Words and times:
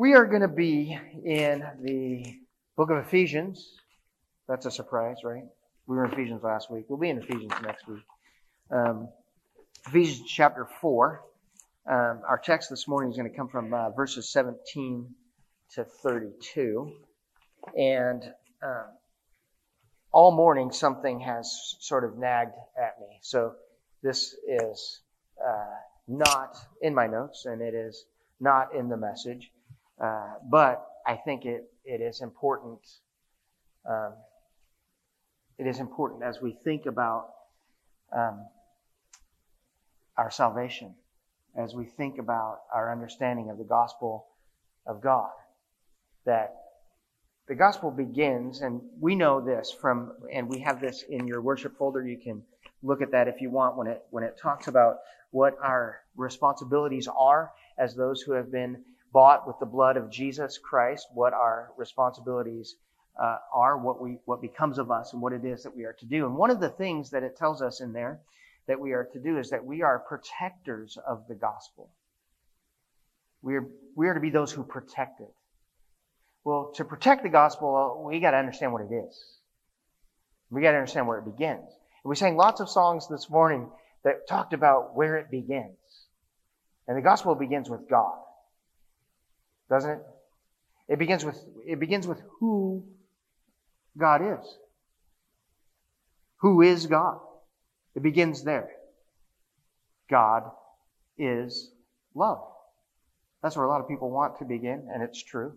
We 0.00 0.14
are 0.14 0.24
going 0.24 0.40
to 0.40 0.48
be 0.48 0.98
in 1.26 1.62
the 1.82 2.24
book 2.74 2.88
of 2.88 3.04
Ephesians. 3.04 3.74
That's 4.48 4.64
a 4.64 4.70
surprise, 4.70 5.18
right? 5.22 5.42
We 5.86 5.94
were 5.94 6.06
in 6.06 6.12
Ephesians 6.14 6.42
last 6.42 6.70
week. 6.70 6.86
We'll 6.88 6.98
be 6.98 7.10
in 7.10 7.18
Ephesians 7.18 7.52
next 7.62 7.86
week. 7.86 8.00
Um, 8.70 9.10
Ephesians 9.86 10.26
chapter 10.26 10.66
4. 10.80 11.20
Um, 11.86 12.22
our 12.26 12.40
text 12.42 12.70
this 12.70 12.88
morning 12.88 13.10
is 13.10 13.18
going 13.18 13.30
to 13.30 13.36
come 13.36 13.48
from 13.48 13.74
uh, 13.74 13.90
verses 13.90 14.32
17 14.32 15.06
to 15.74 15.84
32. 15.84 16.92
And 17.76 18.22
uh, 18.66 18.84
all 20.12 20.34
morning, 20.34 20.72
something 20.72 21.20
has 21.20 21.76
sort 21.80 22.04
of 22.04 22.16
nagged 22.16 22.54
at 22.82 22.98
me. 23.00 23.18
So 23.20 23.52
this 24.02 24.34
is 24.48 25.00
uh, 25.46 25.74
not 26.08 26.56
in 26.80 26.94
my 26.94 27.06
notes, 27.06 27.44
and 27.44 27.60
it 27.60 27.74
is 27.74 28.06
not 28.40 28.74
in 28.74 28.88
the 28.88 28.96
message. 28.96 29.50
Uh, 30.00 30.34
but 30.48 30.86
I 31.06 31.16
think 31.16 31.44
it, 31.44 31.70
it 31.84 32.00
is 32.00 32.20
important. 32.20 32.80
Um, 33.88 34.14
it 35.58 35.66
is 35.66 35.78
important 35.78 36.22
as 36.22 36.40
we 36.40 36.52
think 36.64 36.86
about 36.86 37.30
um, 38.16 38.46
our 40.16 40.30
salvation, 40.30 40.94
as 41.56 41.74
we 41.74 41.84
think 41.84 42.18
about 42.18 42.60
our 42.72 42.90
understanding 42.90 43.50
of 43.50 43.58
the 43.58 43.64
gospel 43.64 44.26
of 44.86 45.02
God, 45.02 45.30
that 46.24 46.54
the 47.46 47.54
gospel 47.54 47.90
begins, 47.90 48.60
and 48.60 48.80
we 49.00 49.14
know 49.14 49.40
this 49.40 49.72
from, 49.72 50.12
and 50.32 50.48
we 50.48 50.60
have 50.60 50.80
this 50.80 51.02
in 51.08 51.26
your 51.26 51.42
worship 51.42 51.76
folder. 51.76 52.06
You 52.06 52.16
can 52.16 52.42
look 52.82 53.02
at 53.02 53.10
that 53.10 53.28
if 53.28 53.40
you 53.40 53.50
want 53.50 53.76
when 53.76 53.86
it 53.86 54.02
when 54.10 54.24
it 54.24 54.38
talks 54.40 54.68
about 54.68 54.98
what 55.30 55.54
our 55.62 56.00
responsibilities 56.16 57.08
are 57.08 57.50
as 57.78 57.94
those 57.94 58.22
who 58.22 58.32
have 58.32 58.50
been 58.50 58.82
bought 59.12 59.46
with 59.46 59.58
the 59.58 59.66
blood 59.66 59.96
of 59.96 60.10
Jesus 60.10 60.58
Christ, 60.58 61.06
what 61.12 61.32
our 61.32 61.72
responsibilities 61.76 62.76
uh, 63.20 63.38
are, 63.52 63.76
what 63.76 64.00
we 64.00 64.18
what 64.24 64.40
becomes 64.40 64.78
of 64.78 64.90
us, 64.90 65.12
and 65.12 65.20
what 65.20 65.32
it 65.32 65.44
is 65.44 65.64
that 65.64 65.76
we 65.76 65.84
are 65.84 65.92
to 65.94 66.06
do. 66.06 66.26
And 66.26 66.36
one 66.36 66.50
of 66.50 66.60
the 66.60 66.68
things 66.68 67.10
that 67.10 67.22
it 67.22 67.36
tells 67.36 67.60
us 67.62 67.80
in 67.80 67.92
there 67.92 68.20
that 68.66 68.80
we 68.80 68.92
are 68.92 69.04
to 69.12 69.18
do 69.18 69.38
is 69.38 69.50
that 69.50 69.64
we 69.64 69.82
are 69.82 69.98
protectors 69.98 70.96
of 71.06 71.26
the 71.28 71.34
gospel. 71.34 71.90
We 73.42 73.56
are 73.56 73.66
we 73.96 74.08
are 74.08 74.14
to 74.14 74.20
be 74.20 74.30
those 74.30 74.52
who 74.52 74.62
protect 74.62 75.20
it. 75.20 75.32
Well, 76.44 76.72
to 76.76 76.84
protect 76.84 77.22
the 77.22 77.28
gospel, 77.28 78.02
we 78.06 78.20
got 78.20 78.30
to 78.30 78.38
understand 78.38 78.72
what 78.72 78.82
it 78.82 78.94
is. 78.94 79.24
We 80.50 80.62
got 80.62 80.72
to 80.72 80.78
understand 80.78 81.06
where 81.06 81.18
it 81.18 81.24
begins. 81.24 81.66
And 82.02 82.08
we 82.08 82.16
sang 82.16 82.36
lots 82.36 82.60
of 82.60 82.70
songs 82.70 83.08
this 83.08 83.28
morning 83.28 83.68
that 84.04 84.26
talked 84.26 84.54
about 84.54 84.96
where 84.96 85.18
it 85.18 85.30
begins. 85.30 85.76
And 86.88 86.96
the 86.96 87.02
gospel 87.02 87.34
begins 87.34 87.68
with 87.68 87.88
God 87.88 88.18
doesn't 89.70 89.90
it? 89.90 90.00
It 90.88 90.98
begins 90.98 91.24
with, 91.24 91.40
it 91.66 91.78
begins 91.78 92.06
with 92.06 92.20
who 92.40 92.84
God 93.96 94.20
is. 94.22 94.56
Who 96.38 96.62
is 96.62 96.86
God? 96.86 97.18
It 97.94 98.02
begins 98.02 98.42
there. 98.42 98.70
God 100.10 100.50
is 101.16 101.70
love. 102.14 102.40
That's 103.42 103.56
where 103.56 103.64
a 103.64 103.68
lot 103.68 103.80
of 103.80 103.88
people 103.88 104.10
want 104.10 104.38
to 104.38 104.44
begin, 104.44 104.88
and 104.92 105.02
it's 105.02 105.22
true. 105.22 105.54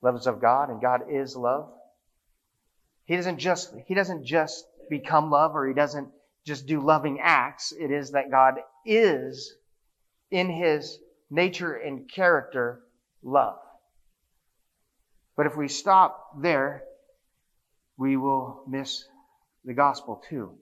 Love 0.00 0.16
is 0.16 0.26
of 0.26 0.40
God, 0.40 0.70
and 0.70 0.80
God 0.80 1.02
is 1.10 1.36
love. 1.36 1.70
He 3.04 3.16
doesn't 3.16 3.38
just, 3.38 3.74
he 3.86 3.94
doesn't 3.94 4.24
just 4.24 4.64
become 4.88 5.30
love, 5.30 5.56
or 5.56 5.66
he 5.66 5.74
doesn't 5.74 6.08
just 6.46 6.66
do 6.66 6.80
loving 6.80 7.18
acts. 7.20 7.72
It 7.72 7.90
is 7.90 8.12
that 8.12 8.30
God 8.30 8.54
is, 8.86 9.54
in 10.30 10.48
his 10.48 10.98
nature 11.30 11.74
and 11.74 12.10
character, 12.10 12.82
love. 13.22 13.58
But 15.36 15.46
if 15.46 15.56
we 15.56 15.68
stop 15.68 16.40
there, 16.40 16.84
we 17.96 18.16
will 18.16 18.64
miss 18.68 19.04
the 19.64 19.74
gospel 19.74 20.22
too. 20.28 20.52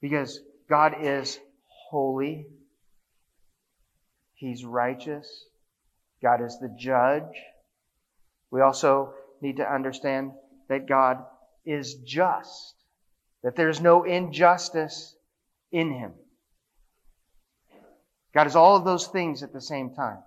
Because 0.00 0.40
God 0.68 0.96
is 1.00 1.38
holy. 1.88 2.46
He's 4.34 4.64
righteous. 4.64 5.44
God 6.22 6.42
is 6.42 6.58
the 6.60 6.74
judge. 6.78 7.22
We 8.50 8.60
also 8.60 9.14
need 9.40 9.56
to 9.56 9.72
understand 9.72 10.32
that 10.68 10.88
God 10.88 11.24
is 11.64 11.94
just. 12.04 12.74
That 13.42 13.56
there's 13.56 13.80
no 13.80 14.04
injustice 14.04 15.14
in 15.72 15.92
Him. 15.92 16.12
God 18.34 18.46
is 18.46 18.56
all 18.56 18.76
of 18.76 18.84
those 18.84 19.06
things 19.06 19.42
at 19.42 19.52
the 19.52 19.60
same 19.60 19.94
time. 19.94 20.18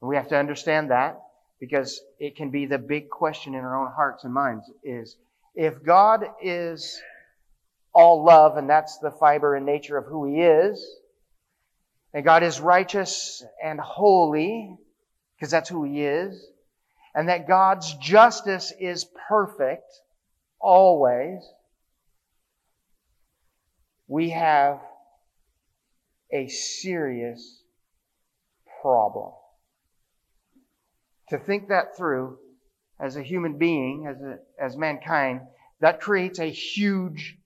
We 0.00 0.16
have 0.16 0.28
to 0.28 0.36
understand 0.36 0.90
that 0.90 1.20
because 1.58 2.00
it 2.18 2.36
can 2.36 2.50
be 2.50 2.66
the 2.66 2.78
big 2.78 3.08
question 3.08 3.54
in 3.54 3.60
our 3.60 3.80
own 3.80 3.92
hearts 3.92 4.24
and 4.24 4.32
minds 4.32 4.70
is 4.84 5.16
if 5.54 5.82
God 5.82 6.26
is 6.42 7.00
all 7.94 8.24
love 8.24 8.58
and 8.58 8.68
that's 8.68 8.98
the 8.98 9.10
fiber 9.10 9.56
and 9.56 9.64
nature 9.64 9.96
of 9.96 10.04
who 10.04 10.26
he 10.26 10.42
is, 10.42 10.86
and 12.12 12.24
God 12.24 12.42
is 12.42 12.60
righteous 12.60 13.42
and 13.62 13.80
holy 13.80 14.76
because 15.34 15.50
that's 15.50 15.68
who 15.68 15.84
he 15.84 16.02
is, 16.02 16.46
and 17.14 17.28
that 17.28 17.48
God's 17.48 17.94
justice 17.94 18.72
is 18.78 19.06
perfect 19.28 19.90
always, 20.60 21.40
we 24.08 24.30
have 24.30 24.80
a 26.30 26.48
serious 26.48 27.62
problem 28.82 29.32
to 31.28 31.38
think 31.38 31.68
that 31.68 31.96
through 31.96 32.38
as 32.98 33.16
a 33.16 33.22
human 33.22 33.58
being, 33.58 34.06
as, 34.06 34.20
a, 34.22 34.38
as 34.62 34.76
mankind, 34.76 35.40
that 35.80 36.00
creates 36.00 36.38
a 36.38 36.50
huge, 36.50 37.36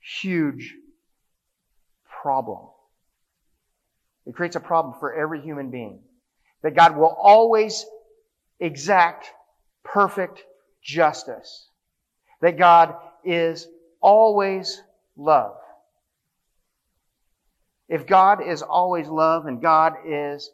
huge 0.00 0.74
problem. 2.22 2.68
It 4.26 4.34
creates 4.34 4.56
a 4.56 4.60
problem 4.60 4.94
for 4.98 5.14
every 5.14 5.40
human 5.40 5.70
being. 5.70 6.00
That 6.62 6.74
God 6.74 6.96
will 6.96 7.16
always 7.20 7.84
exact 8.58 9.30
perfect 9.84 10.42
justice. 10.82 11.68
That 12.40 12.58
God 12.58 12.96
is 13.24 13.68
always 14.00 14.80
love. 15.16 15.56
If 17.88 18.06
God 18.06 18.46
is 18.46 18.62
always 18.62 19.06
love 19.06 19.46
and 19.46 19.62
God 19.62 19.94
is 20.06 20.50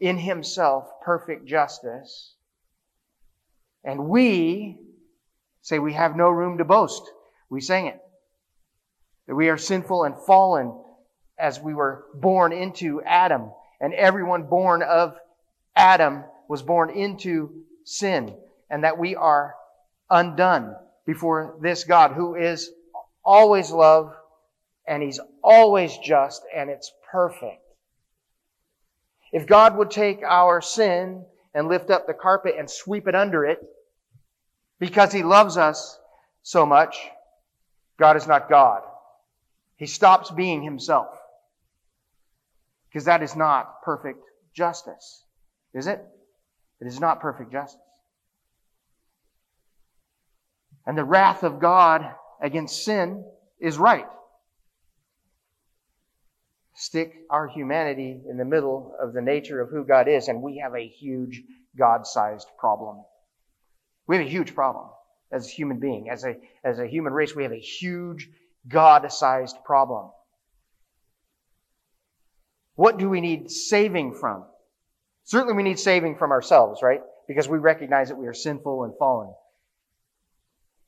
in 0.00 0.18
himself 0.18 0.88
perfect 1.04 1.46
justice. 1.46 2.34
And 3.84 4.08
we 4.08 4.78
say 5.62 5.78
we 5.78 5.92
have 5.92 6.16
no 6.16 6.30
room 6.30 6.58
to 6.58 6.64
boast. 6.64 7.02
We 7.50 7.60
sang 7.60 7.86
it. 7.86 8.00
That 9.26 9.34
we 9.34 9.48
are 9.48 9.58
sinful 9.58 10.04
and 10.04 10.14
fallen 10.26 10.74
as 11.38 11.60
we 11.60 11.74
were 11.74 12.04
born 12.14 12.52
into 12.52 13.02
Adam. 13.02 13.50
And 13.80 13.94
everyone 13.94 14.44
born 14.44 14.82
of 14.82 15.16
Adam 15.76 16.24
was 16.48 16.62
born 16.62 16.90
into 16.90 17.62
sin. 17.84 18.34
And 18.70 18.84
that 18.84 18.98
we 18.98 19.16
are 19.16 19.54
undone 20.08 20.74
before 21.06 21.56
this 21.60 21.84
God 21.84 22.12
who 22.12 22.34
is 22.34 22.70
always 23.24 23.70
love 23.70 24.12
and 24.86 25.02
he's 25.02 25.20
always 25.42 25.96
just 25.98 26.42
and 26.54 26.70
it's 26.70 26.92
perfect. 27.10 27.62
If 29.32 29.46
God 29.46 29.76
would 29.76 29.90
take 29.90 30.22
our 30.22 30.60
sin 30.60 31.24
and 31.54 31.68
lift 31.68 31.90
up 31.90 32.06
the 32.06 32.14
carpet 32.14 32.54
and 32.58 32.68
sweep 32.68 33.06
it 33.06 33.14
under 33.14 33.44
it 33.44 33.58
because 34.78 35.12
He 35.12 35.22
loves 35.22 35.56
us 35.56 35.98
so 36.42 36.66
much, 36.66 36.96
God 37.98 38.16
is 38.16 38.26
not 38.26 38.48
God. 38.48 38.82
He 39.76 39.86
stops 39.86 40.30
being 40.30 40.62
Himself. 40.62 41.08
Because 42.88 43.04
that 43.04 43.22
is 43.22 43.36
not 43.36 43.82
perfect 43.82 44.18
justice. 44.54 45.24
Is 45.74 45.86
it? 45.86 46.04
It 46.80 46.86
is 46.86 46.98
not 46.98 47.20
perfect 47.20 47.52
justice. 47.52 47.80
And 50.86 50.98
the 50.98 51.04
wrath 51.04 51.44
of 51.44 51.60
God 51.60 52.04
against 52.42 52.84
sin 52.84 53.24
is 53.60 53.78
right 53.78 54.06
stick 56.80 57.12
our 57.28 57.46
humanity 57.46 58.18
in 58.28 58.38
the 58.38 58.44
middle 58.44 58.96
of 59.00 59.12
the 59.12 59.20
nature 59.20 59.60
of 59.60 59.68
who 59.68 59.84
God 59.84 60.08
is, 60.08 60.28
and 60.28 60.42
we 60.42 60.58
have 60.64 60.74
a 60.74 60.88
huge 60.88 61.42
God 61.78 62.06
sized 62.06 62.48
problem. 62.58 63.04
We 64.06 64.16
have 64.16 64.26
a 64.26 64.28
huge 64.28 64.54
problem 64.54 64.88
as 65.30 65.46
a 65.46 65.50
human 65.50 65.78
being. 65.78 66.08
As 66.10 66.24
a, 66.24 66.36
as 66.64 66.78
a 66.78 66.86
human 66.86 67.12
race, 67.12 67.36
we 67.36 67.42
have 67.42 67.52
a 67.52 67.60
huge 67.60 68.30
God 68.66 69.10
sized 69.12 69.56
problem. 69.64 70.10
What 72.76 72.98
do 72.98 73.10
we 73.10 73.20
need 73.20 73.50
saving 73.50 74.14
from? 74.14 74.46
Certainly, 75.24 75.54
we 75.54 75.62
need 75.62 75.78
saving 75.78 76.16
from 76.16 76.32
ourselves, 76.32 76.82
right? 76.82 77.02
Because 77.28 77.46
we 77.46 77.58
recognize 77.58 78.08
that 78.08 78.16
we 78.16 78.26
are 78.26 78.34
sinful 78.34 78.84
and 78.84 78.94
fallen. 78.98 79.32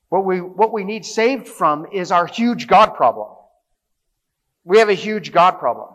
What 0.09 0.25
we, 0.25 0.39
what 0.39 0.73
we 0.73 0.85
need 0.85 1.05
saved 1.05 1.47
from 1.47 1.87
is 1.93 2.11
our 2.11 2.27
huge 2.27 2.67
God 2.67 2.95
problem. 2.95 3.29
We 4.65 4.79
have 4.79 4.89
a 4.89 4.95
huge 4.95 5.33
God 5.33 5.53
problem. 5.53 5.89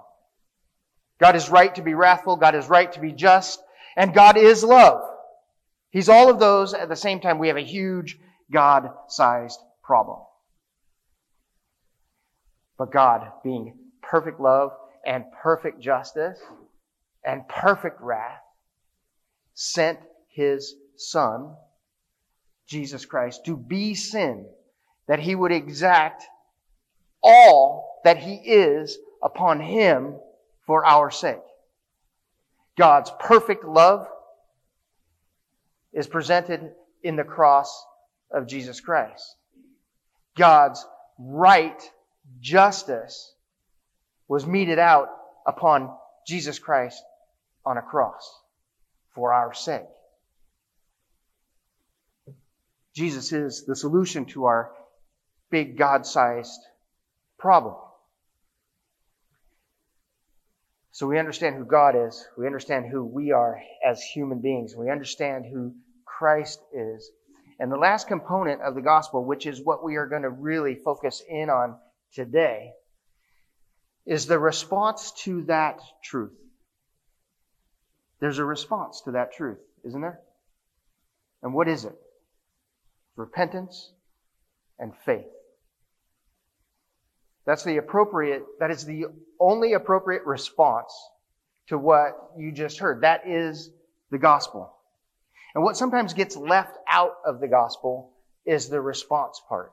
God 1.20 1.36
is 1.36 1.50
right 1.50 1.74
to 1.76 1.82
be 1.82 1.94
wrathful. 1.94 2.36
God 2.36 2.56
is 2.56 2.68
right 2.68 2.92
to 2.94 3.00
be 3.00 3.12
just. 3.12 3.62
And 3.96 4.14
God 4.14 4.38
is 4.38 4.64
love. 4.64 5.02
He's 5.90 6.10
all 6.10 6.30
of 6.30 6.40
those 6.40 6.74
at 6.74 6.90
the 6.90 6.96
same 6.96 7.20
time. 7.20 7.40
We 7.40 7.48
have 7.48 7.58
a 7.58 7.62
huge 7.62 8.20
God 8.52 8.90
sized 9.08 9.60
problem. 9.84 10.20
But 12.78 12.92
God, 12.92 13.32
being 13.44 13.76
perfect 14.04 14.40
love 14.40 14.72
and 15.06 15.26
perfect 15.42 15.80
justice 15.82 16.40
and 17.24 17.48
perfect 17.48 18.00
wrath, 18.02 18.42
sent 19.56 20.00
his 20.30 20.76
Son, 20.96 21.56
Jesus 22.68 23.06
Christ, 23.06 23.46
to 23.46 23.58
be 23.58 23.96
sin, 23.96 24.46
that 25.08 25.20
he 25.20 25.34
would 25.34 25.52
exact 25.52 26.24
all 27.24 27.97
that 28.08 28.20
he 28.20 28.36
is 28.36 28.98
upon 29.22 29.60
him 29.60 30.16
for 30.66 30.86
our 30.86 31.12
sake. 31.12 31.44
God's 32.78 33.12
perfect 33.20 33.66
love 33.66 34.08
is 35.92 36.08
presented 36.08 36.72
in 37.04 37.18
the 37.18 37.26
cross 37.26 37.86
of 38.32 38.48
Jesus 38.48 38.80
Christ. 38.80 39.36
God's 40.38 40.88
right 41.20 41.82
justice 42.40 43.34
was 44.30 44.48
meted 44.48 44.80
out 44.80 45.10
upon 45.46 45.94
Jesus 46.26 46.60
Christ 46.60 47.04
on 47.66 47.78
a 47.78 47.82
cross 47.82 48.40
for 49.16 49.34
our 49.34 49.54
sake. 49.54 49.82
Jesus 52.96 53.34
is 53.34 53.66
the 53.66 53.76
solution 53.76 54.24
to 54.28 54.46
our 54.46 54.72
big 55.52 55.78
God 55.78 56.06
sized 56.06 56.62
problem. 57.38 57.76
So 60.98 61.06
we 61.06 61.20
understand 61.20 61.56
who 61.56 61.64
God 61.64 61.94
is. 61.96 62.28
We 62.40 62.48
understand 62.48 62.88
who 62.92 63.06
we 63.06 63.32
are 63.32 63.62
as 63.88 64.02
human 64.02 64.42
beings. 64.42 64.76
We 64.76 64.90
understand 64.90 65.46
who 65.46 65.76
Christ 66.04 66.60
is. 66.74 67.12
And 67.60 67.72
the 67.72 67.78
last 67.78 68.08
component 68.08 68.64
of 68.64 68.74
the 68.74 68.82
gospel, 68.82 69.24
which 69.24 69.46
is 69.46 69.64
what 69.64 69.84
we 69.84 69.98
are 69.98 70.08
going 70.08 70.24
to 70.24 70.32
really 70.32 70.74
focus 70.74 71.22
in 71.30 71.52
on 71.52 71.76
today, 72.16 72.72
is 74.08 74.26
the 74.26 74.40
response 74.40 75.12
to 75.26 75.44
that 75.44 75.80
truth. 76.04 76.34
There's 78.20 78.40
a 78.40 78.46
response 78.46 79.02
to 79.02 79.12
that 79.12 79.34
truth, 79.34 79.60
isn't 79.86 80.02
there? 80.02 80.20
And 81.44 81.54
what 81.54 81.68
is 81.68 81.86
it? 81.86 81.96
Repentance 83.16 83.92
and 84.80 84.94
faith. 85.06 85.28
That's 87.48 87.64
the 87.64 87.78
appropriate, 87.78 88.44
that 88.60 88.72
is 88.72 88.84
the 88.84 89.06
only 89.40 89.72
appropriate 89.72 90.26
response 90.26 90.94
to 91.68 91.78
what 91.78 92.32
you 92.38 92.52
just 92.52 92.78
heard. 92.78 93.02
That 93.02 93.26
is 93.26 93.72
the 94.12 94.18
gospel. 94.18 94.74
And 95.56 95.64
what 95.64 95.78
sometimes 95.78 96.14
gets 96.14 96.36
left 96.36 96.78
out 96.92 97.14
of 97.26 97.40
the 97.40 97.48
gospel 97.48 98.12
is 98.46 98.68
the 98.68 98.82
response 98.82 99.42
part. 99.48 99.72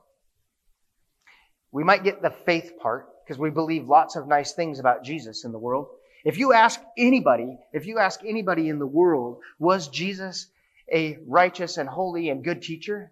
We 1.73 1.83
might 1.83 2.05
get 2.05 2.21
the 2.21 2.33
faith 2.45 2.71
part 2.81 3.09
because 3.25 3.37
we 3.37 3.49
believe 3.49 3.89
lots 3.89 4.15
of 4.15 4.25
nice 4.25 4.53
things 4.53 4.79
about 4.79 5.03
Jesus 5.03 5.43
in 5.43 5.51
the 5.51 5.59
world. 5.59 5.87
If 6.23 6.37
you 6.37 6.53
ask 6.53 6.79
anybody, 6.97 7.57
if 7.73 7.85
you 7.87 7.99
ask 7.99 8.21
anybody 8.25 8.69
in 8.69 8.79
the 8.79 8.87
world, 8.87 9.41
was 9.59 9.89
Jesus 9.89 10.47
a 10.91 11.17
righteous 11.27 11.75
and 11.75 11.89
holy 11.89 12.29
and 12.29 12.41
good 12.41 12.61
teacher? 12.61 13.11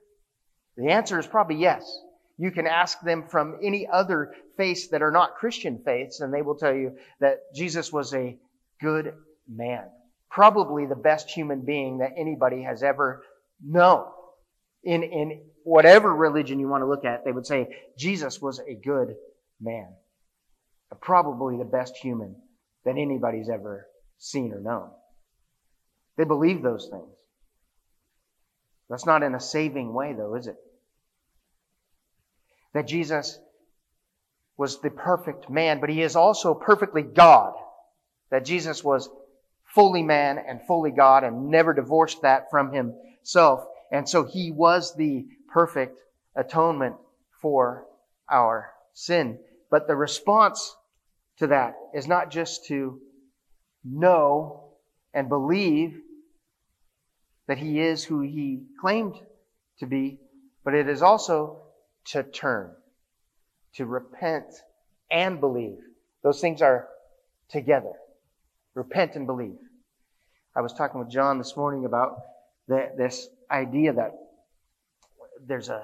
The 0.78 0.88
answer 0.88 1.20
is 1.20 1.28
probably 1.28 1.58
yes. 1.58 1.84
You 2.44 2.52
can 2.52 2.68
ask 2.68 3.00
them 3.00 3.24
from 3.30 3.60
any 3.64 3.88
other 3.88 4.34
faiths 4.58 4.90
that 4.90 5.02
are 5.02 5.12
not 5.12 5.36
Christian 5.36 5.82
faiths, 5.86 6.20
and 6.20 6.34
they 6.34 6.42
will 6.42 6.58
tell 6.58 6.76
you 6.76 6.98
that 7.22 7.38
Jesus 7.56 7.90
was 7.90 8.14
a 8.14 8.38
good 8.82 9.14
man. 9.48 9.86
Probably 10.30 10.86
the 10.86 10.98
best 10.98 11.30
human 11.30 11.64
being 11.64 12.00
that 12.00 12.12
anybody 12.18 12.64
has 12.64 12.84
ever 12.84 13.24
known. 13.66 14.08
In, 14.84 15.04
in 15.04 15.42
whatever 15.64 16.14
religion 16.14 16.60
you 16.60 16.68
want 16.68 16.82
to 16.82 16.86
look 16.86 17.06
at, 17.06 17.24
they 17.24 17.32
would 17.32 17.46
say 17.46 17.78
Jesus 17.98 18.42
was 18.42 18.60
a 18.60 18.76
good 18.76 19.16
man. 19.62 19.88
Probably 21.00 21.58
the 21.58 21.64
best 21.64 21.96
human 21.96 22.36
that 22.84 22.98
anybody's 22.98 23.48
ever 23.48 23.88
seen 24.18 24.52
or 24.52 24.60
known. 24.60 24.90
They 26.18 26.26
believe 26.26 26.62
those 26.62 26.90
things. 26.92 27.16
That's 28.90 29.06
not 29.06 29.24
in 29.24 29.34
a 29.34 29.40
saving 29.40 29.94
way, 29.94 30.12
though, 30.12 30.36
is 30.36 30.48
it? 30.48 30.58
That 32.74 32.88
Jesus 32.88 33.40
was 34.58 34.82
the 34.82 34.90
perfect 34.90 35.50
man, 35.50 35.80
but 35.80 35.90
he 35.90 36.02
is 36.02 36.16
also 36.16 36.54
perfectly 36.54 37.02
God. 37.02 37.54
That 38.30 38.46
Jesus 38.46 38.84
was 38.84 39.10
fully 39.74 40.04
man 40.04 40.38
and 40.38 40.62
fully 40.68 40.92
God 40.92 41.24
and 41.24 41.50
never 41.50 41.74
divorced 41.74 42.22
that 42.22 42.50
from 42.52 42.72
himself. 42.72 43.66
And 43.92 44.08
so 44.08 44.24
he 44.24 44.52
was 44.52 44.96
the 44.96 45.26
perfect 45.52 46.00
atonement 46.36 46.96
for 47.42 47.86
our 48.30 48.72
sin. 48.94 49.40
But 49.70 49.88
the 49.88 49.96
response 49.96 50.76
to 51.38 51.48
that 51.48 51.76
is 51.94 52.08
not 52.08 52.32
just 52.32 52.66
to 52.68 53.00
know 53.84 54.70
and 55.14 55.30
believe 55.30 56.00
that 57.48 57.58
he 57.58 57.80
is 57.80 58.04
who 58.04 58.22
he 58.22 58.64
claimed 58.80 59.16
to 59.80 59.86
be, 59.86 60.20
but 60.64 60.74
it 60.74 60.88
is 60.88 61.02
also 61.02 61.63
to 62.06 62.24
turn, 62.24 62.72
to 63.76 63.86
repent 63.86 64.46
and 65.12 65.40
believe. 65.40 65.78
Those 66.24 66.42
things 66.42 66.62
are 66.62 66.88
together. 67.50 67.94
Repent 68.76 69.16
and 69.16 69.28
believe. 69.28 69.58
I 70.56 70.62
was 70.62 70.74
talking 70.74 71.00
with 71.00 71.10
John 71.10 71.38
this 71.38 71.56
morning 71.56 71.86
about 71.86 72.18
the, 72.68 72.92
this 72.98 73.28
idea 73.52 73.94
that 73.94 74.12
there's 75.46 75.70
a 75.70 75.84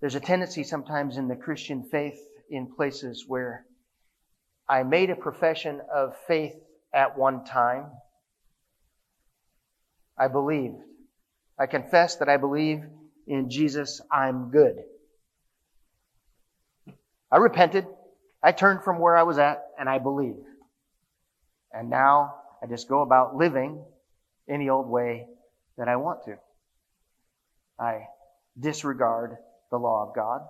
there's 0.00 0.14
a 0.16 0.20
tendency 0.20 0.64
sometimes 0.64 1.16
in 1.16 1.28
the 1.28 1.36
Christian 1.36 1.84
faith 1.84 2.18
in 2.50 2.66
places 2.74 3.24
where 3.28 3.64
I 4.68 4.82
made 4.82 5.10
a 5.10 5.16
profession 5.16 5.80
of 5.94 6.16
faith 6.26 6.54
at 6.92 7.16
one 7.16 7.44
time. 7.44 7.86
I 10.18 10.26
believed. 10.26 10.82
I 11.58 11.66
confess 11.66 12.16
that 12.16 12.28
I 12.28 12.36
believe 12.36 12.82
in 13.28 13.48
Jesus. 13.48 14.00
I'm 14.10 14.50
good. 14.50 14.82
I 17.32 17.38
repented. 17.38 17.86
I 18.42 18.52
turned 18.52 18.84
from 18.84 18.98
where 18.98 19.16
I 19.16 19.22
was 19.22 19.38
at 19.38 19.64
and 19.78 19.88
I 19.88 19.98
believed. 19.98 20.46
And 21.72 21.88
now 21.88 22.34
I 22.62 22.66
just 22.66 22.88
go 22.88 23.00
about 23.00 23.34
living 23.34 23.82
any 24.48 24.68
old 24.68 24.86
way 24.86 25.26
that 25.78 25.88
I 25.88 25.96
want 25.96 26.24
to. 26.26 26.36
I 27.80 28.08
disregard 28.60 29.38
the 29.70 29.78
law 29.78 30.06
of 30.06 30.14
God 30.14 30.42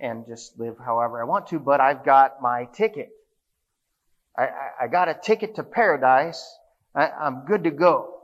and 0.00 0.26
just 0.26 0.58
live 0.58 0.76
however 0.82 1.20
I 1.20 1.26
want 1.26 1.48
to, 1.48 1.58
but 1.58 1.80
I've 1.80 2.04
got 2.04 2.40
my 2.40 2.64
ticket. 2.72 3.10
I, 4.36 4.44
I, 4.44 4.70
I 4.82 4.88
got 4.88 5.08
a 5.10 5.14
ticket 5.14 5.56
to 5.56 5.62
paradise. 5.62 6.42
I, 6.94 7.10
am 7.20 7.44
good 7.46 7.64
to 7.64 7.70
go, 7.70 8.14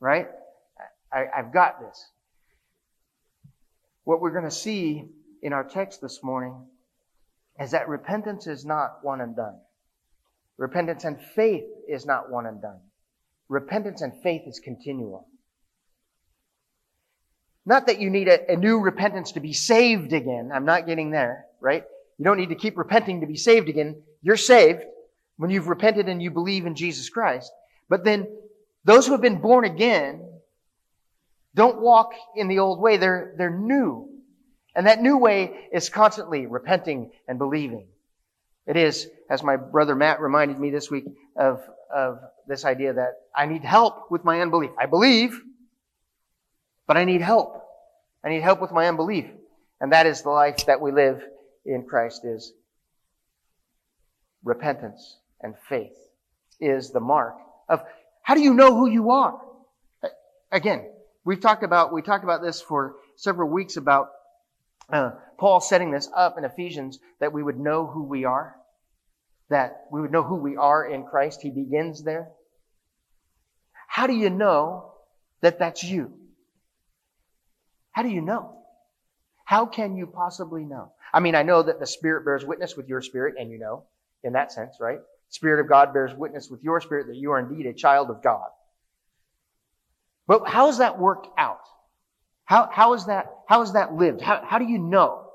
right? 0.00 0.26
I, 1.12 1.26
I've 1.36 1.52
got 1.52 1.80
this. 1.80 2.10
What 4.02 4.20
we're 4.20 4.32
going 4.32 4.44
to 4.44 4.50
see 4.50 5.04
in 5.42 5.52
our 5.52 5.64
text 5.64 6.00
this 6.00 6.22
morning 6.22 6.66
is 7.60 7.70
that 7.70 7.88
repentance 7.88 8.46
is 8.46 8.64
not 8.64 8.98
one 9.02 9.20
and 9.20 9.34
done. 9.34 9.58
Repentance 10.58 11.04
and 11.04 11.20
faith 11.34 11.64
is 11.88 12.06
not 12.06 12.30
one 12.30 12.46
and 12.46 12.60
done. 12.60 12.80
Repentance 13.48 14.02
and 14.02 14.12
faith 14.22 14.42
is 14.46 14.60
continual. 14.60 15.28
Not 17.64 17.86
that 17.88 18.00
you 18.00 18.10
need 18.10 18.28
a, 18.28 18.52
a, 18.52 18.56
new 18.56 18.78
repentance 18.78 19.32
to 19.32 19.40
be 19.40 19.52
saved 19.52 20.12
again. 20.12 20.50
I'm 20.54 20.64
not 20.64 20.86
getting 20.86 21.10
there, 21.10 21.46
right? 21.60 21.82
You 22.18 22.24
don't 22.24 22.38
need 22.38 22.50
to 22.50 22.54
keep 22.54 22.78
repenting 22.78 23.20
to 23.20 23.26
be 23.26 23.36
saved 23.36 23.68
again. 23.68 24.02
You're 24.22 24.36
saved 24.36 24.82
when 25.36 25.50
you've 25.50 25.68
repented 25.68 26.08
and 26.08 26.22
you 26.22 26.30
believe 26.30 26.64
in 26.64 26.76
Jesus 26.76 27.08
Christ. 27.08 27.50
But 27.88 28.04
then 28.04 28.28
those 28.84 29.06
who 29.06 29.12
have 29.12 29.20
been 29.20 29.40
born 29.40 29.64
again 29.64 30.22
don't 31.54 31.80
walk 31.80 32.12
in 32.36 32.48
the 32.48 32.60
old 32.60 32.80
way. 32.80 32.98
They're, 32.98 33.34
they're 33.36 33.50
new. 33.50 34.08
And 34.76 34.86
that 34.86 35.00
new 35.00 35.16
way 35.16 35.68
is 35.72 35.88
constantly 35.88 36.46
repenting 36.46 37.10
and 37.26 37.38
believing. 37.38 37.86
It 38.66 38.76
is, 38.76 39.08
as 39.30 39.42
my 39.42 39.56
brother 39.56 39.94
Matt 39.94 40.20
reminded 40.20 40.60
me 40.60 40.70
this 40.70 40.90
week 40.90 41.06
of, 41.34 41.62
of 41.92 42.20
this 42.46 42.66
idea 42.66 42.92
that 42.92 43.14
I 43.34 43.46
need 43.46 43.64
help 43.64 44.10
with 44.10 44.22
my 44.22 44.42
unbelief. 44.42 44.70
I 44.78 44.84
believe, 44.84 45.40
but 46.86 46.98
I 46.98 47.04
need 47.04 47.22
help. 47.22 47.62
I 48.22 48.28
need 48.28 48.42
help 48.42 48.60
with 48.60 48.70
my 48.70 48.86
unbelief. 48.86 49.26
And 49.80 49.92
that 49.92 50.04
is 50.04 50.20
the 50.20 50.30
life 50.30 50.66
that 50.66 50.80
we 50.80 50.92
live 50.92 51.22
in 51.64 51.84
Christ 51.84 52.26
is 52.26 52.52
repentance 54.44 55.16
and 55.40 55.54
faith 55.68 55.96
is 56.60 56.90
the 56.90 57.00
mark 57.00 57.36
of 57.68 57.82
how 58.22 58.34
do 58.34 58.42
you 58.42 58.52
know 58.52 58.76
who 58.76 58.90
you 58.90 59.10
are? 59.10 59.40
Again, 60.52 60.84
we've 61.24 61.40
talked 61.40 61.62
about, 61.62 61.92
we 61.92 62.02
talked 62.02 62.24
about 62.24 62.42
this 62.42 62.60
for 62.60 62.96
several 63.16 63.48
weeks 63.48 63.76
about 63.76 64.08
uh, 64.88 65.10
Paul 65.38 65.60
setting 65.60 65.90
this 65.90 66.08
up 66.14 66.38
in 66.38 66.44
Ephesians 66.44 66.98
that 67.20 67.32
we 67.32 67.42
would 67.42 67.58
know 67.58 67.86
who 67.86 68.04
we 68.04 68.24
are, 68.24 68.56
that 69.50 69.86
we 69.90 70.00
would 70.00 70.12
know 70.12 70.22
who 70.22 70.36
we 70.36 70.56
are 70.56 70.84
in 70.84 71.04
Christ. 71.04 71.42
He 71.42 71.50
begins 71.50 72.02
there. 72.02 72.28
How 73.88 74.06
do 74.06 74.14
you 74.14 74.30
know 74.30 74.92
that 75.40 75.58
that's 75.58 75.82
you? 75.82 76.12
How 77.92 78.02
do 78.02 78.08
you 78.08 78.20
know? 78.20 78.56
How 79.44 79.66
can 79.66 79.96
you 79.96 80.06
possibly 80.06 80.64
know? 80.64 80.92
I 81.12 81.20
mean, 81.20 81.34
I 81.34 81.42
know 81.42 81.62
that 81.62 81.80
the 81.80 81.86
Spirit 81.86 82.24
bears 82.24 82.44
witness 82.44 82.76
with 82.76 82.88
your 82.88 83.00
spirit, 83.00 83.36
and 83.38 83.50
you 83.50 83.58
know, 83.58 83.84
in 84.22 84.34
that 84.34 84.52
sense, 84.52 84.76
right? 84.80 84.98
Spirit 85.28 85.60
of 85.60 85.68
God 85.68 85.92
bears 85.92 86.14
witness 86.14 86.50
with 86.50 86.62
your 86.62 86.80
spirit 86.80 87.06
that 87.08 87.16
you 87.16 87.32
are 87.32 87.38
indeed 87.38 87.66
a 87.66 87.72
child 87.72 88.10
of 88.10 88.22
God. 88.22 88.48
But 90.26 90.48
how 90.48 90.66
does 90.66 90.78
that 90.78 90.98
work 90.98 91.26
out? 91.38 91.60
How, 92.46 92.70
how 92.72 92.94
is 92.94 93.06
that, 93.06 93.26
how 93.46 93.62
is 93.62 93.72
that 93.74 93.94
lived? 93.94 94.22
How, 94.22 94.42
how 94.44 94.58
do 94.58 94.64
you 94.64 94.78
know 94.78 95.30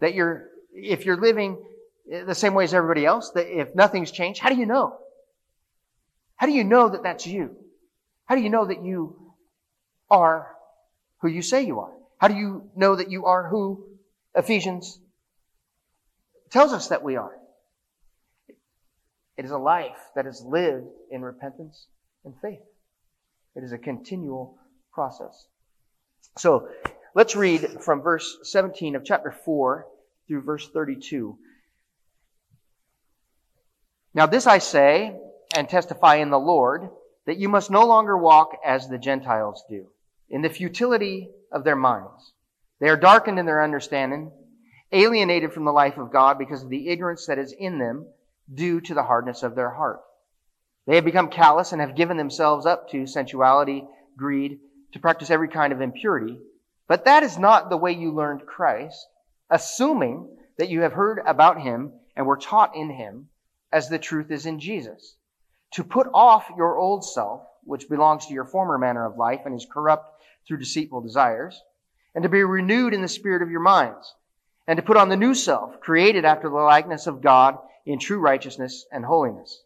that 0.00 0.14
you're, 0.14 0.48
if 0.72 1.04
you're 1.04 1.20
living 1.20 1.62
the 2.08 2.34
same 2.34 2.54
way 2.54 2.64
as 2.64 2.74
everybody 2.74 3.04
else, 3.04 3.30
that 3.34 3.46
if 3.46 3.74
nothing's 3.74 4.10
changed, 4.10 4.40
how 4.40 4.48
do 4.48 4.56
you 4.56 4.66
know? 4.66 4.96
How 6.36 6.46
do 6.46 6.52
you 6.52 6.64
know 6.64 6.88
that 6.88 7.02
that's 7.02 7.26
you? 7.26 7.54
How 8.24 8.34
do 8.34 8.40
you 8.40 8.50
know 8.50 8.66
that 8.66 8.82
you 8.82 9.34
are 10.10 10.48
who 11.20 11.28
you 11.28 11.42
say 11.42 11.64
you 11.64 11.80
are? 11.80 11.92
How 12.18 12.28
do 12.28 12.34
you 12.34 12.70
know 12.74 12.96
that 12.96 13.10
you 13.10 13.26
are 13.26 13.48
who 13.48 13.84
Ephesians 14.34 14.98
tells 16.50 16.72
us 16.72 16.88
that 16.88 17.02
we 17.02 17.16
are? 17.16 17.32
It 19.36 19.44
is 19.44 19.50
a 19.50 19.58
life 19.58 19.98
that 20.14 20.26
is 20.26 20.42
lived 20.46 20.86
in 21.10 21.20
repentance 21.20 21.86
and 22.24 22.34
faith. 22.40 22.60
It 23.54 23.64
is 23.64 23.72
a 23.72 23.78
continual 23.78 24.58
process. 24.92 25.46
So 26.38 26.68
let's 27.14 27.36
read 27.36 27.82
from 27.82 28.02
verse 28.02 28.38
17 28.42 28.96
of 28.96 29.04
chapter 29.04 29.30
4 29.30 29.86
through 30.28 30.42
verse 30.42 30.68
32. 30.68 31.38
Now, 34.14 34.26
this 34.26 34.46
I 34.46 34.58
say 34.58 35.14
and 35.54 35.68
testify 35.68 36.16
in 36.16 36.30
the 36.30 36.38
Lord 36.38 36.88
that 37.26 37.38
you 37.38 37.48
must 37.48 37.70
no 37.70 37.86
longer 37.86 38.16
walk 38.16 38.58
as 38.64 38.88
the 38.88 38.98
Gentiles 38.98 39.62
do, 39.68 39.88
in 40.30 40.42
the 40.42 40.48
futility 40.48 41.28
of 41.52 41.64
their 41.64 41.76
minds. 41.76 42.32
They 42.80 42.88
are 42.88 42.96
darkened 42.96 43.38
in 43.38 43.46
their 43.46 43.62
understanding, 43.62 44.30
alienated 44.92 45.52
from 45.52 45.64
the 45.64 45.72
life 45.72 45.98
of 45.98 46.12
God 46.12 46.38
because 46.38 46.62
of 46.62 46.70
the 46.70 46.88
ignorance 46.88 47.26
that 47.26 47.38
is 47.38 47.52
in 47.52 47.78
them 47.78 48.06
due 48.52 48.80
to 48.82 48.94
the 48.94 49.02
hardness 49.02 49.42
of 49.42 49.54
their 49.54 49.70
heart. 49.70 50.00
They 50.86 50.94
have 50.94 51.04
become 51.04 51.28
callous 51.28 51.72
and 51.72 51.80
have 51.80 51.96
given 51.96 52.16
themselves 52.16 52.64
up 52.64 52.90
to 52.90 53.06
sensuality, 53.06 53.84
greed, 54.16 54.60
to 54.96 55.02
practice 55.02 55.30
every 55.30 55.48
kind 55.48 55.72
of 55.72 55.80
impurity. 55.80 56.38
But 56.88 57.04
that 57.04 57.22
is 57.22 57.38
not 57.38 57.68
the 57.68 57.76
way 57.76 57.92
you 57.92 58.12
learned 58.12 58.46
Christ, 58.46 59.06
assuming 59.50 60.28
that 60.58 60.68
you 60.68 60.82
have 60.82 60.92
heard 60.92 61.20
about 61.26 61.60
him 61.60 61.92
and 62.16 62.26
were 62.26 62.36
taught 62.36 62.74
in 62.74 62.90
him, 62.90 63.28
as 63.72 63.88
the 63.88 63.98
truth 63.98 64.30
is 64.30 64.46
in 64.46 64.58
Jesus. 64.58 65.16
To 65.72 65.84
put 65.84 66.08
off 66.14 66.50
your 66.56 66.78
old 66.78 67.04
self, 67.04 67.42
which 67.64 67.88
belongs 67.88 68.26
to 68.26 68.34
your 68.34 68.44
former 68.44 68.78
manner 68.78 69.04
of 69.04 69.18
life 69.18 69.40
and 69.44 69.54
is 69.54 69.66
corrupt 69.70 70.22
through 70.46 70.58
deceitful 70.58 71.02
desires, 71.02 71.60
and 72.14 72.22
to 72.22 72.28
be 72.28 72.42
renewed 72.42 72.94
in 72.94 73.02
the 73.02 73.08
spirit 73.08 73.42
of 73.42 73.50
your 73.50 73.60
minds, 73.60 74.14
and 74.66 74.78
to 74.78 74.82
put 74.82 74.96
on 74.96 75.08
the 75.08 75.16
new 75.16 75.34
self, 75.34 75.80
created 75.80 76.24
after 76.24 76.48
the 76.48 76.54
likeness 76.54 77.06
of 77.06 77.20
God 77.20 77.58
in 77.84 77.98
true 77.98 78.18
righteousness 78.18 78.86
and 78.90 79.04
holiness. 79.04 79.62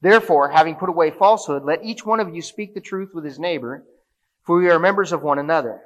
Therefore, 0.00 0.48
having 0.48 0.76
put 0.76 0.88
away 0.88 1.10
falsehood, 1.10 1.64
let 1.64 1.84
each 1.84 2.06
one 2.06 2.20
of 2.20 2.34
you 2.34 2.40
speak 2.40 2.72
the 2.72 2.80
truth 2.80 3.10
with 3.12 3.24
his 3.24 3.38
neighbor, 3.38 3.84
for 4.44 4.58
we 4.58 4.70
are 4.70 4.78
members 4.78 5.12
of 5.12 5.22
one 5.22 5.38
another. 5.38 5.80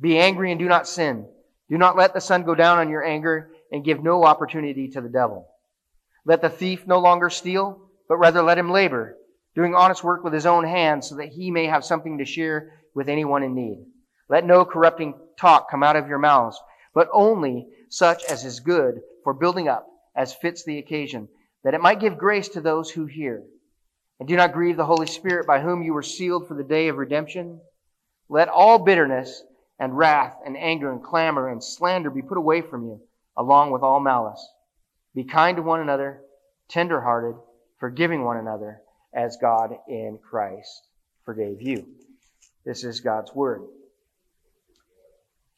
Be 0.00 0.18
angry 0.18 0.50
and 0.50 0.58
do 0.58 0.66
not 0.66 0.88
sin. 0.88 1.26
Do 1.68 1.76
not 1.76 1.96
let 1.96 2.14
the 2.14 2.20
sun 2.20 2.44
go 2.44 2.54
down 2.54 2.78
on 2.78 2.88
your 2.88 3.04
anger 3.04 3.50
and 3.72 3.84
give 3.84 4.02
no 4.02 4.24
opportunity 4.24 4.88
to 4.88 5.00
the 5.00 5.08
devil. 5.08 5.48
Let 6.24 6.40
the 6.40 6.48
thief 6.48 6.86
no 6.86 6.98
longer 6.98 7.30
steal, 7.30 7.90
but 8.08 8.16
rather 8.16 8.42
let 8.42 8.58
him 8.58 8.70
labor, 8.70 9.16
doing 9.54 9.74
honest 9.74 10.04
work 10.04 10.24
with 10.24 10.32
his 10.32 10.46
own 10.46 10.64
hands 10.64 11.08
so 11.08 11.16
that 11.16 11.28
he 11.28 11.50
may 11.50 11.66
have 11.66 11.84
something 11.84 12.18
to 12.18 12.24
share 12.24 12.72
with 12.94 13.08
anyone 13.08 13.42
in 13.42 13.54
need. 13.54 13.84
Let 14.28 14.44
no 14.44 14.64
corrupting 14.64 15.14
talk 15.38 15.70
come 15.70 15.82
out 15.82 15.96
of 15.96 16.08
your 16.08 16.18
mouths, 16.18 16.60
but 16.94 17.08
only 17.12 17.68
such 17.90 18.24
as 18.24 18.44
is 18.44 18.60
good 18.60 19.00
for 19.24 19.34
building 19.34 19.68
up 19.68 19.86
as 20.14 20.34
fits 20.34 20.64
the 20.64 20.78
occasion 20.78 21.28
that 21.64 21.74
it 21.74 21.80
might 21.80 22.00
give 22.00 22.18
grace 22.18 22.48
to 22.48 22.60
those 22.60 22.90
who 22.90 23.06
hear. 23.06 23.42
And 24.20 24.28
do 24.28 24.36
not 24.36 24.52
grieve 24.52 24.76
the 24.76 24.84
Holy 24.84 25.06
Spirit 25.06 25.46
by 25.46 25.60
whom 25.60 25.82
you 25.82 25.92
were 25.92 26.02
sealed 26.02 26.48
for 26.48 26.54
the 26.54 26.64
day 26.64 26.88
of 26.88 26.96
redemption. 26.96 27.60
Let 28.28 28.48
all 28.48 28.78
bitterness 28.78 29.42
and 29.78 29.96
wrath 29.96 30.36
and 30.44 30.56
anger 30.56 30.90
and 30.92 31.02
clamor 31.02 31.48
and 31.48 31.62
slander 31.62 32.10
be 32.10 32.22
put 32.22 32.38
away 32.38 32.60
from 32.60 32.84
you, 32.84 33.00
along 33.36 33.70
with 33.70 33.82
all 33.82 34.00
malice. 34.00 34.46
Be 35.14 35.24
kind 35.24 35.56
to 35.56 35.62
one 35.62 35.80
another, 35.80 36.20
tenderhearted, 36.68 37.36
forgiving 37.78 38.24
one 38.24 38.36
another, 38.36 38.82
as 39.14 39.38
God 39.40 39.74
in 39.88 40.18
Christ 40.18 40.88
forgave 41.24 41.62
you. 41.62 41.86
This 42.64 42.84
is 42.84 43.00
God's 43.00 43.34
Word. 43.34 43.62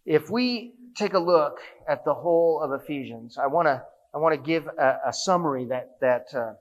If 0.05 0.31
we 0.31 0.75
take 0.97 1.15
a 1.15 1.19
look 1.19 1.59
at 1.89 2.05
the 2.05 2.15
whole 2.15 2.61
of 2.61 2.81
Ephesians, 2.81 3.39
I 3.39 3.47
want 3.47 3.67
to 3.67 3.83
I 4.13 4.19
want 4.19 4.35
to 4.35 4.41
give 4.41 4.67
a, 4.67 4.99
a 5.07 5.13
summary 5.13 5.67
that 5.67 5.97
that 6.01 6.35
uh, 6.35 6.55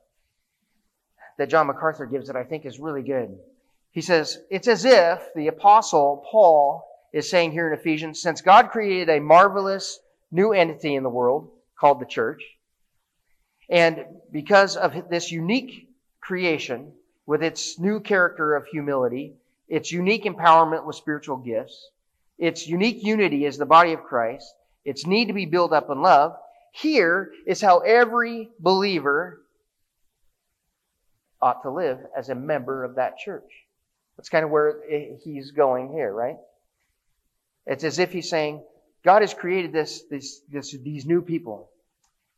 that 1.38 1.48
John 1.48 1.66
MacArthur 1.66 2.06
gives 2.06 2.26
that 2.28 2.36
I 2.36 2.44
think 2.44 2.66
is 2.66 2.78
really 2.78 3.02
good. 3.02 3.38
He 3.92 4.00
says 4.00 4.38
it's 4.50 4.68
as 4.68 4.84
if 4.84 5.34
the 5.34 5.48
apostle 5.48 6.24
Paul 6.30 6.86
is 7.12 7.28
saying 7.28 7.52
here 7.52 7.66
in 7.66 7.78
Ephesians, 7.78 8.22
since 8.22 8.40
God 8.40 8.70
created 8.70 9.08
a 9.08 9.20
marvelous 9.20 9.98
new 10.30 10.52
entity 10.52 10.94
in 10.94 11.02
the 11.02 11.08
world 11.08 11.50
called 11.78 12.00
the 12.00 12.06
church, 12.06 12.42
and 13.68 14.04
because 14.30 14.76
of 14.76 15.08
this 15.08 15.32
unique 15.32 15.88
creation 16.20 16.92
with 17.26 17.42
its 17.42 17.78
new 17.78 18.00
character 18.00 18.54
of 18.54 18.66
humility, 18.66 19.34
its 19.68 19.90
unique 19.90 20.24
empowerment 20.24 20.84
with 20.84 20.96
spiritual 20.96 21.36
gifts, 21.36 21.90
its 22.38 22.66
unique 22.66 23.02
unity 23.02 23.46
as 23.46 23.58
the 23.58 23.66
body 23.66 23.92
of 23.92 24.04
Christ, 24.04 24.52
its 24.84 25.06
need 25.06 25.26
to 25.26 25.32
be 25.32 25.46
built 25.46 25.72
up 25.72 25.90
in 25.90 26.00
love, 26.00 26.36
here 26.72 27.32
is 27.46 27.60
how 27.60 27.80
every 27.80 28.50
believer 28.60 29.40
ought 31.42 31.62
to 31.62 31.70
live 31.70 31.98
as 32.16 32.28
a 32.28 32.34
member 32.34 32.84
of 32.84 32.96
that 32.96 33.18
church. 33.18 33.50
That's 34.20 34.28
kind 34.28 34.44
of 34.44 34.50
where 34.50 34.82
he's 35.24 35.52
going 35.52 35.94
here, 35.94 36.12
right? 36.12 36.36
It's 37.64 37.84
as 37.84 37.98
if 37.98 38.12
he's 38.12 38.28
saying, 38.28 38.62
God 39.02 39.22
has 39.22 39.32
created 39.32 39.72
this, 39.72 40.02
this, 40.10 40.42
this, 40.52 40.76
these 40.82 41.06
new 41.06 41.22
people. 41.22 41.70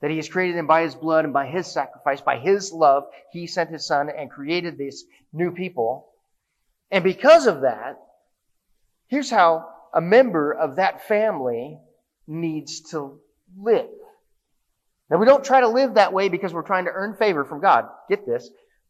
That 0.00 0.08
he 0.08 0.16
has 0.18 0.28
created 0.28 0.56
them 0.56 0.68
by 0.68 0.82
his 0.82 0.94
blood 0.94 1.24
and 1.24 1.34
by 1.34 1.48
his 1.48 1.66
sacrifice, 1.66 2.20
by 2.20 2.38
his 2.38 2.70
love. 2.70 3.06
He 3.32 3.48
sent 3.48 3.70
his 3.70 3.84
son 3.84 4.10
and 4.16 4.30
created 4.30 4.78
these 4.78 5.04
new 5.32 5.50
people. 5.50 6.06
And 6.92 7.02
because 7.02 7.48
of 7.48 7.62
that, 7.62 7.98
here's 9.08 9.28
how 9.28 9.68
a 9.92 10.00
member 10.00 10.52
of 10.52 10.76
that 10.76 11.08
family 11.08 11.80
needs 12.28 12.92
to 12.92 13.18
live. 13.58 13.90
Now, 15.10 15.18
we 15.18 15.26
don't 15.26 15.44
try 15.44 15.62
to 15.62 15.68
live 15.68 15.94
that 15.94 16.12
way 16.12 16.28
because 16.28 16.54
we're 16.54 16.62
trying 16.62 16.84
to 16.84 16.92
earn 16.94 17.16
favor 17.16 17.44
from 17.44 17.60
God. 17.60 17.88
Get 18.08 18.24
this. 18.24 18.48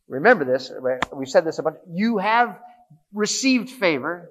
Remember 0.08 0.44
this. 0.44 0.70
We've 1.10 1.26
said 1.26 1.46
this 1.46 1.58
a 1.58 1.62
bunch. 1.62 1.78
You 1.90 2.18
have 2.18 2.58
received 3.12 3.70
favor. 3.70 4.30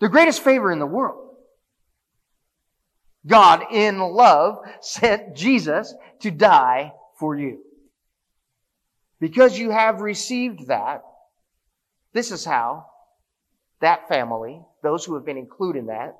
The 0.00 0.08
greatest 0.08 0.42
favor 0.42 0.70
in 0.70 0.78
the 0.78 0.86
world. 0.86 1.36
God, 3.26 3.64
in 3.72 3.98
love, 3.98 4.58
sent 4.80 5.34
Jesus 5.34 5.92
to 6.20 6.30
die 6.30 6.92
for 7.18 7.36
you. 7.36 7.60
Because 9.20 9.58
you 9.58 9.70
have 9.70 10.00
received 10.00 10.68
that, 10.68 11.02
this 12.12 12.30
is 12.30 12.44
how 12.44 12.86
that 13.80 14.08
family, 14.08 14.60
those 14.82 15.04
who 15.04 15.14
have 15.14 15.24
been 15.24 15.36
included 15.36 15.80
in 15.80 15.86
that, 15.86 16.16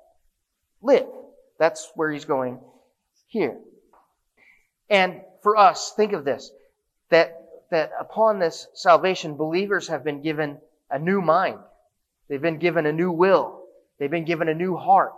live. 0.83 1.07
That's 1.59 1.91
where 1.95 2.11
he's 2.11 2.25
going 2.25 2.61
here. 3.29 3.59
And 4.91 5.21
for 5.43 5.57
us, 5.57 5.93
think 5.97 6.13
of 6.13 6.25
this, 6.25 6.51
that, 7.11 7.41
that 7.71 7.93
upon 7.99 8.39
this 8.39 8.67
salvation, 8.75 9.37
believers 9.37 9.89
have 9.89 10.05
been 10.05 10.23
given 10.23 10.59
a 10.91 10.99
new 10.99 11.21
mind. 11.21 11.59
They've 12.29 12.43
been 12.43 12.59
given 12.59 12.87
a 12.87 12.93
new 12.93 13.11
will. 13.11 13.63
They've 13.99 14.11
been 14.11 14.25
given 14.25 14.49
a 14.49 14.55
new 14.55 14.77
heart, 14.77 15.15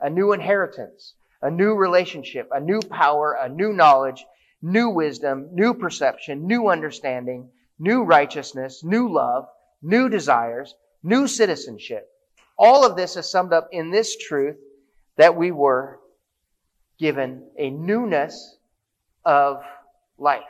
a 0.00 0.08
new 0.08 0.32
inheritance, 0.32 1.14
a 1.42 1.50
new 1.50 1.74
relationship, 1.74 2.48
a 2.52 2.60
new 2.60 2.80
power, 2.80 3.38
a 3.40 3.48
new 3.48 3.72
knowledge, 3.72 4.24
new 4.62 4.90
wisdom, 4.90 5.48
new 5.52 5.74
perception, 5.74 6.46
new 6.46 6.68
understanding, 6.68 7.48
new 7.78 8.02
righteousness, 8.02 8.84
new 8.84 9.10
love, 9.10 9.46
new 9.82 10.08
desires, 10.08 10.74
new 11.02 11.26
citizenship. 11.26 12.08
All 12.58 12.84
of 12.84 12.94
this 12.94 13.16
is 13.16 13.30
summed 13.30 13.52
up 13.52 13.68
in 13.72 13.90
this 13.90 14.16
truth 14.16 14.56
that 15.16 15.34
we 15.34 15.50
were 15.50 15.98
given 16.98 17.42
a 17.58 17.70
newness 17.70 18.58
of 19.24 19.62
life. 20.18 20.42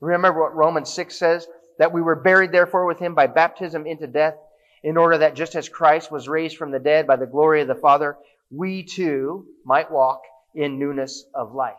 Remember 0.00 0.40
what 0.40 0.54
Romans 0.54 0.92
6 0.92 1.18
says? 1.18 1.46
That 1.78 1.92
we 1.92 2.02
were 2.02 2.16
buried 2.16 2.52
therefore 2.52 2.86
with 2.86 2.98
him 2.98 3.14
by 3.14 3.26
baptism 3.26 3.86
into 3.86 4.06
death, 4.06 4.34
in 4.82 4.96
order 4.96 5.18
that 5.18 5.34
just 5.34 5.54
as 5.54 5.68
Christ 5.68 6.10
was 6.10 6.28
raised 6.28 6.56
from 6.56 6.70
the 6.70 6.78
dead 6.78 7.06
by 7.06 7.16
the 7.16 7.26
glory 7.26 7.62
of 7.62 7.68
the 7.68 7.74
Father, 7.74 8.16
we 8.50 8.84
too 8.84 9.46
might 9.64 9.90
walk 9.90 10.22
in 10.54 10.78
newness 10.78 11.24
of 11.34 11.54
life. 11.54 11.74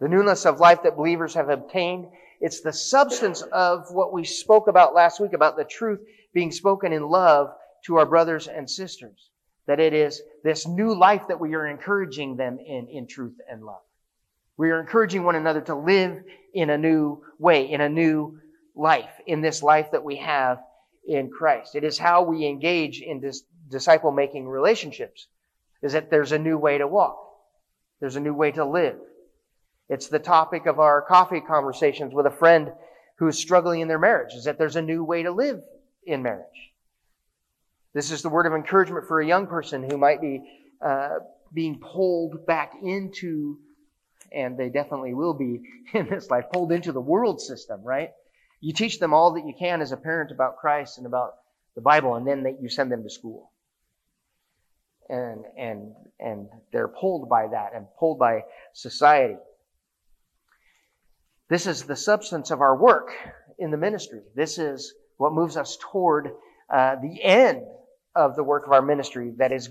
The 0.00 0.08
newness 0.08 0.44
of 0.44 0.60
life 0.60 0.82
that 0.82 0.96
believers 0.96 1.34
have 1.34 1.48
obtained 1.48 2.06
It's 2.40 2.60
the 2.60 2.72
substance 2.72 3.40
of 3.40 3.86
what 3.90 4.12
we 4.12 4.24
spoke 4.24 4.68
about 4.68 4.94
last 4.94 5.20
week 5.20 5.32
about 5.32 5.56
the 5.56 5.64
truth 5.64 6.00
being 6.34 6.52
spoken 6.52 6.92
in 6.92 7.08
love 7.08 7.54
to 7.86 7.96
our 7.96 8.06
brothers 8.06 8.48
and 8.48 8.68
sisters. 8.68 9.30
That 9.66 9.80
it 9.80 9.94
is 9.94 10.20
this 10.42 10.66
new 10.66 10.94
life 10.94 11.22
that 11.28 11.40
we 11.40 11.54
are 11.54 11.66
encouraging 11.66 12.36
them 12.36 12.58
in, 12.58 12.88
in 12.88 13.06
truth 13.06 13.36
and 13.50 13.64
love. 13.64 13.80
We 14.58 14.70
are 14.70 14.80
encouraging 14.80 15.24
one 15.24 15.36
another 15.36 15.62
to 15.62 15.74
live 15.74 16.22
in 16.52 16.70
a 16.70 16.76
new 16.76 17.22
way, 17.38 17.70
in 17.70 17.80
a 17.80 17.88
new 17.88 18.38
life, 18.74 19.10
in 19.26 19.40
this 19.40 19.62
life 19.62 19.90
that 19.92 20.04
we 20.04 20.16
have 20.16 20.58
in 21.06 21.30
Christ. 21.30 21.74
It 21.74 21.84
is 21.84 21.98
how 21.98 22.22
we 22.22 22.46
engage 22.46 23.00
in 23.00 23.20
this 23.20 23.42
disciple 23.70 24.10
making 24.12 24.48
relationships, 24.48 25.26
is 25.82 25.92
that 25.92 26.10
there's 26.10 26.32
a 26.32 26.38
new 26.38 26.58
way 26.58 26.78
to 26.78 26.86
walk. 26.86 27.18
There's 28.00 28.16
a 28.16 28.20
new 28.20 28.34
way 28.34 28.52
to 28.52 28.64
live. 28.64 28.96
It's 29.88 30.08
the 30.08 30.18
topic 30.18 30.66
of 30.66 30.78
our 30.78 31.02
coffee 31.02 31.40
conversations 31.40 32.14
with 32.14 32.26
a 32.26 32.30
friend 32.30 32.72
who's 33.16 33.38
struggling 33.38 33.80
in 33.80 33.88
their 33.88 33.98
marriage, 33.98 34.34
is 34.34 34.44
that 34.44 34.58
there's 34.58 34.76
a 34.76 34.82
new 34.82 35.04
way 35.04 35.22
to 35.22 35.30
live 35.30 35.60
in 36.04 36.22
marriage. 36.22 36.72
This 37.92 38.10
is 38.10 38.22
the 38.22 38.28
word 38.28 38.46
of 38.46 38.54
encouragement 38.54 39.06
for 39.06 39.20
a 39.20 39.26
young 39.26 39.46
person 39.46 39.88
who 39.88 39.96
might 39.96 40.20
be 40.20 40.42
uh, 40.84 41.18
being 41.52 41.78
pulled 41.78 42.44
back 42.44 42.72
into 42.82 43.58
and 44.34 44.58
they 44.58 44.68
definitely 44.68 45.14
will 45.14 45.34
be 45.34 45.62
in 45.94 46.08
this 46.08 46.28
life, 46.30 46.44
pulled 46.52 46.72
into 46.72 46.92
the 46.92 47.00
world 47.00 47.40
system, 47.40 47.82
right? 47.82 48.10
You 48.64 48.72
teach 48.72 48.98
them 48.98 49.12
all 49.12 49.34
that 49.34 49.46
you 49.46 49.52
can 49.58 49.82
as 49.82 49.92
a 49.92 49.96
parent 49.98 50.30
about 50.30 50.56
Christ 50.56 50.96
and 50.96 51.06
about 51.06 51.34
the 51.74 51.82
Bible, 51.82 52.14
and 52.14 52.26
then 52.26 52.42
they, 52.42 52.56
you 52.58 52.70
send 52.70 52.90
them 52.90 53.02
to 53.02 53.10
school. 53.10 53.52
And, 55.10 55.44
and, 55.58 55.92
and 56.18 56.48
they're 56.72 56.88
pulled 56.88 57.28
by 57.28 57.48
that 57.48 57.74
and 57.74 57.84
pulled 58.00 58.18
by 58.18 58.44
society. 58.72 59.36
This 61.50 61.66
is 61.66 61.82
the 61.82 61.94
substance 61.94 62.50
of 62.50 62.62
our 62.62 62.74
work 62.74 63.10
in 63.58 63.70
the 63.70 63.76
ministry. 63.76 64.22
This 64.34 64.56
is 64.56 64.94
what 65.18 65.34
moves 65.34 65.58
us 65.58 65.76
toward 65.78 66.30
uh, 66.72 66.96
the 67.02 67.22
end 67.22 67.64
of 68.14 68.34
the 68.34 68.44
work 68.44 68.64
of 68.64 68.72
our 68.72 68.80
ministry. 68.80 69.34
That 69.36 69.52
is, 69.52 69.68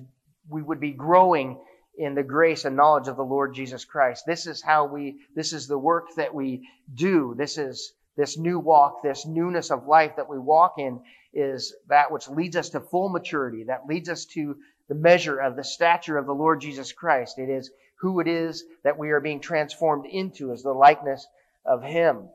we 0.47 0.61
would 0.61 0.79
be 0.79 0.91
growing 0.91 1.59
in 1.97 2.13
the 2.13 2.21
grace 2.21 2.63
and 2.63 2.75
knowledge 2.75 3.07
of 3.07 3.15
the 3.15 3.23
Lord 3.23 3.55
Jesus 3.55 3.85
Christ. 3.85 4.25
This 4.27 4.45
is 4.45 4.61
how 4.61 4.85
we, 4.85 5.15
this 5.35 5.51
is 5.51 5.67
the 5.67 5.79
work 5.79 6.09
that 6.17 6.35
we 6.35 6.69
do. 6.93 7.33
This 7.35 7.57
is 7.57 7.91
this 8.15 8.37
new 8.37 8.59
walk, 8.59 9.01
this 9.03 9.25
newness 9.25 9.71
of 9.71 9.87
life 9.87 10.15
that 10.17 10.29
we 10.29 10.37
walk 10.37 10.75
in 10.77 11.01
is 11.33 11.75
that 11.87 12.11
which 12.11 12.27
leads 12.27 12.55
us 12.55 12.69
to 12.69 12.79
full 12.79 13.09
maturity, 13.09 13.63
that 13.63 13.87
leads 13.87 14.09
us 14.09 14.25
to 14.25 14.55
the 14.87 14.95
measure 14.95 15.39
of 15.39 15.55
the 15.55 15.63
stature 15.63 16.17
of 16.17 16.25
the 16.25 16.33
Lord 16.33 16.61
Jesus 16.61 16.91
Christ. 16.91 17.39
It 17.39 17.49
is 17.49 17.71
who 17.95 18.19
it 18.19 18.27
is 18.27 18.63
that 18.83 18.97
we 18.97 19.11
are 19.11 19.21
being 19.21 19.39
transformed 19.39 20.05
into 20.05 20.51
as 20.51 20.61
the 20.61 20.73
likeness 20.73 21.25
of 21.65 21.81
Him. 21.81 22.27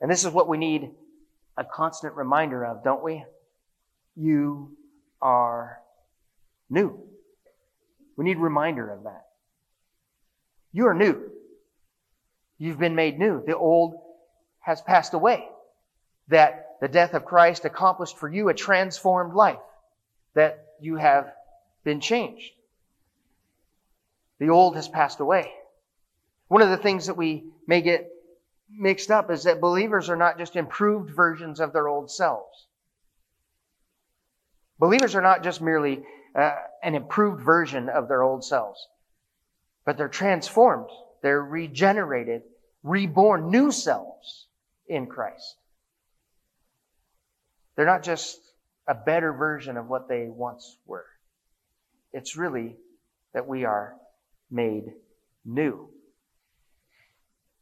And 0.00 0.10
this 0.10 0.24
is 0.24 0.32
what 0.32 0.48
we 0.48 0.58
need 0.58 0.90
a 1.56 1.64
constant 1.64 2.14
reminder 2.14 2.64
of, 2.64 2.84
don't 2.84 3.02
we? 3.02 3.24
You 4.16 4.76
are 5.20 5.78
new. 6.70 6.98
We 8.16 8.24
need 8.24 8.38
reminder 8.38 8.90
of 8.90 9.04
that. 9.04 9.26
You 10.72 10.86
are 10.86 10.94
new. 10.94 11.30
You've 12.58 12.78
been 12.78 12.94
made 12.94 13.18
new. 13.18 13.42
The 13.44 13.56
old 13.56 13.94
has 14.60 14.80
passed 14.82 15.14
away. 15.14 15.48
That 16.28 16.76
the 16.80 16.88
death 16.88 17.14
of 17.14 17.24
Christ 17.24 17.64
accomplished 17.64 18.18
for 18.18 18.28
you 18.28 18.48
a 18.48 18.54
transformed 18.54 19.34
life. 19.34 19.58
That 20.34 20.66
you 20.80 20.96
have 20.96 21.32
been 21.84 22.00
changed. 22.00 22.52
The 24.38 24.50
old 24.50 24.76
has 24.76 24.88
passed 24.88 25.20
away. 25.20 25.50
One 26.48 26.62
of 26.62 26.70
the 26.70 26.76
things 26.76 27.06
that 27.06 27.16
we 27.16 27.44
may 27.66 27.82
get 27.82 28.10
mixed 28.70 29.10
up 29.10 29.30
is 29.30 29.44
that 29.44 29.60
believers 29.60 30.08
are 30.08 30.16
not 30.16 30.38
just 30.38 30.56
improved 30.56 31.10
versions 31.10 31.60
of 31.60 31.72
their 31.72 31.88
old 31.88 32.10
selves. 32.10 32.66
Believers 34.78 35.14
are 35.14 35.22
not 35.22 35.42
just 35.42 35.60
merely 35.60 36.04
uh, 36.34 36.54
an 36.82 36.94
improved 36.94 37.42
version 37.42 37.88
of 37.88 38.08
their 38.08 38.22
old 38.22 38.44
selves. 38.44 38.86
But 39.84 39.96
they're 39.96 40.08
transformed. 40.08 40.90
They're 41.22 41.42
regenerated, 41.42 42.42
reborn, 42.82 43.50
new 43.50 43.72
selves 43.72 44.47
in 44.88 45.06
Christ. 45.06 45.56
They're 47.76 47.86
not 47.86 48.02
just 48.02 48.38
a 48.88 48.94
better 48.94 49.32
version 49.32 49.76
of 49.76 49.88
what 49.88 50.08
they 50.08 50.26
once 50.28 50.76
were. 50.86 51.06
It's 52.12 52.36
really 52.36 52.76
that 53.34 53.46
we 53.46 53.64
are 53.64 53.94
made 54.50 54.84
new. 55.44 55.90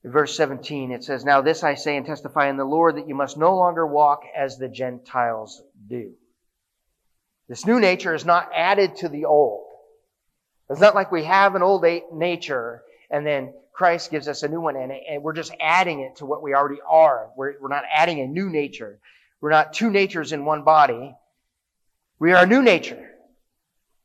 In 0.04 0.12
verse 0.12 0.36
17, 0.36 0.92
it 0.92 1.02
says, 1.02 1.24
Now 1.24 1.42
this 1.42 1.64
I 1.64 1.74
say 1.74 1.96
and 1.96 2.06
testify 2.06 2.48
in 2.48 2.56
the 2.56 2.64
Lord 2.64 2.96
that 2.96 3.08
you 3.08 3.14
must 3.14 3.36
no 3.36 3.56
longer 3.56 3.84
walk 3.86 4.22
as 4.36 4.56
the 4.56 4.68
Gentiles 4.68 5.62
do. 5.88 6.12
This 7.48 7.66
new 7.66 7.80
nature 7.80 8.14
is 8.14 8.24
not 8.24 8.50
added 8.54 8.96
to 8.96 9.08
the 9.08 9.24
old. 9.24 9.66
It's 10.70 10.80
not 10.80 10.94
like 10.94 11.12
we 11.12 11.24
have 11.24 11.54
an 11.54 11.62
old 11.62 11.84
nature 12.12 12.82
and 13.10 13.26
then 13.26 13.54
Christ 13.72 14.10
gives 14.10 14.28
us 14.28 14.42
a 14.42 14.48
new 14.48 14.60
one 14.60 14.76
and, 14.76 14.92
and 14.92 15.22
we're 15.22 15.32
just 15.32 15.52
adding 15.60 16.00
it 16.00 16.16
to 16.16 16.26
what 16.26 16.42
we 16.42 16.54
already 16.54 16.80
are. 16.88 17.30
We're, 17.36 17.54
we're 17.60 17.68
not 17.68 17.84
adding 17.92 18.20
a 18.20 18.26
new 18.26 18.48
nature. 18.48 18.98
We're 19.40 19.50
not 19.50 19.72
two 19.72 19.90
natures 19.90 20.32
in 20.32 20.44
one 20.44 20.62
body. 20.62 21.14
We 22.18 22.32
are 22.32 22.44
a 22.44 22.46
new 22.46 22.62
nature. 22.62 23.10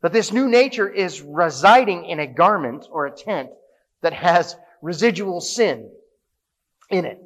But 0.02 0.14
this 0.14 0.32
new 0.32 0.50
nature 0.50 0.90
is 0.90 1.22
residing 1.22 2.06
in 2.06 2.20
a 2.20 2.28
garment 2.28 2.88
or 2.92 3.06
a 3.06 3.12
tent 3.12 3.50
that 4.02 4.14
has 4.14 4.56
residual 4.82 5.42
sin 5.42 5.90
in 6.90 7.06
it. 7.06 7.20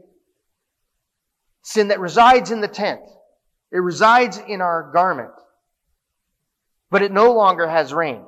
Sin 1.64 1.88
that 1.88 2.00
resides 2.00 2.52
in 2.52 2.62
the 2.62 2.68
tent. 2.68 3.02
It 3.72 3.80
resides 3.80 4.38
in 4.38 4.62
our 4.62 4.92
garment 4.92 5.32
but 6.96 7.02
it 7.02 7.12
no 7.12 7.34
longer 7.34 7.68
has 7.68 7.94
reign. 7.94 8.24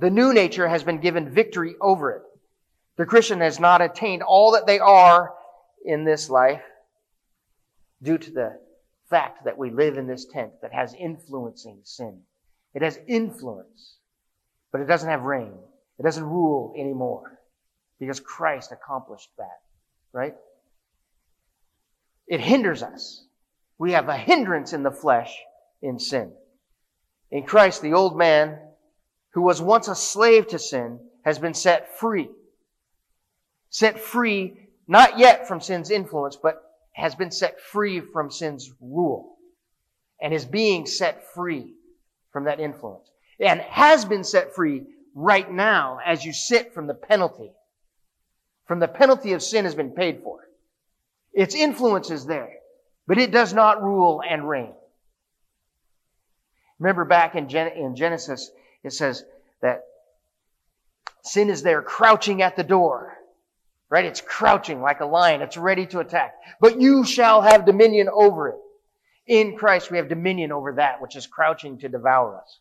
The 0.00 0.08
new 0.08 0.32
nature 0.32 0.68
has 0.68 0.82
been 0.82 1.00
given 1.00 1.28
victory 1.28 1.74
over 1.78 2.12
it. 2.12 2.22
The 3.00 3.06
Christian 3.06 3.40
has 3.40 3.58
not 3.58 3.80
attained 3.80 4.22
all 4.22 4.52
that 4.52 4.66
they 4.66 4.78
are 4.78 5.32
in 5.86 6.04
this 6.04 6.28
life 6.28 6.60
due 8.02 8.18
to 8.18 8.30
the 8.30 8.60
fact 9.08 9.46
that 9.46 9.56
we 9.56 9.70
live 9.70 9.96
in 9.96 10.06
this 10.06 10.26
tent 10.26 10.52
that 10.60 10.74
has 10.74 10.92
influencing 10.92 11.80
sin. 11.82 12.20
It 12.74 12.82
has 12.82 12.98
influence, 13.08 13.96
but 14.70 14.82
it 14.82 14.86
doesn't 14.86 15.08
have 15.08 15.22
reign. 15.22 15.54
It 15.98 16.02
doesn't 16.02 16.22
rule 16.22 16.74
anymore 16.76 17.40
because 17.98 18.20
Christ 18.20 18.70
accomplished 18.70 19.30
that, 19.38 19.62
right? 20.12 20.34
It 22.26 22.40
hinders 22.40 22.82
us. 22.82 23.24
We 23.78 23.92
have 23.92 24.10
a 24.10 24.16
hindrance 24.18 24.74
in 24.74 24.82
the 24.82 24.90
flesh 24.90 25.34
in 25.80 25.98
sin. 25.98 26.32
In 27.30 27.44
Christ, 27.44 27.80
the 27.80 27.94
old 27.94 28.18
man, 28.18 28.58
who 29.32 29.40
was 29.40 29.62
once 29.62 29.88
a 29.88 29.94
slave 29.94 30.48
to 30.48 30.58
sin, 30.58 31.00
has 31.24 31.38
been 31.38 31.54
set 31.54 31.98
free. 31.98 32.28
Set 33.70 34.00
free, 34.00 34.68
not 34.86 35.18
yet 35.18 35.48
from 35.48 35.60
sin's 35.60 35.90
influence, 35.90 36.36
but 36.36 36.62
has 36.92 37.14
been 37.14 37.30
set 37.30 37.60
free 37.60 38.00
from 38.00 38.30
sin's 38.30 38.70
rule. 38.80 39.36
And 40.20 40.34
is 40.34 40.44
being 40.44 40.86
set 40.86 41.32
free 41.32 41.74
from 42.32 42.44
that 42.44 42.60
influence. 42.60 43.08
And 43.38 43.60
has 43.60 44.04
been 44.04 44.24
set 44.24 44.54
free 44.54 44.84
right 45.14 45.50
now 45.50 45.98
as 46.04 46.24
you 46.24 46.32
sit 46.32 46.74
from 46.74 46.86
the 46.86 46.94
penalty. 46.94 47.52
From 48.66 48.80
the 48.80 48.88
penalty 48.88 49.32
of 49.32 49.42
sin 49.42 49.64
has 49.64 49.74
been 49.74 49.92
paid 49.92 50.20
for. 50.22 50.40
Its 51.32 51.54
influence 51.54 52.10
is 52.10 52.26
there, 52.26 52.50
but 53.06 53.18
it 53.18 53.30
does 53.30 53.54
not 53.54 53.82
rule 53.82 54.22
and 54.28 54.48
reign. 54.48 54.74
Remember 56.78 57.04
back 57.04 57.34
in, 57.34 57.48
Gen- 57.48 57.76
in 57.76 57.94
Genesis, 57.94 58.50
it 58.82 58.92
says 58.92 59.24
that 59.62 59.84
sin 61.22 61.50
is 61.50 61.62
there 61.62 61.82
crouching 61.82 62.42
at 62.42 62.56
the 62.56 62.64
door. 62.64 63.16
Right? 63.90 64.04
It's 64.04 64.20
crouching 64.20 64.80
like 64.80 65.00
a 65.00 65.06
lion. 65.06 65.42
It's 65.42 65.56
ready 65.56 65.84
to 65.86 65.98
attack. 65.98 66.34
But 66.60 66.80
you 66.80 67.04
shall 67.04 67.42
have 67.42 67.66
dominion 67.66 68.08
over 68.12 68.50
it. 68.50 68.56
In 69.26 69.56
Christ, 69.56 69.90
we 69.90 69.96
have 69.98 70.08
dominion 70.08 70.52
over 70.52 70.74
that 70.74 71.02
which 71.02 71.16
is 71.16 71.26
crouching 71.26 71.78
to 71.78 71.88
devour 71.88 72.36
us. 72.40 72.58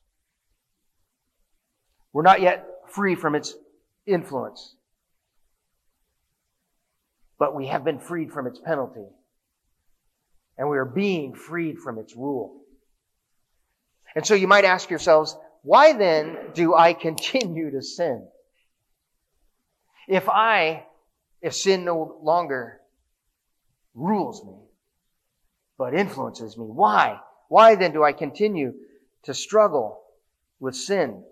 We're 2.11 2.23
not 2.23 2.41
yet 2.41 2.65
free 2.89 3.15
from 3.15 3.35
its 3.35 3.53
influence. 4.07 4.75
But 7.37 7.55
we 7.55 7.67
have 7.67 7.83
been 7.83 7.99
freed 7.99 8.31
from 8.31 8.47
its 8.47 8.59
penalty. 8.59 9.05
And 10.57 10.67
we 10.67 10.77
are 10.77 10.85
being 10.85 11.35
freed 11.35 11.77
from 11.77 11.99
its 11.99 12.15
rule. 12.15 12.59
And 14.15 14.25
so 14.25 14.33
you 14.33 14.47
might 14.47 14.65
ask 14.65 14.89
yourselves, 14.89 15.37
why 15.61 15.93
then 15.93 16.37
do 16.53 16.73
I 16.73 16.93
continue 16.93 17.71
to 17.71 17.81
sin? 17.81 18.27
If 20.07 20.27
I, 20.27 20.85
if 21.41 21.53
sin 21.53 21.85
no 21.85 22.19
longer 22.21 22.79
rules 23.93 24.43
me, 24.45 24.55
but 25.77 25.93
influences 25.93 26.57
me, 26.57 26.65
why? 26.65 27.19
Why 27.47 27.75
then 27.75 27.93
do 27.93 28.03
I 28.03 28.13
continue 28.13 28.73
to 29.23 29.33
struggle 29.33 30.01
with 30.59 30.75
sin? 30.75 31.23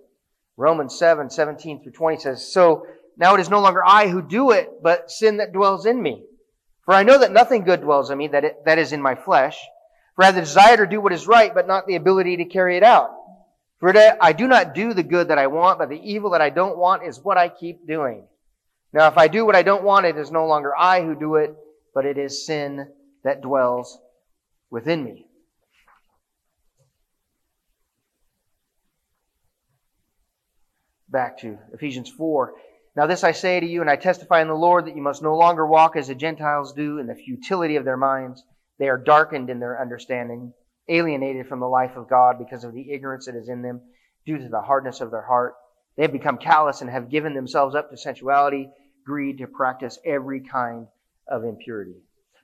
Romans 0.55 0.97
7, 0.97 1.29
17 1.29 1.83
through 1.83 1.91
20 1.91 2.19
says, 2.19 2.51
So 2.51 2.85
now 3.17 3.35
it 3.35 3.41
is 3.41 3.49
no 3.49 3.59
longer 3.59 3.83
I 3.85 4.07
who 4.07 4.21
do 4.21 4.51
it, 4.51 4.81
but 4.81 5.11
sin 5.11 5.37
that 5.37 5.53
dwells 5.53 5.85
in 5.85 6.01
me. 6.01 6.23
For 6.85 6.93
I 6.93 7.03
know 7.03 7.19
that 7.19 7.31
nothing 7.31 7.63
good 7.63 7.81
dwells 7.81 8.09
in 8.09 8.17
me, 8.17 8.29
that, 8.29 8.43
it, 8.43 8.65
that 8.65 8.79
is 8.79 8.93
in 8.93 9.01
my 9.01 9.15
flesh. 9.15 9.57
For 10.15 10.23
I 10.23 10.27
have 10.27 10.35
the 10.35 10.41
desire 10.41 10.77
to 10.77 10.87
do 10.87 11.01
what 11.01 11.13
is 11.13 11.27
right, 11.27 11.53
but 11.53 11.67
not 11.67 11.85
the 11.85 11.95
ability 11.95 12.37
to 12.37 12.45
carry 12.45 12.77
it 12.77 12.83
out. 12.83 13.11
For 13.79 13.93
I 13.95 14.31
do 14.31 14.47
not 14.47 14.73
do 14.73 14.93
the 14.93 15.03
good 15.03 15.27
that 15.27 15.37
I 15.37 15.47
want, 15.47 15.77
but 15.77 15.89
the 15.89 16.01
evil 16.01 16.31
that 16.31 16.41
I 16.41 16.49
don't 16.49 16.77
want 16.77 17.03
is 17.03 17.19
what 17.19 17.37
I 17.37 17.49
keep 17.49 17.85
doing. 17.85 18.23
Now, 18.93 19.07
if 19.07 19.17
I 19.17 19.27
do 19.27 19.45
what 19.45 19.55
I 19.55 19.63
don't 19.63 19.83
want, 19.83 20.05
it 20.05 20.17
is 20.17 20.31
no 20.31 20.47
longer 20.47 20.73
I 20.77 21.03
who 21.03 21.15
do 21.15 21.35
it, 21.35 21.55
but 21.93 22.05
it 22.05 22.17
is 22.17 22.45
sin 22.45 22.87
that 23.23 23.41
dwells 23.41 23.99
within 24.69 25.03
me. 25.03 25.27
Back 31.09 31.39
to 31.39 31.57
Ephesians 31.73 32.09
4. 32.09 32.53
Now, 32.95 33.05
this 33.05 33.23
I 33.23 33.31
say 33.31 33.59
to 33.59 33.65
you, 33.65 33.81
and 33.81 33.89
I 33.89 33.95
testify 33.95 34.41
in 34.41 34.47
the 34.47 34.55
Lord 34.55 34.85
that 34.85 34.95
you 34.95 35.01
must 35.01 35.21
no 35.21 35.35
longer 35.35 35.65
walk 35.65 35.95
as 35.95 36.07
the 36.07 36.15
Gentiles 36.15 36.73
do 36.73 36.97
in 36.97 37.07
the 37.07 37.15
futility 37.15 37.75
of 37.75 37.85
their 37.85 37.97
minds. 37.97 38.43
They 38.79 38.89
are 38.89 38.97
darkened 38.97 39.49
in 39.49 39.59
their 39.59 39.79
understanding, 39.79 40.53
alienated 40.89 41.47
from 41.47 41.59
the 41.59 41.67
life 41.67 41.95
of 41.95 42.09
God 42.09 42.37
because 42.39 42.63
of 42.63 42.73
the 42.73 42.91
ignorance 42.91 43.25
that 43.25 43.35
is 43.35 43.49
in 43.49 43.61
them 43.61 43.81
due 44.25 44.37
to 44.37 44.49
the 44.49 44.61
hardness 44.61 45.01
of 45.01 45.11
their 45.11 45.21
heart. 45.21 45.53
They 45.97 46.03
have 46.03 46.13
become 46.13 46.37
callous 46.37 46.81
and 46.81 46.89
have 46.89 47.09
given 47.09 47.33
themselves 47.33 47.75
up 47.75 47.89
to 47.89 47.97
sensuality, 47.97 48.69
greed, 49.03 49.39
to 49.39 49.47
practice 49.47 49.97
every 50.05 50.41
kind 50.41 50.87
of 51.27 51.43
impurity. 51.43 51.95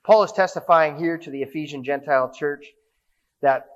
Paul 0.04 0.24
is 0.24 0.32
testifying 0.32 0.98
here 0.98 1.18
to 1.18 1.30
the 1.30 1.44
Ephesian 1.44 1.84
Gentile 1.84 2.34
church 2.34 2.66
that 3.42 3.68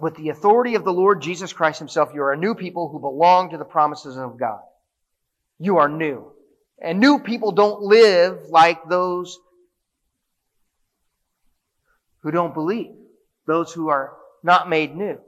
with 0.00 0.14
the 0.16 0.30
authority 0.30 0.76
of 0.76 0.84
the 0.84 0.92
Lord 0.92 1.22
Jesus 1.22 1.52
Christ 1.52 1.78
himself, 1.80 2.10
you 2.14 2.22
are 2.22 2.32
a 2.32 2.36
new 2.36 2.54
people 2.54 2.88
who 2.88 2.98
belong 2.98 3.50
to 3.50 3.58
the 3.58 3.64
promises 3.64 4.16
of 4.16 4.38
God. 4.38 4.62
You 5.58 5.78
are 5.78 5.88
new. 5.88 6.32
And 6.80 6.98
new 6.98 7.18
people 7.18 7.52
don't 7.52 7.82
live 7.82 8.48
like 8.48 8.88
those 8.88 9.38
who 12.20 12.30
don't 12.30 12.54
believe, 12.54 12.94
those 13.46 13.72
who 13.72 13.88
are 13.88 14.14
not 14.42 14.68
made 14.68 14.96
new, 14.96 15.20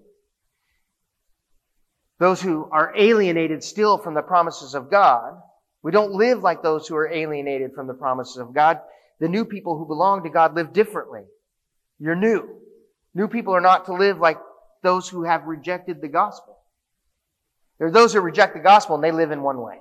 those 2.19 2.41
who 2.41 2.69
are 2.71 2.95
alienated 2.97 3.63
still 3.63 3.99
from 3.99 4.15
the 4.15 4.23
promises 4.23 4.75
of 4.75 4.91
God. 4.91 5.35
We 5.83 5.93
don't 5.93 6.13
live 6.13 6.43
like 6.43 6.63
those 6.63 6.87
who 6.89 6.97
are 6.97 7.13
alienated 7.13 7.73
from 7.75 7.87
the 7.87 7.95
promises 7.95 8.39
of 8.39 8.55
God. 8.55 8.81
The 9.21 9.29
new 9.29 9.45
people 9.45 9.79
who 9.79 9.87
belong 9.87 10.25
to 10.25 10.31
God 10.31 10.55
live 10.55 10.73
differently. 10.73 11.23
You're 11.99 12.17
new. 12.17 12.49
New 13.15 13.29
people 13.29 13.55
are 13.55 13.61
not 13.61 13.87
to 13.87 13.95
live 13.95 14.19
like 14.19 14.39
those 14.83 15.09
who 15.09 15.25
have 15.25 15.45
rejected 15.45 16.01
the 16.01 16.09
gospel. 16.09 16.59
There 17.79 17.89
are 17.89 17.93
those 17.93 18.13
who 18.13 18.21
reject 18.21 18.55
the 18.55 18.61
gospel 18.61 18.95
and 18.95 19.05
they 19.05 19.13
live 19.13 19.31
in 19.31 19.43
one 19.43 19.61
way. 19.61 19.79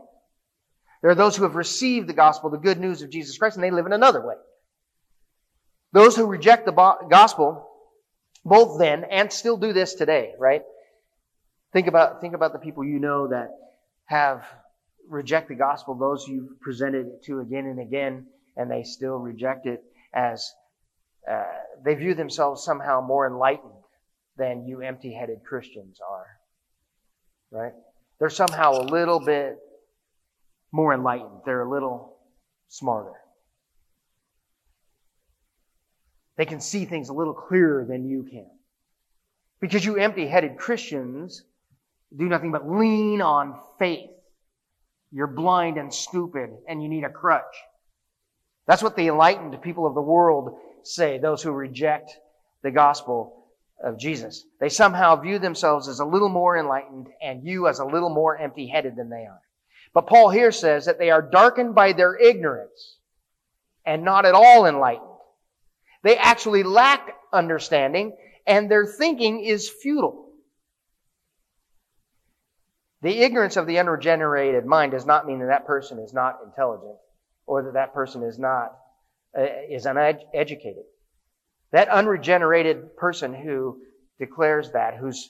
There 1.01 1.11
are 1.11 1.15
those 1.15 1.35
who 1.35 1.43
have 1.43 1.55
received 1.55 2.07
the 2.07 2.13
gospel, 2.13 2.49
the 2.49 2.57
good 2.57 2.79
news 2.79 3.01
of 3.01 3.09
Jesus 3.09 3.37
Christ, 3.37 3.55
and 3.55 3.63
they 3.63 3.71
live 3.71 3.85
in 3.85 3.93
another 3.93 4.25
way. 4.25 4.35
Those 5.93 6.15
who 6.15 6.25
reject 6.25 6.65
the 6.65 6.71
gospel, 7.09 7.69
both 8.43 8.79
then 8.79 9.05
and 9.05 9.31
still 9.31 9.55
do 9.57 9.71
this 9.71 9.93
today, 9.93 10.33
right? 10.39 10.63
Think 11.75 11.87
about, 11.87 12.21
think 12.21 12.33
about 12.33 12.53
the 12.53 12.59
people 12.59 12.85
you 12.85 12.99
know 12.99 13.27
that 13.27 13.49
have 14.05 14.45
reject 15.09 15.49
the 15.49 15.55
gospel, 15.55 15.93
those 15.93 16.25
you've 16.25 16.61
presented 16.61 17.07
it 17.07 17.23
to 17.25 17.41
again 17.41 17.65
and 17.65 17.81
again, 17.81 18.27
and 18.55 18.71
they 18.71 18.83
still 18.83 19.17
reject 19.17 19.65
it 19.65 19.83
as 20.13 20.53
uh, 21.29 21.43
they 21.83 21.95
view 21.95 22.13
themselves 22.13 22.63
somehow 22.63 23.01
more 23.01 23.27
enlightened 23.27 23.73
than 24.37 24.65
you 24.65 24.79
empty 24.79 25.11
headed 25.11 25.43
Christians 25.43 25.99
are. 26.09 26.27
Right? 27.51 27.73
They're 28.19 28.29
somehow 28.29 28.79
a 28.79 28.85
little 28.85 29.19
bit 29.19 29.57
more 30.71 30.93
enlightened. 30.93 31.41
They're 31.45 31.63
a 31.63 31.69
little 31.69 32.15
smarter. 32.69 33.19
They 36.37 36.45
can 36.45 36.61
see 36.61 36.85
things 36.85 37.09
a 37.09 37.13
little 37.13 37.33
clearer 37.33 37.83
than 37.83 38.07
you 38.07 38.23
can. 38.23 38.49
Because 39.59 39.83
you 39.83 39.97
empty 39.97 40.25
headed 40.25 40.55
Christians 40.57 41.43
do 42.15 42.25
nothing 42.25 42.51
but 42.51 42.69
lean 42.69 43.21
on 43.21 43.59
faith. 43.79 44.09
You're 45.11 45.27
blind 45.27 45.77
and 45.77 45.93
stupid 45.93 46.49
and 46.67 46.81
you 46.81 46.89
need 46.89 47.03
a 47.03 47.09
crutch. 47.09 47.43
That's 48.67 48.83
what 48.83 48.95
the 48.95 49.07
enlightened 49.07 49.61
people 49.61 49.85
of 49.85 49.95
the 49.95 50.01
world 50.01 50.57
say, 50.83 51.17
those 51.17 51.41
who 51.41 51.51
reject 51.51 52.11
the 52.63 52.71
gospel 52.71 53.45
of 53.83 53.99
Jesus. 53.99 54.45
They 54.59 54.69
somehow 54.69 55.15
view 55.17 55.39
themselves 55.39 55.87
as 55.87 55.99
a 55.99 56.05
little 56.05 56.29
more 56.29 56.57
enlightened 56.57 57.07
and 57.21 57.45
you 57.45 57.67
as 57.67 57.79
a 57.79 57.85
little 57.85 58.09
more 58.09 58.37
empty 58.37 58.67
headed 58.67 58.95
than 58.95 59.09
they 59.09 59.25
are. 59.25 59.41
But 59.93 60.07
Paul 60.07 60.29
here 60.29 60.51
says 60.51 60.85
that 60.85 60.99
they 60.99 61.11
are 61.11 61.21
darkened 61.21 61.75
by 61.75 61.93
their 61.93 62.17
ignorance 62.17 62.97
and 63.85 64.03
not 64.03 64.25
at 64.25 64.33
all 64.33 64.65
enlightened. 64.65 65.07
They 66.03 66.17
actually 66.17 66.63
lack 66.63 67.15
understanding 67.31 68.15
and 68.47 68.69
their 68.69 68.85
thinking 68.85 69.43
is 69.43 69.69
futile. 69.69 70.24
The 73.05 73.21
ignorance 73.21 73.55
of 73.55 73.67
the 73.67 73.77
unregenerated 73.77 74.65
mind 74.65 74.93
does 74.93 75.05
not 75.05 75.27
mean 75.27 75.37
that 75.37 75.49
that 75.49 75.67
person 75.67 75.99
is 75.99 76.11
not 76.11 76.39
intelligent 76.43 76.97
or 77.45 77.61
that 77.61 77.73
that 77.73 77.93
person 77.93 78.23
is 78.23 78.39
not 78.39 78.75
uh, 79.37 79.45
is 79.69 79.85
uneducated. 79.85 80.85
That 81.69 81.87
unregenerated 81.89 82.97
person 82.97 83.35
who 83.35 83.79
declares 84.17 84.71
that, 84.71 84.97
whose 84.97 85.29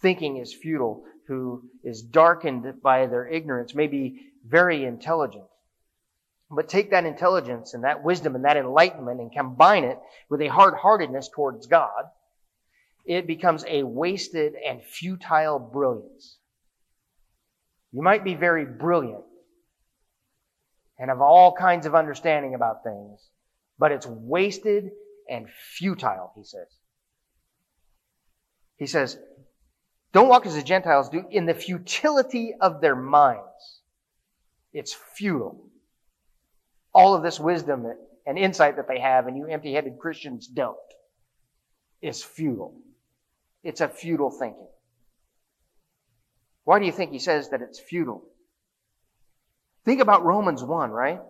thinking 0.00 0.38
is 0.38 0.54
futile, 0.54 1.04
who 1.26 1.68
is 1.84 2.00
darkened 2.00 2.80
by 2.82 3.04
their 3.04 3.26
ignorance 3.26 3.74
may 3.74 3.88
be 3.88 4.32
very 4.46 4.82
intelligent. 4.82 5.44
But 6.50 6.70
take 6.70 6.92
that 6.92 7.04
intelligence 7.04 7.74
and 7.74 7.84
that 7.84 8.02
wisdom 8.02 8.36
and 8.36 8.46
that 8.46 8.56
enlightenment 8.56 9.20
and 9.20 9.30
combine 9.30 9.84
it 9.84 9.98
with 10.30 10.40
a 10.40 10.48
hard 10.48 10.72
heartedness 10.72 11.28
towards 11.28 11.66
God, 11.66 12.04
it 13.04 13.26
becomes 13.26 13.66
a 13.68 13.82
wasted 13.82 14.54
and 14.54 14.82
futile 14.82 15.58
brilliance. 15.58 16.38
You 17.92 18.02
might 18.02 18.24
be 18.24 18.34
very 18.34 18.64
brilliant 18.64 19.24
and 20.98 21.10
have 21.10 21.20
all 21.20 21.52
kinds 21.52 21.86
of 21.86 21.94
understanding 21.94 22.54
about 22.54 22.82
things, 22.84 23.28
but 23.78 23.92
it's 23.92 24.06
wasted 24.06 24.90
and 25.28 25.48
futile, 25.50 26.32
he 26.36 26.44
says. 26.44 26.68
He 28.76 28.86
says, 28.86 29.18
don't 30.12 30.28
walk 30.28 30.46
as 30.46 30.54
the 30.54 30.62
Gentiles 30.62 31.08
do 31.08 31.24
in 31.30 31.46
the 31.46 31.54
futility 31.54 32.54
of 32.60 32.80
their 32.80 32.96
minds. 32.96 33.80
It's 34.72 34.92
futile. 34.92 35.64
All 36.94 37.14
of 37.14 37.22
this 37.22 37.40
wisdom 37.40 37.86
and 38.26 38.38
insight 38.38 38.76
that 38.76 38.88
they 38.88 39.00
have, 39.00 39.26
and 39.26 39.36
you 39.36 39.46
empty 39.46 39.72
headed 39.72 39.98
Christians 39.98 40.46
don't, 40.46 40.76
is 42.02 42.22
futile. 42.22 42.74
It's 43.62 43.80
a 43.80 43.88
futile 43.88 44.30
thinking. 44.30 44.66
Why 46.64 46.78
do 46.78 46.86
you 46.86 46.92
think 46.92 47.10
he 47.10 47.18
says 47.18 47.50
that 47.50 47.62
it's 47.62 47.80
futile? 47.80 48.24
Think 49.84 50.00
about 50.00 50.24
Romans 50.24 50.62
1, 50.62 50.90
right? 50.90 51.20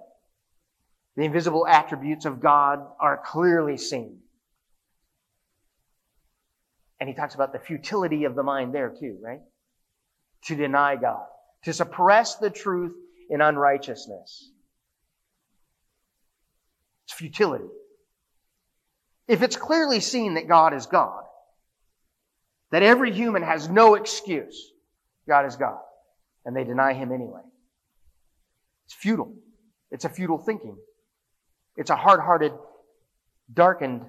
The 1.17 1.25
invisible 1.25 1.67
attributes 1.67 2.25
of 2.25 2.41
God 2.41 2.81
are 3.01 3.23
clearly 3.25 3.77
seen. 3.77 4.19
And 7.01 7.09
he 7.09 7.15
talks 7.15 7.35
about 7.35 7.53
the 7.53 7.59
futility 7.59 8.25
of 8.25 8.35
the 8.35 8.43
mind 8.43 8.75
there 8.75 8.91
too, 8.91 9.19
right? 9.23 9.41
To 10.45 10.55
deny 10.55 10.97
God, 10.97 11.27
to 11.65 11.73
suppress 11.73 12.37
the 12.37 12.51
truth 12.51 12.95
in 13.29 13.41
unrighteousness. 13.41 14.51
It's 17.05 17.15
futility. 17.15 17.69
If 19.29 19.43
it's 19.43 19.57
clearly 19.57 20.01
seen 20.01 20.35
that 20.35 20.49
God 20.49 20.75
is 20.75 20.87
God, 20.87 21.25
that 22.71 22.83
every 22.83 23.13
human 23.13 23.43
has 23.43 23.69
no 23.69 23.95
excuse, 23.95 24.72
God 25.29 25.47
is 25.47 25.57
God, 25.57 25.79
and 26.45 26.57
they 26.57 26.65
deny 26.65 26.95
Him 26.95 27.13
anyway. 27.13 27.43
It's 28.87 28.95
futile. 28.95 29.35
It's 29.91 30.05
a 30.05 30.09
futile 30.09 30.39
thinking. 30.39 30.77
It's 31.77 31.91
a 31.91 31.97
hard 31.97 32.21
hearted, 32.21 32.53
darkened 33.53 34.03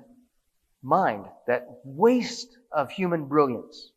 mind, 0.81 1.25
that 1.47 1.65
waste 1.83 2.49
of 2.71 2.91
human 2.91 3.25
brilliance. 3.25 3.91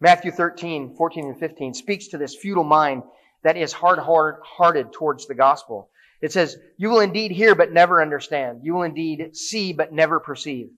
Matthew 0.00 0.32
13, 0.32 0.96
14 0.96 1.26
and 1.26 1.38
15 1.38 1.74
speaks 1.74 2.08
to 2.08 2.18
this 2.18 2.34
futile 2.34 2.64
mind 2.64 3.02
that 3.44 3.56
is 3.56 3.72
hard-hearted 3.72 4.92
towards 4.92 5.26
the 5.26 5.34
gospel. 5.34 5.90
It 6.20 6.32
says, 6.32 6.56
You 6.76 6.90
will 6.90 7.00
indeed 7.00 7.32
hear 7.32 7.54
but 7.54 7.72
never 7.72 8.00
understand. 8.00 8.60
You 8.62 8.74
will 8.74 8.82
indeed 8.82 9.36
see 9.36 9.72
but 9.72 9.92
never 9.92 10.20
perceive. 10.20 10.70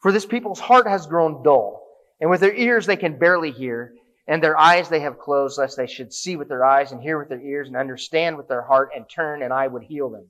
For 0.00 0.12
this 0.12 0.26
people's 0.26 0.60
heart 0.60 0.86
has 0.86 1.06
grown 1.06 1.42
dull, 1.42 1.86
and 2.20 2.28
with 2.28 2.40
their 2.40 2.54
ears 2.54 2.86
they 2.86 2.96
can 2.96 3.18
barely 3.18 3.52
hear, 3.52 3.94
and 4.26 4.42
their 4.42 4.58
eyes 4.58 4.88
they 4.88 5.00
have 5.00 5.18
closed, 5.18 5.58
lest 5.58 5.76
they 5.76 5.86
should 5.86 6.12
see 6.12 6.36
with 6.36 6.48
their 6.48 6.64
eyes 6.64 6.92
and 6.92 7.02
hear 7.02 7.18
with 7.18 7.28
their 7.28 7.40
ears 7.40 7.68
and 7.68 7.76
understand 7.76 8.36
with 8.36 8.48
their 8.48 8.62
heart 8.62 8.90
and 8.94 9.08
turn, 9.08 9.42
and 9.42 9.52
I 9.52 9.66
would 9.66 9.82
heal 9.82 10.10
them. 10.10 10.26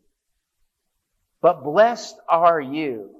But 1.40 1.64
blessed 1.64 2.16
are 2.28 2.60
you 2.60 3.10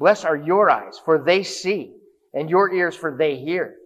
Blessed 0.00 0.24
are 0.24 0.36
your 0.36 0.70
eyes, 0.70 0.98
for 0.98 1.18
they 1.18 1.42
see, 1.42 1.94
and 2.32 2.48
your 2.48 2.72
ears, 2.72 2.96
for 2.96 3.14
they 3.14 3.36
hear. 3.36 3.76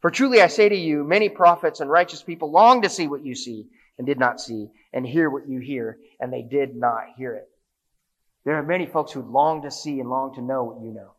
For 0.00 0.08
truly 0.08 0.40
I 0.40 0.46
say 0.46 0.68
to 0.68 0.76
you, 0.76 1.02
many 1.02 1.28
prophets 1.28 1.80
and 1.80 1.90
righteous 1.90 2.22
people 2.22 2.52
long 2.52 2.82
to 2.82 2.88
see 2.88 3.08
what 3.08 3.24
you 3.24 3.34
see 3.34 3.66
and 3.98 4.06
did 4.06 4.20
not 4.20 4.40
see, 4.40 4.70
and 4.92 5.04
hear 5.04 5.28
what 5.28 5.48
you 5.48 5.58
hear, 5.58 5.98
and 6.20 6.32
they 6.32 6.42
did 6.42 6.76
not 6.76 7.06
hear 7.16 7.34
it. 7.34 7.48
There 8.44 8.54
are 8.54 8.62
many 8.62 8.86
folks 8.86 9.10
who 9.10 9.20
long 9.20 9.62
to 9.62 9.70
see 9.72 9.98
and 9.98 10.08
long 10.08 10.32
to 10.36 10.40
know 10.40 10.62
what 10.62 10.80
you 10.80 10.92
know. 10.92 11.10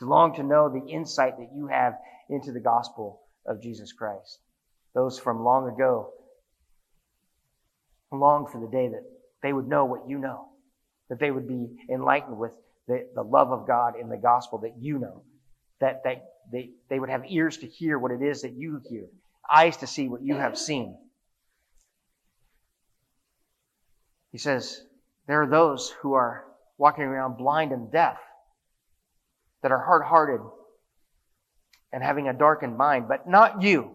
To 0.00 0.06
long 0.06 0.34
to 0.34 0.42
know 0.42 0.68
the 0.68 0.90
insight 0.90 1.38
that 1.38 1.52
you 1.54 1.68
have 1.68 1.94
into 2.30 2.52
the 2.52 2.60
gospel 2.60 3.20
of 3.46 3.62
Jesus 3.62 3.92
Christ. 3.92 4.38
Those 4.94 5.18
from 5.18 5.44
long 5.44 5.68
ago 5.68 6.12
long 8.12 8.46
for 8.50 8.60
the 8.60 8.66
day 8.66 8.88
that 8.88 9.04
they 9.42 9.52
would 9.52 9.68
know 9.68 9.84
what 9.84 10.08
you 10.08 10.18
know, 10.18 10.48
that 11.08 11.20
they 11.20 11.30
would 11.30 11.46
be 11.46 11.68
enlightened 11.88 12.36
with 12.36 12.52
the, 12.88 13.06
the 13.14 13.22
love 13.22 13.52
of 13.52 13.66
God 13.66 13.94
in 14.00 14.08
the 14.08 14.16
gospel 14.16 14.58
that 14.58 14.74
you 14.80 14.98
know, 14.98 15.22
that, 15.80 16.02
that 16.04 16.24
they, 16.52 16.70
they 16.88 16.98
would 16.98 17.08
have 17.08 17.22
ears 17.28 17.58
to 17.58 17.66
hear 17.66 17.98
what 17.98 18.10
it 18.10 18.22
is 18.22 18.42
that 18.42 18.52
you 18.52 18.80
hear, 18.88 19.06
eyes 19.52 19.76
to 19.78 19.86
see 19.86 20.08
what 20.08 20.22
you 20.22 20.34
have 20.34 20.58
seen. 20.58 20.96
He 24.32 24.38
says, 24.38 24.82
there 25.26 25.42
are 25.42 25.48
those 25.48 25.92
who 26.02 26.14
are 26.14 26.44
walking 26.78 27.04
around 27.04 27.36
blind 27.36 27.72
and 27.72 27.92
deaf, 27.92 28.18
that 29.62 29.70
are 29.70 29.84
hard 29.84 30.02
hearted 30.04 30.40
and 31.92 32.02
having 32.02 32.28
a 32.28 32.32
darkened 32.32 32.76
mind, 32.76 33.06
but 33.08 33.28
not 33.28 33.62
you. 33.62 33.90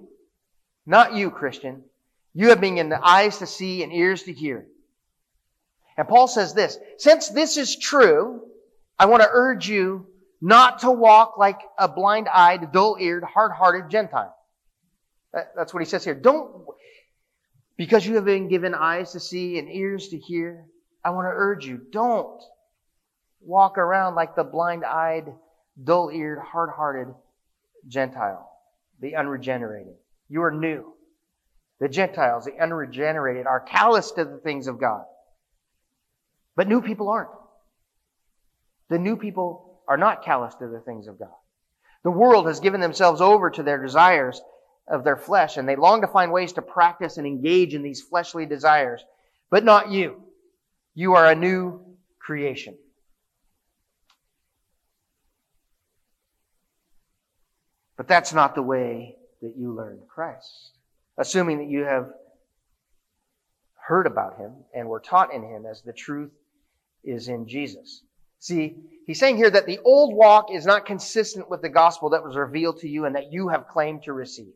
Not 0.86 1.14
you, 1.14 1.32
Christian. 1.32 1.84
You 2.34 2.50
have 2.50 2.62
been 2.62 2.78
in 2.78 2.90
the 2.90 3.04
eyes 3.04 3.38
to 3.40 3.48
see 3.48 3.84
and 3.84 3.94
ears 3.94 4.24
to 4.24 4.34
hear. 4.34 4.66
And 5.98 6.08
Paul 6.08 6.28
says 6.28 6.54
this, 6.54 6.78
since 6.98 7.30
this 7.30 7.58
is 7.58 7.78
true, 7.78 8.42
I 9.00 9.06
want 9.06 9.24
to 9.24 9.30
urge 9.32 9.70
you 9.70 10.08
not 10.42 10.80
to 10.80 10.92
walk 10.92 11.38
like 11.38 11.60
a 11.80 11.88
blind-eyed, 11.88 12.74
dull-eared, 12.74 13.24
hard-hearted 13.24 13.90
Gentile. 13.90 14.36
That's 15.56 15.74
what 15.74 15.82
he 15.82 15.86
says 15.90 16.04
here. 16.04 16.14
Don't, 16.14 16.66
because 17.78 18.06
you 18.06 18.16
have 18.16 18.26
been 18.26 18.50
given 18.50 18.76
eyes 18.76 19.14
to 19.14 19.20
see 19.20 19.58
and 19.58 19.70
ears 19.70 20.10
to 20.10 20.18
hear, 20.18 20.66
I 21.04 21.12
want 21.12 21.26
to 21.26 21.34
urge 21.34 21.66
you, 21.66 21.82
don't 21.92 22.42
walk 23.42 23.78
around 23.78 24.16
like 24.16 24.36
the 24.36 24.44
blind-eyed, 24.44 25.34
dull-eared, 25.82 26.40
hard-hearted 26.40 27.14
Gentile, 27.88 28.50
the 29.00 29.16
unregenerated. 29.16 29.96
You 30.30 30.44
are 30.44 30.52
new. 30.52 30.94
The 31.80 31.90
Gentiles, 31.90 32.46
the 32.46 32.62
unregenerated, 32.62 33.48
are 33.48 33.60
callous 33.60 34.12
to 34.12 34.26
the 34.26 34.38
things 34.38 34.68
of 34.68 34.80
God. 34.80 35.04
But 36.56 36.68
new 36.68 36.82
people 36.82 37.10
aren't. 37.10 37.32
The 38.90 39.00
new 39.00 39.18
people 39.18 39.82
are 39.88 39.98
not 39.98 40.24
callous 40.24 40.56
to 40.56 40.68
the 40.68 40.80
things 40.80 41.08
of 41.08 41.20
God. 41.20 41.34
The 42.04 42.12
world 42.12 42.48
has 42.48 42.60
given 42.60 42.82
themselves 42.82 43.20
over 43.20 43.50
to 43.50 43.64
their 43.64 43.82
desires 43.82 44.42
of 44.88 45.04
their 45.04 45.18
flesh, 45.18 45.58
and 45.58 45.68
they 45.68 45.76
long 45.76 46.02
to 46.02 46.08
find 46.08 46.32
ways 46.32 46.54
to 46.54 46.62
practice 46.62 47.18
and 47.18 47.26
engage 47.26 47.74
in 47.74 47.82
these 47.82 48.02
fleshly 48.02 48.46
desires. 48.46 49.04
But 49.50 49.66
not 49.66 49.92
you. 49.92 50.22
You 50.94 51.14
are 51.14 51.26
a 51.26 51.36
new 51.36 51.82
creation. 52.20 52.78
But 57.98 58.08
that's 58.08 58.34
not 58.34 58.56
the 58.56 58.62
way 58.62 59.16
that 59.42 59.56
you 59.58 59.74
learned 59.74 60.08
Christ 60.08 60.76
assuming 61.18 61.60
that 61.60 61.70
you 61.70 61.84
have 61.84 62.10
heard 63.88 64.08
about 64.08 64.38
him 64.38 64.54
and 64.74 64.88
were 64.88 65.00
taught 65.00 65.34
in 65.34 65.44
him 65.44 65.66
as 65.66 65.82
the 65.82 65.94
truth 65.94 66.32
is 67.04 67.28
in 67.28 67.48
Jesus. 67.48 68.02
See, 68.40 68.76
he's 69.06 69.20
saying 69.20 69.38
here 69.38 69.50
that 69.50 69.66
the 69.66 69.80
old 69.86 70.16
walk 70.16 70.52
is 70.52 70.66
not 70.66 70.86
consistent 70.86 71.50
with 71.50 71.62
the 71.62 71.70
gospel 71.70 72.10
that 72.10 72.24
was 72.24 72.36
revealed 72.36 72.80
to 72.80 72.90
you 72.90 73.06
and 73.06 73.16
that 73.16 73.32
you 73.32 73.50
have 73.50 73.68
claimed 73.68 74.04
to 74.04 74.14
receive. 74.14 74.54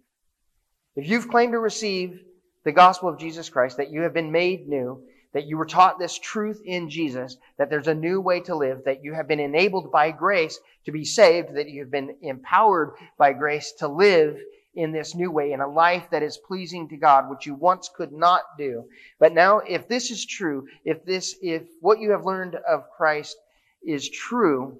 If 0.95 1.07
you've 1.07 1.29
claimed 1.29 1.53
to 1.53 1.59
receive 1.59 2.19
the 2.65 2.71
gospel 2.71 3.09
of 3.09 3.19
Jesus 3.19 3.49
Christ, 3.49 3.77
that 3.77 3.91
you 3.91 4.01
have 4.01 4.13
been 4.13 4.31
made 4.31 4.67
new, 4.67 5.03
that 5.33 5.45
you 5.45 5.57
were 5.57 5.65
taught 5.65 5.99
this 5.99 6.17
truth 6.17 6.61
in 6.65 6.89
Jesus, 6.89 7.37
that 7.57 7.69
there's 7.69 7.87
a 7.87 7.93
new 7.93 8.19
way 8.19 8.39
to 8.41 8.55
live, 8.55 8.83
that 8.85 9.03
you 9.03 9.13
have 9.13 9.27
been 9.27 9.39
enabled 9.39 9.91
by 9.91 10.11
grace 10.11 10.59
to 10.85 10.91
be 10.91 11.05
saved, 11.05 11.55
that 11.55 11.69
you 11.69 11.81
have 11.81 11.91
been 11.91 12.15
empowered 12.21 12.91
by 13.17 13.33
grace 13.33 13.73
to 13.79 13.87
live 13.87 14.37
in 14.75 14.91
this 14.91 15.15
new 15.15 15.29
way, 15.29 15.51
in 15.51 15.61
a 15.61 15.67
life 15.67 16.07
that 16.11 16.23
is 16.23 16.37
pleasing 16.37 16.87
to 16.89 16.97
God, 16.97 17.29
which 17.29 17.45
you 17.45 17.53
once 17.53 17.89
could 17.95 18.11
not 18.11 18.41
do. 18.57 18.85
But 19.19 19.33
now, 19.33 19.59
if 19.59 19.87
this 19.87 20.09
is 20.09 20.25
true, 20.25 20.67
if 20.85 21.03
this, 21.05 21.35
if 21.41 21.63
what 21.81 21.99
you 21.99 22.11
have 22.11 22.25
learned 22.25 22.55
of 22.55 22.89
Christ 22.95 23.35
is 23.83 24.09
true, 24.09 24.79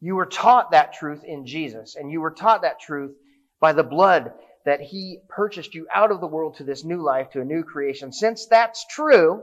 you 0.00 0.16
were 0.16 0.26
taught 0.26 0.72
that 0.72 0.94
truth 0.94 1.24
in 1.24 1.46
Jesus, 1.46 1.96
and 1.96 2.10
you 2.10 2.20
were 2.20 2.30
taught 2.30 2.62
that 2.62 2.80
truth 2.80 3.14
by 3.60 3.72
the 3.72 3.82
blood 3.82 4.32
that 4.64 4.80
He 4.80 5.20
purchased 5.28 5.74
you 5.74 5.86
out 5.94 6.10
of 6.10 6.20
the 6.20 6.26
world 6.26 6.56
to 6.56 6.64
this 6.64 6.84
new 6.84 7.02
life, 7.02 7.30
to 7.30 7.40
a 7.40 7.44
new 7.44 7.62
creation. 7.62 8.12
Since 8.12 8.46
that's 8.46 8.86
true, 8.86 9.42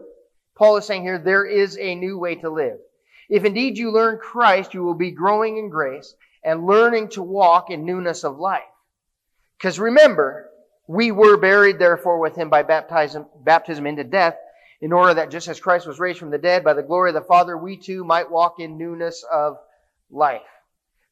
Paul 0.56 0.78
is 0.78 0.86
saying 0.86 1.04
here, 1.04 1.18
there 1.18 1.46
is 1.46 1.78
a 1.78 1.96
new 1.96 2.18
way 2.18 2.36
to 2.36 2.50
live. 2.50 2.78
If 3.30 3.46
indeed 3.46 3.78
you 3.78 3.92
learn 3.92 4.20
Christ, 4.20 4.74
you 4.74 4.84
will 4.84 4.94
be 4.94 5.12
growing 5.12 5.58
in 5.58 5.70
grace 5.70 6.14
and 6.44 6.66
learning 6.66 7.10
to 7.10 7.24
walk 7.24 7.70
in 7.70 7.86
newness 7.86 8.24
of 8.24 8.38
life. 8.38 8.64
Because 9.58 9.80
remember, 9.80 10.50
we 10.88 11.12
were 11.12 11.38
buried 11.38 11.80
therefore 11.80 12.20
with 12.20 12.36
him 12.36 12.50
by 12.50 12.64
baptism, 12.64 13.28
baptism 13.44 13.86
into 13.86 14.04
death, 14.04 14.36
in 14.82 14.92
order 14.92 15.14
that 15.14 15.30
just 15.30 15.48
as 15.48 15.60
Christ 15.60 15.86
was 15.86 16.00
raised 16.00 16.20
from 16.20 16.32
the 16.32 16.40
dead 16.40 16.64
by 16.64 16.74
the 16.74 16.82
glory 16.82 17.12
of 17.12 17.14
the 17.14 17.22
Father, 17.22 17.56
we 17.56 17.78
too 17.78 18.04
might 18.04 18.32
walk 18.32 18.60
in 18.60 18.78
newness 18.78 19.24
of 19.32 19.58
life. 20.10 20.42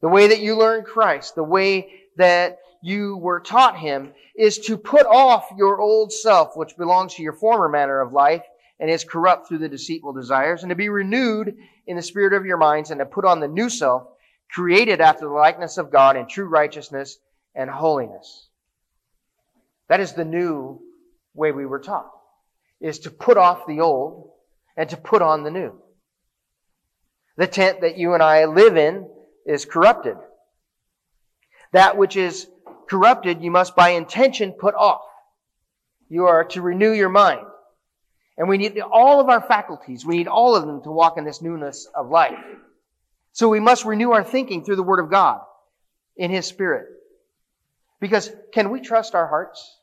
The 0.01 0.09
way 0.09 0.27
that 0.27 0.39
you 0.39 0.55
learn 0.57 0.83
Christ, 0.83 1.35
the 1.35 1.43
way 1.43 1.98
that 2.19 2.59
you 2.81 3.17
were 3.17 3.41
taught 3.41 3.77
him, 3.77 4.13
is 4.35 4.59
to 4.59 4.77
put 4.77 5.05
off 5.05 5.47
your 5.57 5.81
old 5.81 6.13
self, 6.13 6.55
which 6.55 6.77
belongs 6.77 7.15
to 7.15 7.23
your 7.23 7.33
former 7.33 7.67
manner 7.67 7.99
of 7.99 8.13
life 8.13 8.43
and 8.79 8.89
is 8.89 9.03
corrupt 9.03 9.47
through 9.47 9.57
the 9.57 9.67
deceitful 9.67 10.13
desires, 10.13 10.63
and 10.63 10.69
to 10.69 10.75
be 10.75 10.87
renewed 10.87 11.57
in 11.87 11.97
the 11.97 12.01
spirit 12.01 12.33
of 12.33 12.45
your 12.45 12.57
minds, 12.57 12.91
and 12.91 12.99
to 12.99 13.05
put 13.05 13.25
on 13.25 13.41
the 13.41 13.47
new 13.47 13.69
self, 13.69 14.07
created 14.49 15.01
after 15.01 15.25
the 15.25 15.33
likeness 15.33 15.77
of 15.77 15.91
God 15.91 16.15
in 16.15 16.27
true 16.27 16.45
righteousness 16.45 17.17
and 17.55 17.69
holiness. 17.69 18.47
That 19.89 19.99
is 19.99 20.13
the 20.13 20.23
new 20.23 20.79
way 21.33 21.51
we 21.51 21.65
were 21.65 21.79
taught, 21.79 22.09
is 22.79 22.99
to 22.99 23.11
put 23.11 23.37
off 23.37 23.67
the 23.67 23.81
old 23.81 24.31
and 24.77 24.89
to 24.89 24.97
put 24.97 25.21
on 25.21 25.43
the 25.43 25.51
new. 25.51 25.73
The 27.35 27.47
tent 27.47 27.81
that 27.81 27.97
you 27.97 28.13
and 28.13 28.23
I 28.23 28.45
live 28.45 28.77
in 28.77 29.09
is 29.45 29.65
corrupted. 29.65 30.15
That 31.71 31.97
which 31.97 32.15
is 32.15 32.47
corrupted, 32.89 33.41
you 33.41 33.51
must 33.51 33.75
by 33.75 33.89
intention 33.89 34.53
put 34.53 34.75
off. 34.75 35.01
You 36.09 36.25
are 36.25 36.43
to 36.45 36.61
renew 36.61 36.91
your 36.91 37.09
mind. 37.09 37.45
And 38.37 38.47
we 38.47 38.57
need 38.57 38.79
all 38.79 39.19
of 39.19 39.29
our 39.29 39.41
faculties. 39.41 40.05
We 40.05 40.17
need 40.17 40.27
all 40.27 40.55
of 40.55 40.65
them 40.65 40.81
to 40.83 40.91
walk 40.91 41.17
in 41.17 41.25
this 41.25 41.41
newness 41.41 41.87
of 41.93 42.09
life. 42.09 42.39
So 43.33 43.49
we 43.49 43.59
must 43.59 43.85
renew 43.85 44.11
our 44.11 44.23
thinking 44.23 44.63
through 44.63 44.77
the 44.77 44.83
Word 44.83 45.03
of 45.03 45.11
God 45.11 45.41
in 46.15 46.31
His 46.31 46.45
Spirit. 46.45 46.87
Because 47.99 48.31
can 48.53 48.71
we 48.71 48.81
trust 48.81 49.13
our 49.13 49.27
hearts? 49.27 49.77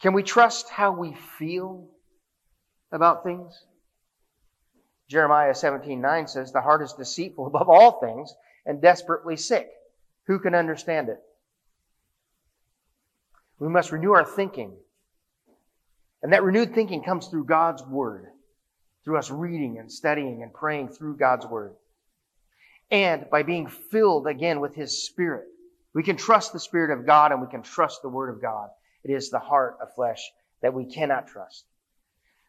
Can 0.00 0.12
we 0.12 0.22
trust 0.22 0.70
how 0.70 0.92
we 0.92 1.14
feel 1.38 1.88
about 2.92 3.24
things? 3.24 3.52
Jeremiah 5.08 5.54
17:9 5.54 6.28
says, 6.28 6.52
"The 6.52 6.60
heart 6.60 6.82
is 6.82 6.92
deceitful 6.92 7.46
above 7.54 7.68
all 7.68 8.00
things 8.00 8.34
and 8.64 8.80
desperately 8.80 9.36
sick. 9.36 9.70
Who 10.26 10.38
can 10.38 10.54
understand 10.54 11.08
it?" 11.08 11.22
We 13.58 13.68
must 13.68 13.92
renew 13.92 14.12
our 14.12 14.24
thinking. 14.24 14.76
And 16.22 16.32
that 16.32 16.42
renewed 16.42 16.74
thinking 16.74 17.02
comes 17.02 17.28
through 17.28 17.44
God's 17.44 17.84
word, 17.84 18.32
through 19.04 19.18
us 19.18 19.30
reading 19.30 19.78
and 19.78 19.92
studying 19.92 20.42
and 20.42 20.52
praying 20.52 20.88
through 20.88 21.16
God's 21.16 21.46
word 21.46 21.76
and 22.90 23.28
by 23.30 23.42
being 23.42 23.66
filled 23.66 24.26
again 24.26 24.60
with 24.60 24.74
His 24.74 25.04
Spirit. 25.04 25.46
We 25.94 26.02
can 26.02 26.16
trust 26.16 26.52
the 26.52 26.60
Spirit 26.60 26.96
of 26.96 27.06
God 27.06 27.32
and 27.32 27.40
we 27.40 27.48
can 27.48 27.62
trust 27.62 28.02
the 28.02 28.08
Word 28.08 28.32
of 28.32 28.42
God. 28.42 28.68
It 29.02 29.10
is 29.10 29.30
the 29.30 29.38
heart 29.38 29.78
of 29.80 29.94
flesh 29.94 30.20
that 30.62 30.74
we 30.74 30.84
cannot 30.86 31.26
trust. 31.26 31.64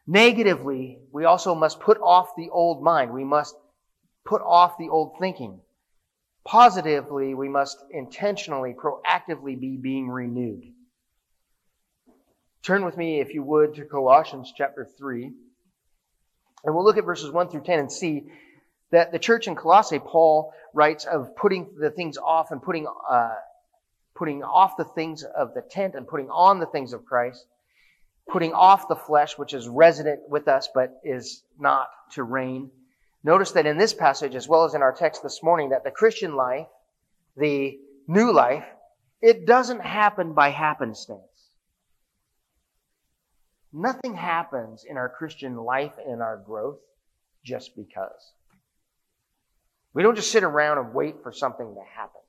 Negatively, 0.06 1.00
we 1.12 1.24
also 1.24 1.54
must 1.54 1.80
put 1.80 1.98
off 2.00 2.36
the 2.36 2.48
old 2.50 2.82
mind. 2.82 3.12
We 3.12 3.24
must 3.24 3.56
put 4.24 4.40
off 4.40 4.78
the 4.78 4.88
old 4.88 5.18
thinking. 5.18 5.60
Positively, 6.46 7.34
we 7.34 7.48
must 7.48 7.84
intentionally, 7.90 8.72
proactively 8.72 9.58
be 9.58 9.76
being 9.76 10.08
renewed. 10.08 10.62
Turn 12.62 12.84
with 12.84 12.96
me, 12.96 13.20
if 13.20 13.34
you 13.34 13.42
would, 13.42 13.74
to 13.74 13.84
Colossians 13.84 14.52
chapter 14.56 14.86
3. 14.96 15.24
And 16.64 16.74
we'll 16.74 16.84
look 16.84 16.98
at 16.98 17.04
verses 17.04 17.32
1 17.32 17.48
through 17.48 17.62
10 17.62 17.80
and 17.80 17.90
see 17.90 18.28
that 18.92 19.10
the 19.10 19.18
church 19.18 19.48
in 19.48 19.56
Colossae, 19.56 19.98
Paul 19.98 20.52
writes 20.72 21.04
of 21.04 21.34
putting 21.34 21.68
the 21.80 21.90
things 21.90 22.16
off 22.16 22.52
and 22.52 22.62
putting, 22.62 22.86
uh, 23.10 23.34
putting 24.14 24.44
off 24.44 24.76
the 24.76 24.84
things 24.84 25.24
of 25.24 25.52
the 25.52 25.62
tent 25.62 25.96
and 25.96 26.06
putting 26.06 26.30
on 26.30 26.60
the 26.60 26.66
things 26.66 26.92
of 26.92 27.04
Christ, 27.04 27.44
putting 28.28 28.52
off 28.52 28.86
the 28.86 28.94
flesh, 28.94 29.36
which 29.36 29.52
is 29.52 29.68
resident 29.68 30.20
with 30.28 30.46
us 30.46 30.68
but 30.72 30.92
is 31.02 31.42
not 31.58 31.88
to 32.12 32.22
reign. 32.22 32.70
Notice 33.26 33.50
that 33.52 33.66
in 33.66 33.76
this 33.76 33.92
passage, 33.92 34.36
as 34.36 34.46
well 34.46 34.62
as 34.62 34.74
in 34.74 34.82
our 34.82 34.92
text 34.92 35.20
this 35.20 35.42
morning, 35.42 35.70
that 35.70 35.82
the 35.82 35.90
Christian 35.90 36.36
life, 36.36 36.68
the 37.36 37.76
new 38.06 38.32
life, 38.32 38.64
it 39.20 39.48
doesn't 39.48 39.80
happen 39.80 40.32
by 40.32 40.50
happenstance. 40.50 41.50
Nothing 43.72 44.14
happens 44.14 44.84
in 44.88 44.96
our 44.96 45.08
Christian 45.08 45.56
life 45.56 45.94
and 46.06 46.22
our 46.22 46.36
growth 46.36 46.78
just 47.44 47.74
because. 47.74 48.32
We 49.92 50.04
don't 50.04 50.14
just 50.14 50.30
sit 50.30 50.44
around 50.44 50.78
and 50.78 50.94
wait 50.94 51.16
for 51.24 51.32
something 51.32 51.74
to 51.74 51.82
happen. 51.96 52.20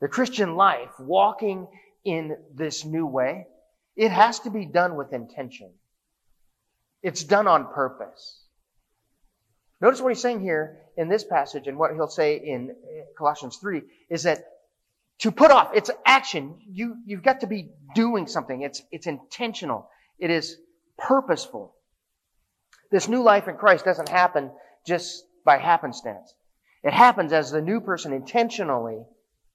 The 0.00 0.06
Christian 0.06 0.54
life, 0.54 0.92
walking 1.00 1.66
in 2.04 2.36
this 2.54 2.84
new 2.84 3.04
way, 3.04 3.48
it 3.96 4.12
has 4.12 4.38
to 4.40 4.50
be 4.50 4.64
done 4.64 4.94
with 4.94 5.12
intention. 5.12 5.72
It's 7.02 7.24
done 7.24 7.48
on 7.48 7.72
purpose. 7.72 8.43
Notice 9.84 10.00
what 10.00 10.08
he's 10.08 10.22
saying 10.22 10.40
here 10.40 10.78
in 10.96 11.10
this 11.10 11.24
passage 11.24 11.66
and 11.66 11.76
what 11.76 11.92
he'll 11.92 12.08
say 12.08 12.36
in 12.36 12.70
eh, 12.70 13.02
Colossians 13.18 13.58
3 13.58 13.82
is 14.08 14.22
that 14.22 14.42
to 15.18 15.30
put 15.30 15.50
off, 15.50 15.72
it's 15.74 15.90
action. 16.06 16.56
You, 16.66 16.96
you've 17.04 17.22
got 17.22 17.40
to 17.40 17.46
be 17.46 17.68
doing 17.94 18.26
something. 18.26 18.62
It's, 18.62 18.80
it's 18.90 19.06
intentional. 19.06 19.90
It 20.18 20.30
is 20.30 20.56
purposeful. 20.96 21.74
This 22.90 23.08
new 23.08 23.22
life 23.22 23.46
in 23.46 23.56
Christ 23.56 23.84
doesn't 23.84 24.08
happen 24.08 24.52
just 24.86 25.22
by 25.44 25.58
happenstance. 25.58 26.32
It 26.82 26.94
happens 26.94 27.34
as 27.34 27.50
the 27.50 27.60
new 27.60 27.82
person 27.82 28.14
intentionally 28.14 29.04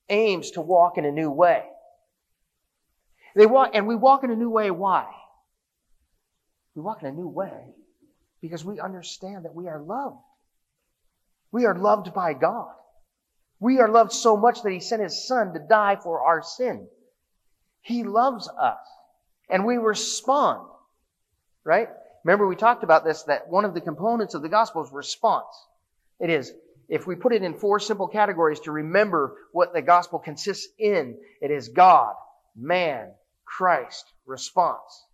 aims 0.10 0.52
to 0.52 0.62
walk 0.62 1.00
in 1.00 1.06
a 1.06 1.12
new 1.12 1.32
way. 1.32 1.64
They 3.36 3.48
walk, 3.48 3.72
and 3.74 3.88
we 3.88 3.96
walk 3.96 4.24
in 4.24 4.30
a 4.30 4.36
new 4.36 4.52
way. 4.52 4.70
Why? 4.70 5.08
We 6.76 6.84
walk 6.84 7.02
in 7.02 7.08
a 7.08 7.12
new 7.12 7.28
way 7.28 7.74
because 8.42 8.64
we 8.64 8.80
understand 8.80 9.46
that 9.46 9.56
we 9.56 9.68
are 9.68 9.82
loved. 9.82 10.18
We 11.52 11.66
are 11.66 11.78
loved 11.78 12.14
by 12.14 12.34
God. 12.34 12.72
We 13.60 13.80
are 13.80 13.90
loved 13.90 14.14
so 14.14 14.38
much 14.38 14.62
that 14.62 14.72
He 14.72 14.80
sent 14.80 15.02
His 15.02 15.28
Son 15.28 15.54
to 15.54 15.60
die 15.60 15.98
for 16.02 16.22
our 16.22 16.42
sin. 16.42 16.88
He 17.82 18.04
loves 18.04 18.48
us. 18.48 18.78
And 19.50 19.66
we 19.66 19.78
respond. 19.78 20.68
Right? 21.64 21.90
Remember 22.24 22.48
we 22.48 22.56
talked 22.56 22.84
about 22.84 23.04
this, 23.04 23.24
that 23.24 23.50
one 23.50 23.66
of 23.66 23.74
the 23.74 23.82
components 23.82 24.34
of 24.34 24.42
the 24.42 24.50
gospel 24.50 24.84
is 24.84 24.92
response. 24.92 25.54
It 26.20 26.30
is, 26.30 26.54
if 26.88 27.08
we 27.08 27.16
put 27.16 27.34
it 27.34 27.44
in 27.44 27.54
four 27.54 27.80
simple 27.80 28.08
categories 28.08 28.60
to 28.62 28.72
remember 28.72 29.36
what 29.52 29.74
the 29.74 29.82
gospel 29.82 30.20
consists 30.20 30.68
in, 30.78 31.18
it 31.42 31.52
is 31.52 31.70
God, 31.70 32.14
man, 32.56 33.12
Christ, 33.46 34.06
response. 34.26 35.06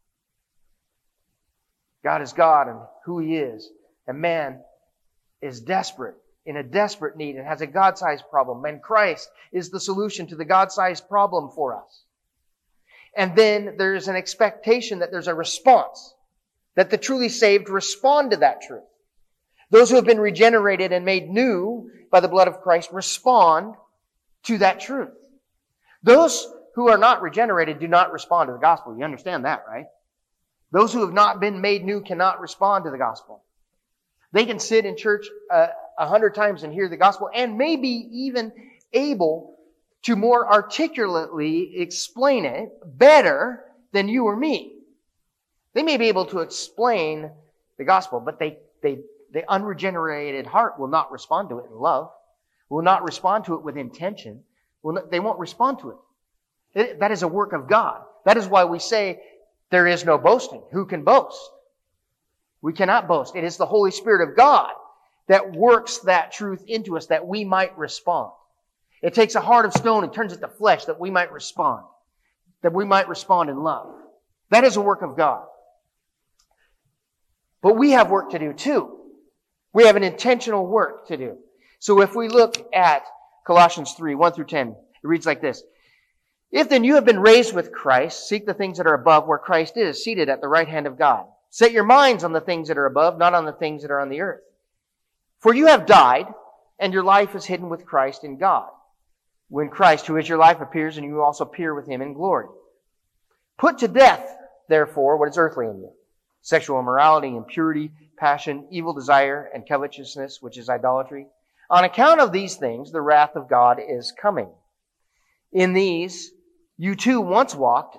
God 2.06 2.22
is 2.22 2.34
God 2.34 2.68
and 2.68 2.80
who 3.04 3.20
He 3.20 3.36
is. 3.36 3.68
And 4.08 4.20
man 4.20 4.62
is 5.42 5.60
desperate, 5.60 6.16
in 6.46 6.56
a 6.56 6.64
desperate 6.64 7.18
need, 7.18 7.36
and 7.36 7.48
has 7.48 7.62
a 7.62 7.68
God 7.68 7.98
sized 7.98 8.24
problem. 8.30 8.64
And 8.64 8.82
Christ 8.82 9.28
is 9.52 9.72
the 9.72 9.80
solution 9.80 10.28
to 10.28 10.36
the 10.36 10.46
God 10.46 10.72
sized 10.72 11.10
problem 11.10 11.50
for 11.56 11.76
us. 11.76 12.04
And 13.18 13.36
then 13.36 13.76
there's 13.78 14.08
an 14.08 14.16
expectation 14.16 15.00
that 15.00 15.10
there's 15.10 15.28
a 15.28 15.34
response, 15.34 16.14
that 16.76 16.92
the 16.92 16.98
truly 16.98 17.30
saved 17.30 17.70
respond 17.70 18.32
to 18.32 18.38
that 18.38 18.62
truth. 18.62 18.84
Those 19.72 19.90
who 19.90 19.96
have 19.96 20.06
been 20.06 20.20
regenerated 20.20 20.92
and 20.92 21.06
made 21.06 21.28
new 21.28 21.90
by 22.12 22.20
the 22.20 22.28
blood 22.28 22.48
of 22.48 22.62
Christ 22.62 22.92
respond 22.92 23.74
to 24.44 24.60
that 24.60 24.80
truth. 24.80 25.10
Those 26.04 26.48
who 26.76 26.90
are 26.90 27.00
not 27.00 27.24
regenerated 27.24 27.80
do 27.80 27.88
not 27.88 28.12
respond 28.12 28.50
to 28.50 28.54
the 28.54 28.60
gospel. 28.60 28.96
You 28.96 29.06
understand 29.06 29.46
that, 29.46 29.64
right? 29.68 29.86
Those 30.76 30.92
who 30.92 31.06
have 31.06 31.14
not 31.14 31.40
been 31.40 31.62
made 31.62 31.86
new 31.86 32.02
cannot 32.02 32.42
respond 32.42 32.84
to 32.84 32.92
the 32.92 32.98
gospel. 32.98 33.42
They 34.34 34.46
can 34.46 34.60
sit 34.60 34.86
in 34.86 34.98
church 34.98 35.26
uh, 35.50 35.68
a 35.98 36.06
hundred 36.06 36.36
times 36.36 36.64
and 36.64 36.74
hear 36.74 36.90
the 36.90 36.98
gospel 36.98 37.30
and 37.34 37.58
maybe 37.58 37.88
even 37.88 38.52
able 38.92 39.58
to 40.02 40.18
more 40.18 40.46
articulately 40.46 41.78
explain 41.78 42.44
it 42.44 42.74
better 42.84 43.64
than 43.94 44.10
you 44.10 44.26
or 44.26 44.36
me. 44.36 44.74
They 45.74 45.82
may 45.82 45.96
be 45.96 46.10
able 46.10 46.26
to 46.26 46.40
explain 46.40 47.32
the 47.78 47.86
gospel, 47.86 48.20
but 48.20 48.38
they, 48.38 48.58
they, 48.84 49.00
the 49.32 49.50
unregenerated 49.50 50.46
heart 50.46 50.78
will 50.78 50.90
not 50.90 51.10
respond 51.10 51.48
to 51.52 51.60
it 51.60 51.68
in 51.72 51.80
love, 51.80 52.12
will 52.68 52.84
not 52.84 53.06
respond 53.06 53.46
to 53.46 53.54
it 53.54 53.64
with 53.64 53.78
intention. 53.78 54.44
Will 54.84 54.96
not, 54.96 55.10
they 55.10 55.22
won't 55.22 55.40
respond 55.40 55.80
to 55.80 55.92
it. 55.92 55.98
it. 56.74 57.00
That 57.00 57.12
is 57.12 57.24
a 57.24 57.30
work 57.30 57.54
of 57.54 57.70
God. 57.70 58.02
That 58.26 58.36
is 58.36 58.46
why 58.46 58.66
we 58.66 58.80
say 58.80 59.22
there 59.76 59.88
is 59.88 60.06
no 60.06 60.18
boasting. 60.18 60.62
Who 60.72 60.86
can 60.86 61.04
boast? 61.04 61.38
We 62.62 62.72
cannot 62.72 63.10
boast. 63.10 63.36
It 63.36 63.44
is 63.44 63.58
the 63.58 63.66
Holy 63.66 63.92
Spirit 63.92 64.26
of 64.26 64.38
God 64.38 64.72
that 65.28 65.52
works 65.52 65.98
that 66.06 66.32
truth 66.32 66.64
into 66.66 66.96
us 66.96 67.08
that 67.08 67.28
we 67.28 67.44
might 67.44 67.78
respond. 67.78 68.32
It 69.02 69.14
takes 69.14 69.36
a 69.36 69.42
heart 69.42 69.66
of 69.66 69.74
stone 69.74 70.06
and 70.06 70.14
turns 70.14 70.32
it 70.32 70.40
to 70.40 70.48
flesh 70.48 70.86
that 70.86 70.98
we 70.98 71.12
might 71.12 71.34
respond, 71.34 71.84
that 72.62 72.72
we 72.72 72.86
might 72.86 73.10
respond 73.10 73.50
in 73.50 73.64
love. 73.64 73.94
That 74.50 74.64
is 74.64 74.78
a 74.78 74.82
work 74.82 75.02
of 75.02 75.18
God. 75.18 75.46
But 77.62 77.76
we 77.76 77.92
have 77.92 78.10
work 78.10 78.32
to 78.32 78.40
do 78.40 78.54
too. 78.54 78.98
We 79.74 79.88
have 79.88 79.98
an 79.98 80.04
intentional 80.04 80.66
work 80.66 81.10
to 81.10 81.18
do. 81.18 81.38
So 81.80 82.00
if 82.00 82.16
we 82.16 82.30
look 82.30 82.66
at 82.74 83.04
Colossians 83.46 83.92
3, 83.92 84.16
1 84.16 84.32
through 84.32 84.46
10, 84.46 84.70
it 84.70 84.76
reads 85.04 85.26
like 85.26 85.42
this. 85.42 85.62
If 86.56 86.70
then 86.70 86.86
you 86.86 86.96
have 86.96 87.04
been 87.04 87.20
raised 87.20 87.54
with 87.54 87.74
Christ, 87.74 88.30
seek 88.30 88.46
the 88.46 88.54
things 88.54 88.78
that 88.78 88.88
are 88.88 88.94
above 88.94 89.28
where 89.28 89.38
Christ 89.38 89.76
is, 89.76 90.02
seated 90.02 90.30
at 90.30 90.40
the 90.40 90.48
right 90.48 90.70
hand 90.70 90.88
of 90.88 90.98
God. 90.98 91.26
Set 91.50 91.74
your 91.74 91.84
minds 91.84 92.24
on 92.24 92.32
the 92.32 92.40
things 92.40 92.70
that 92.70 92.78
are 92.78 92.86
above, 92.86 93.18
not 93.18 93.34
on 93.34 93.44
the 93.44 93.52
things 93.52 93.82
that 93.82 93.92
are 93.92 94.00
on 94.00 94.08
the 94.08 94.22
earth. 94.22 94.40
For 95.40 95.54
you 95.54 95.68
have 95.68 95.86
died, 95.86 96.28
and 96.80 96.94
your 96.94 97.04
life 97.04 97.36
is 97.36 97.44
hidden 97.44 97.68
with 97.68 97.86
Christ 97.86 98.24
in 98.24 98.38
God. 98.38 98.70
When 99.50 99.68
Christ, 99.68 100.08
who 100.08 100.16
is 100.16 100.30
your 100.30 100.38
life, 100.38 100.62
appears, 100.62 100.96
and 100.96 101.06
you 101.06 101.22
also 101.22 101.44
appear 101.44 101.76
with 101.76 101.90
him 101.90 102.02
in 102.02 102.14
glory. 102.14 102.48
Put 103.58 103.80
to 103.80 103.90
death, 103.90 104.26
therefore, 104.70 105.18
what 105.18 105.28
is 105.28 105.38
earthly 105.38 105.66
in 105.66 105.78
you. 105.80 105.92
Sexual 106.42 106.80
immorality, 106.80 107.36
impurity, 107.36 107.92
passion, 108.18 108.66
evil 108.72 108.94
desire, 108.94 109.50
and 109.54 109.68
covetousness, 109.68 110.42
which 110.42 110.58
is 110.58 110.70
idolatry. 110.70 111.28
On 111.70 111.84
account 111.84 112.22
of 112.22 112.32
these 112.32 112.56
things, 112.56 112.94
the 112.94 113.02
wrath 113.02 113.36
of 113.36 113.50
God 113.50 113.82
is 113.86 114.14
coming. 114.14 114.48
In 115.52 115.74
these, 115.74 116.32
you 116.78 116.96
too 116.96 117.22
once 117.22 117.56
walked 117.56 117.98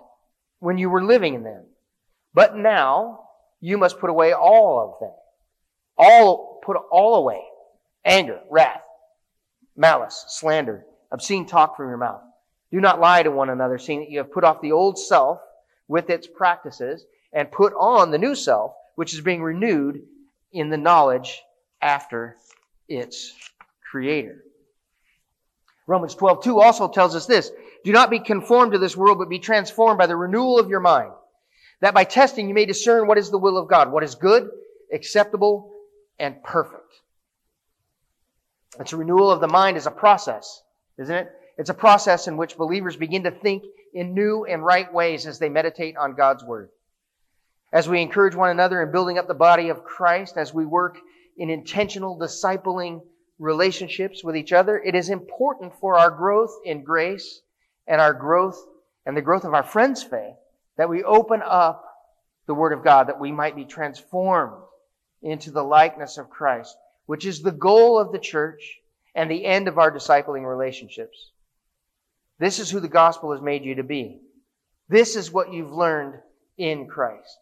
when 0.58 0.78
you 0.78 0.90
were 0.90 1.04
living 1.04 1.34
in 1.34 1.42
them. 1.42 1.64
But 2.34 2.56
now 2.56 3.28
you 3.60 3.78
must 3.78 3.98
put 3.98 4.10
away 4.10 4.32
all 4.32 4.80
of 4.80 5.00
them. 5.00 5.14
All, 5.96 6.60
put 6.62 6.76
all 6.90 7.16
away. 7.16 7.40
Anger, 8.04 8.40
wrath, 8.50 8.82
malice, 9.76 10.24
slander, 10.28 10.84
obscene 11.10 11.46
talk 11.46 11.76
from 11.76 11.88
your 11.88 11.98
mouth. 11.98 12.20
Do 12.70 12.80
not 12.80 13.00
lie 13.00 13.22
to 13.22 13.30
one 13.30 13.50
another, 13.50 13.78
seeing 13.78 14.00
that 14.00 14.10
you 14.10 14.18
have 14.18 14.32
put 14.32 14.44
off 14.44 14.60
the 14.60 14.72
old 14.72 14.98
self 14.98 15.38
with 15.88 16.10
its 16.10 16.26
practices 16.26 17.04
and 17.32 17.50
put 17.50 17.72
on 17.74 18.10
the 18.10 18.18
new 18.18 18.34
self, 18.34 18.72
which 18.96 19.14
is 19.14 19.20
being 19.20 19.42
renewed 19.42 20.02
in 20.52 20.68
the 20.68 20.76
knowledge 20.76 21.42
after 21.80 22.36
its 22.88 23.34
creator. 23.90 24.42
Romans 25.86 26.14
12, 26.14 26.42
2 26.42 26.60
also 26.60 26.88
tells 26.88 27.14
us 27.14 27.26
this. 27.26 27.50
Do 27.84 27.92
not 27.92 28.10
be 28.10 28.18
conformed 28.18 28.72
to 28.72 28.78
this 28.78 28.96
world, 28.96 29.18
but 29.18 29.28
be 29.28 29.38
transformed 29.38 29.98
by 29.98 30.06
the 30.06 30.16
renewal 30.16 30.58
of 30.58 30.68
your 30.68 30.80
mind. 30.80 31.12
That 31.80 31.94
by 31.94 32.04
testing 32.04 32.48
you 32.48 32.54
may 32.54 32.66
discern 32.66 33.06
what 33.06 33.18
is 33.18 33.30
the 33.30 33.38
will 33.38 33.56
of 33.56 33.68
God, 33.68 33.92
what 33.92 34.02
is 34.02 34.14
good, 34.14 34.48
acceptable, 34.92 35.72
and 36.18 36.42
perfect. 36.42 36.82
It's 38.80 38.92
a 38.92 38.96
renewal 38.96 39.30
of 39.30 39.40
the 39.40 39.48
mind 39.48 39.76
is 39.76 39.86
a 39.86 39.90
process, 39.90 40.62
isn't 40.98 41.14
it? 41.14 41.30
It's 41.58 41.70
a 41.70 41.74
process 41.74 42.26
in 42.28 42.36
which 42.36 42.56
believers 42.56 42.96
begin 42.96 43.24
to 43.24 43.30
think 43.30 43.62
in 43.94 44.12
new 44.12 44.44
and 44.44 44.64
right 44.64 44.92
ways 44.92 45.26
as 45.26 45.38
they 45.38 45.48
meditate 45.48 45.96
on 45.96 46.14
God's 46.14 46.44
Word. 46.44 46.70
As 47.72 47.88
we 47.88 48.02
encourage 48.02 48.34
one 48.34 48.50
another 48.50 48.82
in 48.82 48.92
building 48.92 49.18
up 49.18 49.28
the 49.28 49.34
body 49.34 49.68
of 49.68 49.84
Christ, 49.84 50.36
as 50.36 50.52
we 50.52 50.66
work 50.66 50.98
in 51.36 51.50
intentional 51.50 52.18
discipling 52.18 53.02
relationships 53.38 54.24
with 54.24 54.36
each 54.36 54.52
other, 54.52 54.78
it 54.78 54.94
is 54.94 55.10
important 55.10 55.72
for 55.80 55.96
our 55.96 56.10
growth 56.10 56.58
in 56.64 56.82
grace 56.82 57.40
and 57.86 58.00
our 58.00 58.14
growth 58.14 58.58
and 59.04 59.16
the 59.16 59.22
growth 59.22 59.44
of 59.44 59.54
our 59.54 59.62
friends' 59.62 60.02
faith 60.02 60.36
that 60.76 60.88
we 60.88 61.02
open 61.04 61.42
up 61.44 61.84
the 62.46 62.54
Word 62.54 62.72
of 62.72 62.84
God 62.84 63.08
that 63.08 63.20
we 63.20 63.32
might 63.32 63.56
be 63.56 63.64
transformed 63.64 64.62
into 65.22 65.50
the 65.50 65.62
likeness 65.62 66.18
of 66.18 66.30
Christ, 66.30 66.76
which 67.06 67.26
is 67.26 67.42
the 67.42 67.52
goal 67.52 67.98
of 67.98 68.12
the 68.12 68.18
church 68.18 68.78
and 69.14 69.30
the 69.30 69.44
end 69.44 69.68
of 69.68 69.78
our 69.78 69.90
discipling 69.90 70.46
relationships. 70.46 71.30
This 72.38 72.58
is 72.58 72.70
who 72.70 72.80
the 72.80 72.88
gospel 72.88 73.32
has 73.32 73.40
made 73.40 73.64
you 73.64 73.76
to 73.76 73.82
be. 73.82 74.20
This 74.88 75.16
is 75.16 75.32
what 75.32 75.52
you've 75.52 75.72
learned 75.72 76.14
in 76.58 76.86
Christ. 76.86 77.38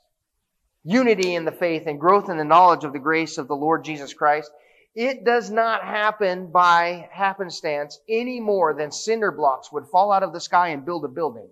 Unity 0.85 1.35
in 1.35 1.45
the 1.45 1.53
faith 1.53 1.85
and 1.87 2.01
growth 2.01 2.29
in 2.29 2.39
the 2.39 2.45
knowledge 2.45 2.85
of 2.85 2.93
the 2.93 2.99
grace 2.99 3.39
of 3.39 3.49
the 3.49 3.57
Lord 3.57 3.85
Jesus 3.85 4.15
Christ 4.15 4.51
it 4.95 5.25
does 5.25 5.51
not 5.51 5.83
happen 5.83 6.53
by 6.53 7.09
happenstance 7.11 7.99
any 8.09 8.41
more 8.41 8.75
than 8.75 8.93
cinder 8.93 9.33
blocks 9.33 9.73
would 9.73 9.87
fall 9.89 10.13
out 10.13 10.23
of 10.23 10.33
the 10.33 10.41
sky 10.41 10.69
and 10.69 10.85
build 10.85 11.05
a 11.05 11.09
building. 11.09 11.49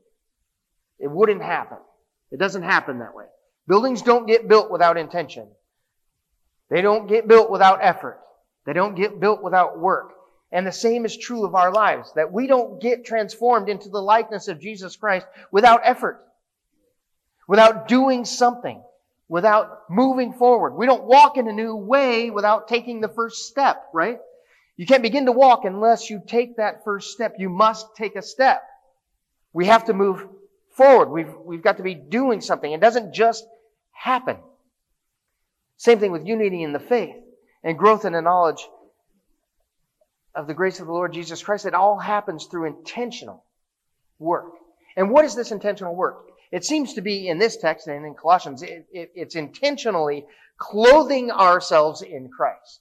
It 0.99 1.11
wouldn't 1.11 1.43
happen. 1.43 1.79
It 2.31 2.39
doesn't 2.39 2.63
happen 2.63 3.01
that 3.01 3.15
way. 3.15 3.27
Buildings 3.67 4.03
don't 4.03 4.27
get 4.27 4.49
built 4.49 4.71
without 4.71 4.97
intention. 4.97 5.49
They 6.71 6.81
don't 6.81 7.09
get 7.09 7.27
built 7.29 7.51
without 7.51 7.81
effort. 7.83 8.21
They 8.65 8.73
don't 8.73 8.95
get 8.95 9.19
built 9.19 9.43
without 9.43 9.79
work. 9.79 10.13
And 10.53 10.67
the 10.67 10.73
same 10.73 11.05
is 11.05 11.17
true 11.17 11.45
of 11.45 11.55
our 11.55 11.73
lives, 11.73 12.13
that 12.15 12.33
we 12.33 12.47
don't 12.47 12.81
get 12.81 13.05
transformed 13.05 13.69
into 13.69 13.89
the 13.89 14.03
likeness 14.03 14.49
of 14.49 14.61
Jesus 14.61 14.97
Christ 14.97 15.27
without 15.51 15.81
effort, 15.83 16.23
without 17.49 17.89
doing 17.89 18.25
something, 18.25 18.83
without 19.33 19.89
moving 19.89 20.35
forward. 20.35 20.75
We 20.75 20.85
don't 20.85 21.05
walk 21.05 21.39
in 21.39 21.49
a 21.49 21.53
new 21.55 21.75
way 21.75 22.29
without 22.29 22.69
taking 22.69 23.01
the 23.01 23.09
first 23.09 23.47
step, 23.47 23.83
right? 23.95 24.19
You 24.77 24.85
can't 24.85 25.03
begin 25.03 25.25
to 25.25 25.33
walk 25.33 25.65
unless 25.65 26.11
you 26.11 26.21
take 26.27 26.59
that 26.59 26.85
first 26.85 27.13
step. 27.13 27.37
You 27.39 27.49
must 27.49 27.97
take 27.97 28.15
a 28.15 28.21
step. 28.21 28.63
We 29.55 29.69
have 29.69 29.87
to 29.87 29.95
move 29.95 30.23
forward. 30.77 31.09
We've, 31.09 31.35
we've 31.47 31.63
got 31.63 31.79
to 31.79 31.83
be 31.83 31.95
doing 31.95 32.43
something. 32.43 32.71
It 32.71 32.83
doesn't 32.83 33.15
just 33.15 33.47
happen. 33.93 34.37
Same 35.79 35.99
thing 35.99 36.13
with 36.13 36.27
unity 36.27 36.63
in 36.63 36.75
the 36.75 36.79
faith 36.79 37.17
and 37.65 37.79
growth 37.79 38.05
in 38.05 38.13
the 38.13 38.21
knowledge 38.21 38.69
of 40.35 40.47
the 40.47 40.53
grace 40.53 40.79
of 40.79 40.87
the 40.87 40.93
Lord 40.93 41.15
Jesus 41.15 41.43
Christ. 41.43 41.65
It 41.65 41.73
all 41.73 41.99
happens 41.99 42.49
through 42.51 42.67
intentional 42.67 43.47
work. 44.19 44.53
And 44.95 45.11
what 45.11 45.25
is 45.25 45.35
this 45.35 45.53
intentional 45.53 45.97
work? 45.97 46.27
It 46.53 46.67
seems 46.67 46.93
to 46.95 47.01
be 47.01 47.29
in 47.29 47.39
this 47.39 47.57
text 47.57 47.89
and 47.89 48.05
in 48.05 48.15
Colossians, 48.15 48.63
it, 48.63 48.87
it, 48.93 49.11
it's 49.15 49.35
intentionally 49.35 50.27
clothing 50.59 51.31
ourselves 51.31 52.03
in 52.03 52.29
Christ. 52.29 52.81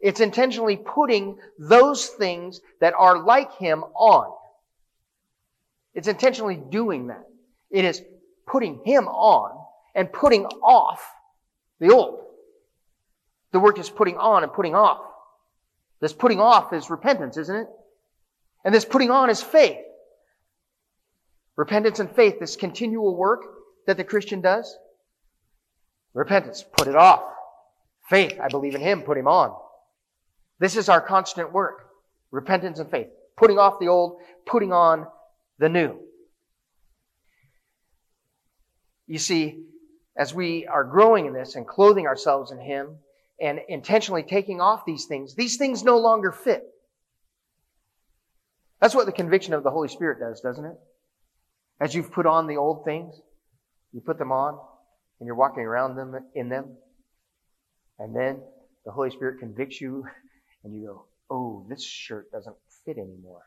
It's 0.00 0.20
intentionally 0.20 0.76
putting 0.76 1.38
those 1.60 2.06
things 2.06 2.60
that 2.80 2.92
are 2.98 3.22
like 3.22 3.54
Him 3.54 3.84
on. 3.94 4.36
It's 5.94 6.08
intentionally 6.08 6.60
doing 6.70 7.06
that. 7.06 7.24
It 7.70 7.84
is 7.84 8.02
putting 8.48 8.80
Him 8.84 9.06
on 9.06 9.64
and 9.94 10.12
putting 10.12 10.46
off 10.46 11.08
the 11.78 11.92
old. 11.94 12.18
The 13.52 13.60
work 13.60 13.78
is 13.78 13.88
putting 13.88 14.16
on 14.16 14.42
and 14.42 14.52
putting 14.52 14.74
off. 14.74 15.02
This 16.00 16.12
putting 16.12 16.40
off 16.40 16.72
is 16.72 16.90
repentance, 16.90 17.36
isn't 17.36 17.54
it? 17.54 17.68
And 18.64 18.74
this 18.74 18.84
putting 18.84 19.12
on 19.12 19.30
is 19.30 19.40
faith. 19.40 19.78
Repentance 21.62 22.00
and 22.00 22.10
faith, 22.10 22.40
this 22.40 22.56
continual 22.56 23.16
work 23.16 23.44
that 23.86 23.96
the 23.96 24.02
Christian 24.02 24.40
does. 24.40 24.76
Repentance, 26.12 26.64
put 26.76 26.88
it 26.88 26.96
off. 26.96 27.22
Faith, 28.10 28.36
I 28.42 28.48
believe 28.48 28.74
in 28.74 28.80
Him, 28.80 29.02
put 29.02 29.16
Him 29.16 29.28
on. 29.28 29.56
This 30.58 30.76
is 30.76 30.88
our 30.88 31.00
constant 31.00 31.52
work. 31.52 31.86
Repentance 32.32 32.80
and 32.80 32.90
faith. 32.90 33.06
Putting 33.36 33.60
off 33.60 33.78
the 33.78 33.86
old, 33.86 34.22
putting 34.44 34.72
on 34.72 35.06
the 35.60 35.68
new. 35.68 36.00
You 39.06 39.18
see, 39.18 39.62
as 40.16 40.34
we 40.34 40.66
are 40.66 40.82
growing 40.82 41.26
in 41.26 41.32
this 41.32 41.54
and 41.54 41.64
clothing 41.64 42.08
ourselves 42.08 42.50
in 42.50 42.58
Him 42.58 42.96
and 43.40 43.60
intentionally 43.68 44.24
taking 44.24 44.60
off 44.60 44.84
these 44.84 45.04
things, 45.04 45.36
these 45.36 45.58
things 45.58 45.84
no 45.84 45.98
longer 45.98 46.32
fit. 46.32 46.64
That's 48.80 48.96
what 48.96 49.06
the 49.06 49.12
conviction 49.12 49.54
of 49.54 49.62
the 49.62 49.70
Holy 49.70 49.86
Spirit 49.86 50.18
does, 50.18 50.40
doesn't 50.40 50.64
it? 50.64 50.76
As 51.82 51.92
you've 51.96 52.12
put 52.12 52.26
on 52.26 52.46
the 52.46 52.58
old 52.58 52.84
things, 52.84 53.20
you 53.92 54.00
put 54.00 54.16
them 54.16 54.30
on 54.30 54.56
and 55.18 55.26
you're 55.26 55.34
walking 55.34 55.64
around 55.64 55.96
them 55.96 56.14
in 56.32 56.48
them. 56.48 56.76
And 57.98 58.14
then 58.14 58.40
the 58.84 58.92
Holy 58.92 59.10
Spirit 59.10 59.40
convicts 59.40 59.80
you 59.80 60.04
and 60.64 60.72
you 60.72 60.86
go, 60.86 61.06
oh, 61.28 61.66
this 61.68 61.84
shirt 61.84 62.30
doesn't 62.30 62.54
fit 62.84 62.98
anymore. 62.98 63.42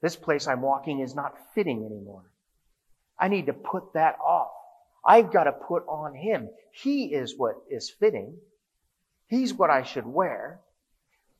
This 0.00 0.16
place 0.16 0.46
I'm 0.46 0.62
walking 0.62 1.00
is 1.00 1.14
not 1.14 1.34
fitting 1.54 1.84
anymore. 1.84 2.24
I 3.20 3.28
need 3.28 3.46
to 3.46 3.52
put 3.52 3.92
that 3.92 4.16
off. 4.24 4.52
I've 5.04 5.30
got 5.30 5.44
to 5.44 5.52
put 5.52 5.82
on 5.88 6.14
Him. 6.14 6.48
He 6.72 7.06
is 7.06 7.34
what 7.36 7.56
is 7.70 7.92
fitting. 8.00 8.34
He's 9.26 9.52
what 9.52 9.68
I 9.68 9.82
should 9.82 10.06
wear. 10.06 10.60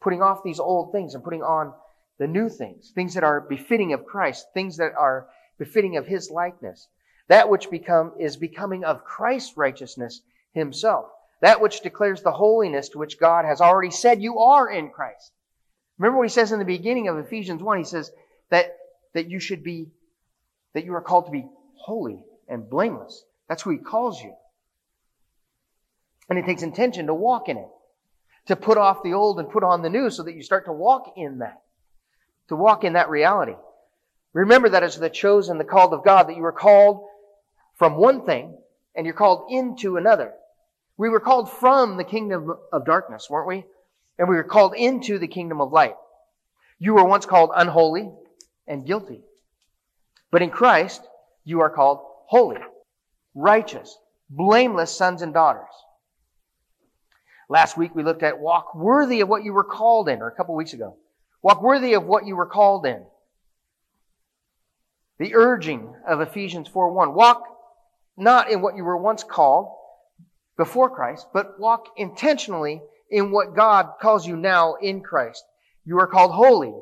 Putting 0.03 0.21
off 0.21 0.43
these 0.45 0.61
old 0.61 0.93
things 0.93 1.15
and 1.15 1.25
putting 1.25 1.43
on 1.43 1.73
the 2.19 2.27
new 2.27 2.49
things, 2.49 2.91
things 2.95 3.15
that 3.15 3.25
are 3.25 3.41
befitting 3.41 3.93
of 3.93 4.05
Christ, 4.05 4.47
things 4.53 4.77
that 4.79 4.93
are 4.99 5.29
befitting 5.59 5.97
of 5.97 6.07
His 6.07 6.31
likeness. 6.31 6.89
That 7.29 7.49
which 7.49 7.71
become, 7.71 8.13
is 8.19 8.37
becoming 8.37 8.85
of 8.85 9.05
Christ's 9.05 9.57
righteousness 9.57 10.21
Himself. 10.53 11.07
That 11.41 11.61
which 11.61 11.81
declares 11.81 12.23
the 12.23 12.33
holiness 12.33 12.89
to 12.91 12.99
which 12.99 13.21
God 13.21 13.45
has 13.45 13.61
already 13.61 13.91
said 13.91 14.21
you 14.21 14.41
are 14.41 14.69
in 14.69 14.91
Christ. 14.91 15.31
Remember 15.99 16.19
what 16.19 16.29
He 16.29 16.33
says 16.33 16.53
in 16.53 16.59
the 16.59 16.65
beginning 16.65 17.09
of 17.09 17.19
Ephesians 17.19 17.63
1? 17.63 17.79
He 17.79 17.85
says 17.85 18.11
that, 18.51 18.77
that 19.15 19.31
you 19.31 19.39
should 19.39 19.63
be, 19.63 19.89
that 20.75 20.85
you 20.85 20.95
are 20.95 21.03
called 21.03 21.27
to 21.27 21.33
be 21.33 21.47
holy 21.77 22.25
and 22.49 22.69
blameless. 22.69 23.25
That's 23.49 23.63
who 23.63 23.71
He 23.71 23.79
calls 23.79 24.21
you. 24.21 24.35
And 26.29 26.39
it 26.39 26.45
takes 26.45 26.63
intention 26.63 27.07
to 27.07 27.15
walk 27.15 27.49
in 27.49 27.57
it, 27.57 27.69
to 28.47 28.57
put 28.57 28.77
off 28.77 29.03
the 29.03 29.15
old 29.15 29.39
and 29.39 29.49
put 29.49 29.63
on 29.63 29.83
the 29.83 29.91
new 29.91 30.11
so 30.11 30.25
that 30.25 30.35
you 30.35 30.43
start 30.43 30.65
to 30.65 30.73
walk 30.73 31.15
in 31.17 31.39
that 31.39 31.63
to 32.49 32.57
walk 32.57 32.85
in 32.85 32.95
that 32.95 33.11
reality. 33.11 33.55
Remember 34.33 34.69
that 34.71 34.83
as 34.83 34.99
the 34.99 35.11
chosen, 35.11 35.59
the 35.59 35.65
called 35.65 35.93
of 35.93 36.05
God, 36.05 36.29
that 36.29 36.37
you 36.37 36.43
were 36.43 36.53
called 36.53 37.07
from 37.77 37.97
one 37.97 38.25
thing 38.27 38.57
and 38.95 39.07
you're 39.07 39.15
called 39.15 39.51
into 39.51 39.97
another. 39.97 40.33
We 40.97 41.09
were 41.09 41.21
called 41.21 41.51
from 41.51 41.97
the 41.97 42.05
kingdom 42.05 42.55
of 42.73 42.85
darkness, 42.85 43.29
weren't 43.31 43.49
we? 43.49 43.65
And 44.19 44.29
we 44.29 44.37
were 44.37 44.45
called 44.45 44.75
into 44.75 45.19
the 45.19 45.29
kingdom 45.29 45.61
of 45.61 45.73
light. 45.73 45.95
You 46.79 46.95
were 46.95 47.05
once 47.05 47.27
called 47.27 47.51
unholy 47.55 48.11
and 48.67 48.87
guilty. 48.87 49.23
But 50.31 50.43
in 50.43 50.51
Christ, 50.51 51.01
you 51.45 51.61
are 51.61 51.71
called 51.71 52.01
holy, 52.27 52.59
righteous, 53.35 53.97
blameless 54.29 54.97
sons 54.97 55.23
and 55.23 55.33
daughters. 55.33 55.69
Last 57.49 57.77
week 57.77 57.95
we 57.95 58.03
looked 58.03 58.23
at 58.23 58.41
walk 58.41 58.75
worthy 58.75 59.21
of 59.21 59.29
what 59.29 59.45
you 59.45 59.53
were 59.53 59.65
called 59.65 60.09
in, 60.09 60.21
or 60.21 60.29
a 60.29 60.35
couple 60.35 60.55
weeks 60.55 60.75
ago. 60.75 60.97
Walk 61.43 61.63
worthy 61.63 61.95
of 61.95 62.05
what 62.05 62.27
you 62.27 62.37
were 62.37 62.47
called 62.47 62.85
in. 62.87 63.05
The 65.19 65.35
urging 65.35 65.95
of 66.07 66.21
Ephesians 66.21 66.69
4:1. 66.69 67.15
Walk 67.15 67.45
not 68.17 68.51
in 68.51 68.61
what 68.61 68.77
you 68.77 68.85
were 68.85 68.97
once 68.97 69.23
called 69.23 69.75
before 70.57 70.91
Christ, 70.91 71.29
but 71.33 71.59
walk 71.59 71.87
intentionally 71.97 72.83
in 73.11 73.31
what 73.31 73.55
God 73.55 73.95
calls 74.01 74.27
you 74.27 74.37
now 74.37 74.75
in 74.75 75.03
Christ. 75.03 75.45
You 75.85 75.99
are 76.01 76.07
called 76.07 76.33
holy. 76.33 76.75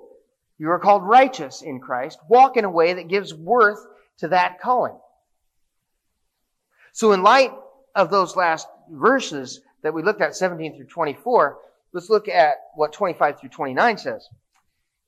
You 0.59 0.71
are 0.71 0.79
called 0.79 1.03
righteous 1.03 1.63
in 1.63 1.81
Christ. 1.81 2.19
Walk 2.29 2.57
in 2.57 2.65
a 2.65 2.71
way 2.71 2.95
that 2.95 3.09
gives 3.09 3.35
worth 3.35 3.79
to 4.19 4.29
that 4.29 4.61
calling. 4.61 4.99
So 6.93 7.13
in 7.13 7.23
light 7.23 7.53
of 7.95 8.11
those 8.11 8.37
last 8.37 8.67
verses 8.91 9.61
that 9.83 9.93
we 9.93 10.03
looked 10.03 10.23
at, 10.23 10.35
17 10.35 10.77
through 10.77 10.87
24, 10.87 11.59
let's 11.93 12.09
look 12.09 12.29
at 12.29 12.57
what 12.75 12.95
25 12.95 13.39
through 13.39 13.51
29 13.51 13.99
says 13.99 14.27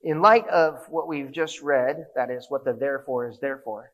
in 0.01 0.21
light 0.21 0.47
of 0.47 0.85
what 0.89 1.07
we've 1.07 1.31
just 1.31 1.61
read, 1.61 2.07
that 2.15 2.29
is 2.29 2.45
what 2.49 2.63
the 2.63 2.73
therefore 2.73 3.29
is 3.29 3.39
therefore. 3.39 3.91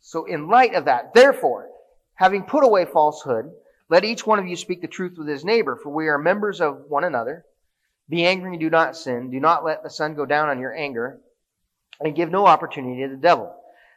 So 0.00 0.24
in 0.24 0.48
light 0.48 0.74
of 0.74 0.86
that, 0.86 1.14
therefore, 1.14 1.68
having 2.14 2.42
put 2.42 2.64
away 2.64 2.84
falsehood, 2.84 3.50
let 3.88 4.04
each 4.04 4.26
one 4.26 4.38
of 4.38 4.46
you 4.46 4.56
speak 4.56 4.80
the 4.80 4.88
truth 4.88 5.18
with 5.18 5.28
his 5.28 5.44
neighbor, 5.44 5.76
for 5.76 5.90
we 5.90 6.08
are 6.08 6.18
members 6.18 6.60
of 6.60 6.84
one 6.88 7.04
another. 7.04 7.44
Be 8.08 8.24
angry 8.24 8.52
and 8.52 8.60
do 8.60 8.70
not 8.70 8.96
sin. 8.96 9.30
Do 9.30 9.38
not 9.38 9.64
let 9.64 9.82
the 9.82 9.90
sun 9.90 10.14
go 10.14 10.26
down 10.26 10.48
on 10.48 10.58
your 10.58 10.74
anger, 10.74 11.20
and 12.00 12.16
give 12.16 12.30
no 12.30 12.46
opportunity 12.46 13.02
to 13.02 13.08
the 13.08 13.16
devil. 13.16 13.54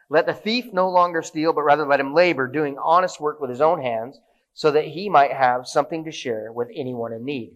Let 0.09 0.25
the 0.25 0.33
thief 0.33 0.71
no 0.71 0.89
longer 0.89 1.23
steal, 1.23 1.53
but 1.53 1.63
rather 1.63 1.87
let 1.87 1.99
him 1.99 2.13
labor, 2.13 2.47
doing 2.47 2.77
honest 2.77 3.19
work 3.19 3.39
with 3.39 3.49
his 3.49 3.61
own 3.61 3.81
hands, 3.81 4.19
so 4.53 4.69
that 4.71 4.85
he 4.85 5.09
might 5.09 5.31
have 5.31 5.67
something 5.67 6.03
to 6.03 6.11
share 6.11 6.51
with 6.51 6.67
anyone 6.75 7.13
in 7.13 7.25
need. 7.25 7.55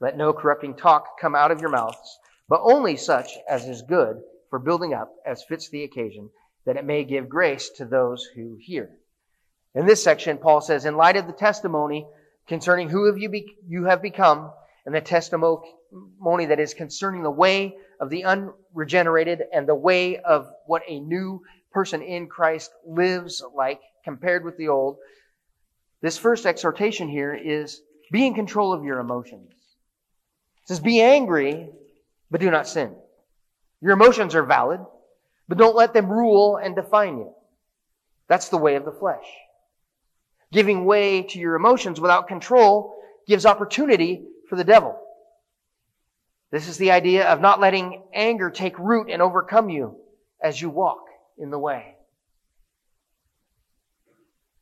Let 0.00 0.16
no 0.16 0.32
corrupting 0.32 0.74
talk 0.74 1.20
come 1.20 1.36
out 1.36 1.52
of 1.52 1.60
your 1.60 1.70
mouths 1.70 2.18
but 2.52 2.60
only 2.64 2.98
such 2.98 3.38
as 3.48 3.66
is 3.66 3.80
good 3.80 4.20
for 4.50 4.58
building 4.58 4.92
up 4.92 5.10
as 5.24 5.42
fits 5.42 5.70
the 5.70 5.84
occasion, 5.84 6.28
that 6.66 6.76
it 6.76 6.84
may 6.84 7.02
give 7.02 7.26
grace 7.26 7.70
to 7.70 7.86
those 7.86 8.28
who 8.34 8.58
hear. 8.60 8.90
In 9.74 9.86
this 9.86 10.04
section, 10.04 10.36
Paul 10.36 10.60
says, 10.60 10.84
in 10.84 10.98
light 10.98 11.16
of 11.16 11.26
the 11.26 11.32
testimony 11.32 12.06
concerning 12.46 12.90
who 12.90 13.16
you, 13.16 13.30
be, 13.30 13.56
you 13.66 13.86
have 13.86 14.02
become, 14.02 14.50
and 14.84 14.94
the 14.94 15.00
testimony 15.00 15.64
that 16.44 16.60
is 16.60 16.74
concerning 16.74 17.22
the 17.22 17.30
way 17.30 17.74
of 17.98 18.10
the 18.10 18.24
unregenerated 18.24 19.44
and 19.50 19.66
the 19.66 19.74
way 19.74 20.18
of 20.18 20.46
what 20.66 20.82
a 20.86 21.00
new 21.00 21.40
person 21.70 22.02
in 22.02 22.26
Christ 22.26 22.70
lives 22.86 23.42
like 23.56 23.80
compared 24.04 24.44
with 24.44 24.58
the 24.58 24.68
old, 24.68 24.98
this 26.02 26.18
first 26.18 26.44
exhortation 26.44 27.08
here 27.08 27.32
is 27.32 27.80
be 28.12 28.26
in 28.26 28.34
control 28.34 28.74
of 28.74 28.84
your 28.84 28.98
emotions. 28.98 29.52
It 29.52 30.68
says, 30.68 30.80
be 30.80 31.00
angry, 31.00 31.70
but 32.32 32.40
do 32.40 32.50
not 32.50 32.66
sin. 32.66 32.96
Your 33.82 33.92
emotions 33.92 34.34
are 34.34 34.42
valid, 34.42 34.80
but 35.48 35.58
don't 35.58 35.76
let 35.76 35.92
them 35.92 36.10
rule 36.10 36.56
and 36.56 36.74
define 36.74 37.18
you. 37.18 37.34
That's 38.26 38.48
the 38.48 38.56
way 38.56 38.76
of 38.76 38.86
the 38.86 38.90
flesh. 38.90 39.26
Giving 40.50 40.86
way 40.86 41.22
to 41.24 41.38
your 41.38 41.54
emotions 41.54 42.00
without 42.00 42.28
control 42.28 42.96
gives 43.28 43.44
opportunity 43.44 44.24
for 44.48 44.56
the 44.56 44.64
devil. 44.64 44.98
This 46.50 46.68
is 46.68 46.78
the 46.78 46.90
idea 46.90 47.28
of 47.28 47.40
not 47.40 47.60
letting 47.60 48.02
anger 48.14 48.50
take 48.50 48.78
root 48.78 49.08
and 49.10 49.20
overcome 49.20 49.68
you 49.68 49.98
as 50.42 50.60
you 50.60 50.70
walk 50.70 51.04
in 51.38 51.50
the 51.50 51.58
way. 51.58 51.96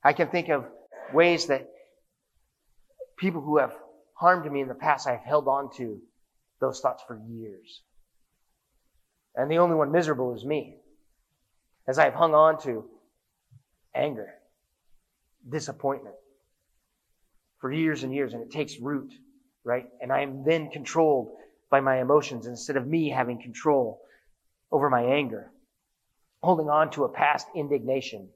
I 0.03 0.13
can 0.13 0.29
think 0.29 0.49
of 0.49 0.65
ways 1.13 1.47
that 1.47 1.69
people 3.17 3.41
who 3.41 3.59
have 3.59 3.75
harmed 4.15 4.51
me 4.51 4.61
in 4.61 4.69
the 4.69 4.75
past 4.75 5.07
I've 5.07 5.21
held 5.21 5.47
on 5.47 5.71
to 5.77 6.01
those 6.61 6.81
thoughts 6.81 7.03
for 7.07 7.21
years. 7.29 7.83
And 9.35 9.51
the 9.51 9.59
only 9.59 9.77
one 9.77 9.93
miserable 9.93 10.35
is 10.35 10.45
me, 10.45 10.77
as 11.87 11.99
I've 11.99 12.15
hung 12.15 12.35
on 12.35 12.61
to 12.63 12.85
anger 13.95 14.35
disappointment 15.49 16.15
for 17.59 17.73
years 17.73 18.03
and 18.03 18.15
years, 18.15 18.33
and 18.33 18.43
it 18.43 18.51
takes 18.51 18.79
root, 18.81 19.13
right? 19.65 19.87
And 20.01 20.13
I 20.13 20.23
am 20.23 20.45
then 20.45 20.71
controlled 20.71 21.33
by 21.71 21.81
my 21.81 22.01
emotions 22.01 22.47
instead 22.47 22.77
of 22.77 22.87
me 22.87 23.11
having 23.11 23.41
control 23.41 24.01
over 24.73 24.91
my 24.91 25.03
anger, 25.03 25.51
holding 26.43 26.69
on 26.69 26.91
to 26.93 27.05
a 27.05 27.09
past 27.09 27.47
indignation. 27.55 28.29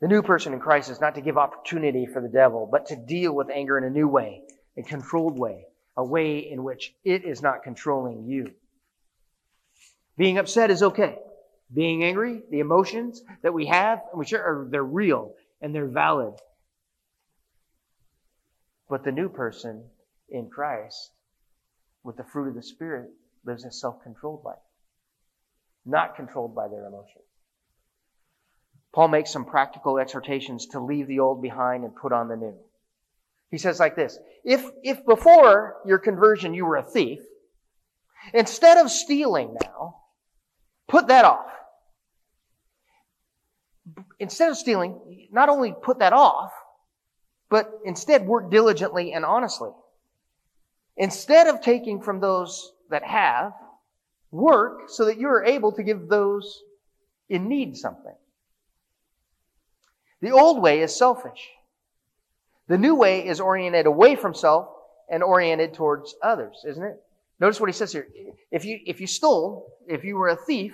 The 0.00 0.08
new 0.08 0.22
person 0.22 0.52
in 0.52 0.60
Christ 0.60 0.90
is 0.90 1.00
not 1.00 1.14
to 1.16 1.20
give 1.20 1.36
opportunity 1.36 2.06
for 2.06 2.22
the 2.22 2.28
devil, 2.28 2.68
but 2.70 2.86
to 2.86 2.96
deal 2.96 3.34
with 3.34 3.50
anger 3.50 3.76
in 3.76 3.84
a 3.84 3.90
new 3.90 4.08
way, 4.08 4.42
a 4.76 4.82
controlled 4.82 5.38
way, 5.38 5.64
a 6.00 6.04
way 6.04 6.38
in 6.38 6.64
which 6.64 6.94
it 7.04 7.24
is 7.26 7.42
not 7.42 7.62
controlling 7.62 8.24
you. 8.24 8.50
Being 10.16 10.38
upset 10.38 10.70
is 10.70 10.82
okay. 10.82 11.18
Being 11.72 12.04
angry, 12.04 12.40
the 12.50 12.60
emotions 12.60 13.22
that 13.42 13.52
we 13.52 13.66
have, 13.66 14.00
share, 14.24 14.42
are, 14.42 14.68
they're 14.70 14.82
real 14.82 15.34
and 15.60 15.74
they're 15.74 15.86
valid. 15.86 16.32
But 18.88 19.04
the 19.04 19.12
new 19.12 19.28
person 19.28 19.84
in 20.30 20.48
Christ, 20.48 21.10
with 22.02 22.16
the 22.16 22.24
fruit 22.24 22.48
of 22.48 22.54
the 22.54 22.62
Spirit, 22.62 23.10
lives 23.44 23.66
a 23.66 23.70
self-controlled 23.70 24.42
life, 24.42 24.56
not 25.84 26.16
controlled 26.16 26.54
by 26.54 26.68
their 26.68 26.86
emotions. 26.86 27.26
Paul 28.94 29.08
makes 29.08 29.30
some 29.30 29.44
practical 29.44 29.98
exhortations 29.98 30.64
to 30.68 30.80
leave 30.80 31.08
the 31.08 31.20
old 31.20 31.42
behind 31.42 31.84
and 31.84 31.94
put 31.94 32.12
on 32.12 32.28
the 32.28 32.36
new. 32.36 32.56
He 33.50 33.58
says 33.58 33.80
like 33.80 33.96
this, 33.96 34.18
if, 34.44 34.64
if 34.82 35.04
before 35.04 35.76
your 35.84 35.98
conversion 35.98 36.54
you 36.54 36.64
were 36.64 36.76
a 36.76 36.82
thief, 36.82 37.20
instead 38.32 38.78
of 38.78 38.90
stealing 38.90 39.56
now, 39.62 39.96
put 40.88 41.08
that 41.08 41.24
off. 41.24 41.46
Instead 44.20 44.50
of 44.50 44.56
stealing, 44.56 45.28
not 45.32 45.48
only 45.48 45.74
put 45.82 45.98
that 45.98 46.12
off, 46.12 46.52
but 47.48 47.72
instead 47.84 48.26
work 48.26 48.50
diligently 48.50 49.12
and 49.12 49.24
honestly. 49.24 49.70
Instead 50.96 51.48
of 51.48 51.60
taking 51.60 52.00
from 52.00 52.20
those 52.20 52.72
that 52.90 53.02
have, 53.02 53.52
work 54.30 54.88
so 54.88 55.06
that 55.06 55.18
you 55.18 55.26
are 55.26 55.44
able 55.44 55.72
to 55.72 55.82
give 55.82 56.08
those 56.08 56.62
in 57.28 57.48
need 57.48 57.76
something. 57.76 58.14
The 60.20 60.30
old 60.30 60.62
way 60.62 60.82
is 60.82 60.96
selfish. 60.96 61.48
The 62.70 62.78
new 62.78 62.94
way 62.94 63.26
is 63.26 63.40
oriented 63.40 63.86
away 63.86 64.14
from 64.14 64.32
self 64.32 64.68
and 65.10 65.24
oriented 65.24 65.74
towards 65.74 66.14
others, 66.22 66.64
isn't 66.64 66.84
it? 66.84 67.02
Notice 67.40 67.58
what 67.58 67.68
he 67.68 67.72
says 67.72 67.90
here. 67.90 68.06
If 68.52 68.64
you, 68.64 68.78
if 68.86 69.00
you 69.00 69.08
stole, 69.08 69.74
if 69.88 70.04
you 70.04 70.14
were 70.14 70.28
a 70.28 70.36
thief, 70.36 70.72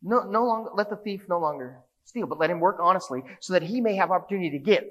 no, 0.00 0.22
no 0.30 0.44
longer, 0.44 0.70
let 0.74 0.90
the 0.90 0.96
thief 0.96 1.24
no 1.28 1.40
longer 1.40 1.80
steal, 2.04 2.28
but 2.28 2.38
let 2.38 2.50
him 2.50 2.60
work 2.60 2.76
honestly 2.80 3.24
so 3.40 3.54
that 3.54 3.64
he 3.64 3.80
may 3.80 3.96
have 3.96 4.12
opportunity 4.12 4.50
to 4.50 4.60
give. 4.60 4.84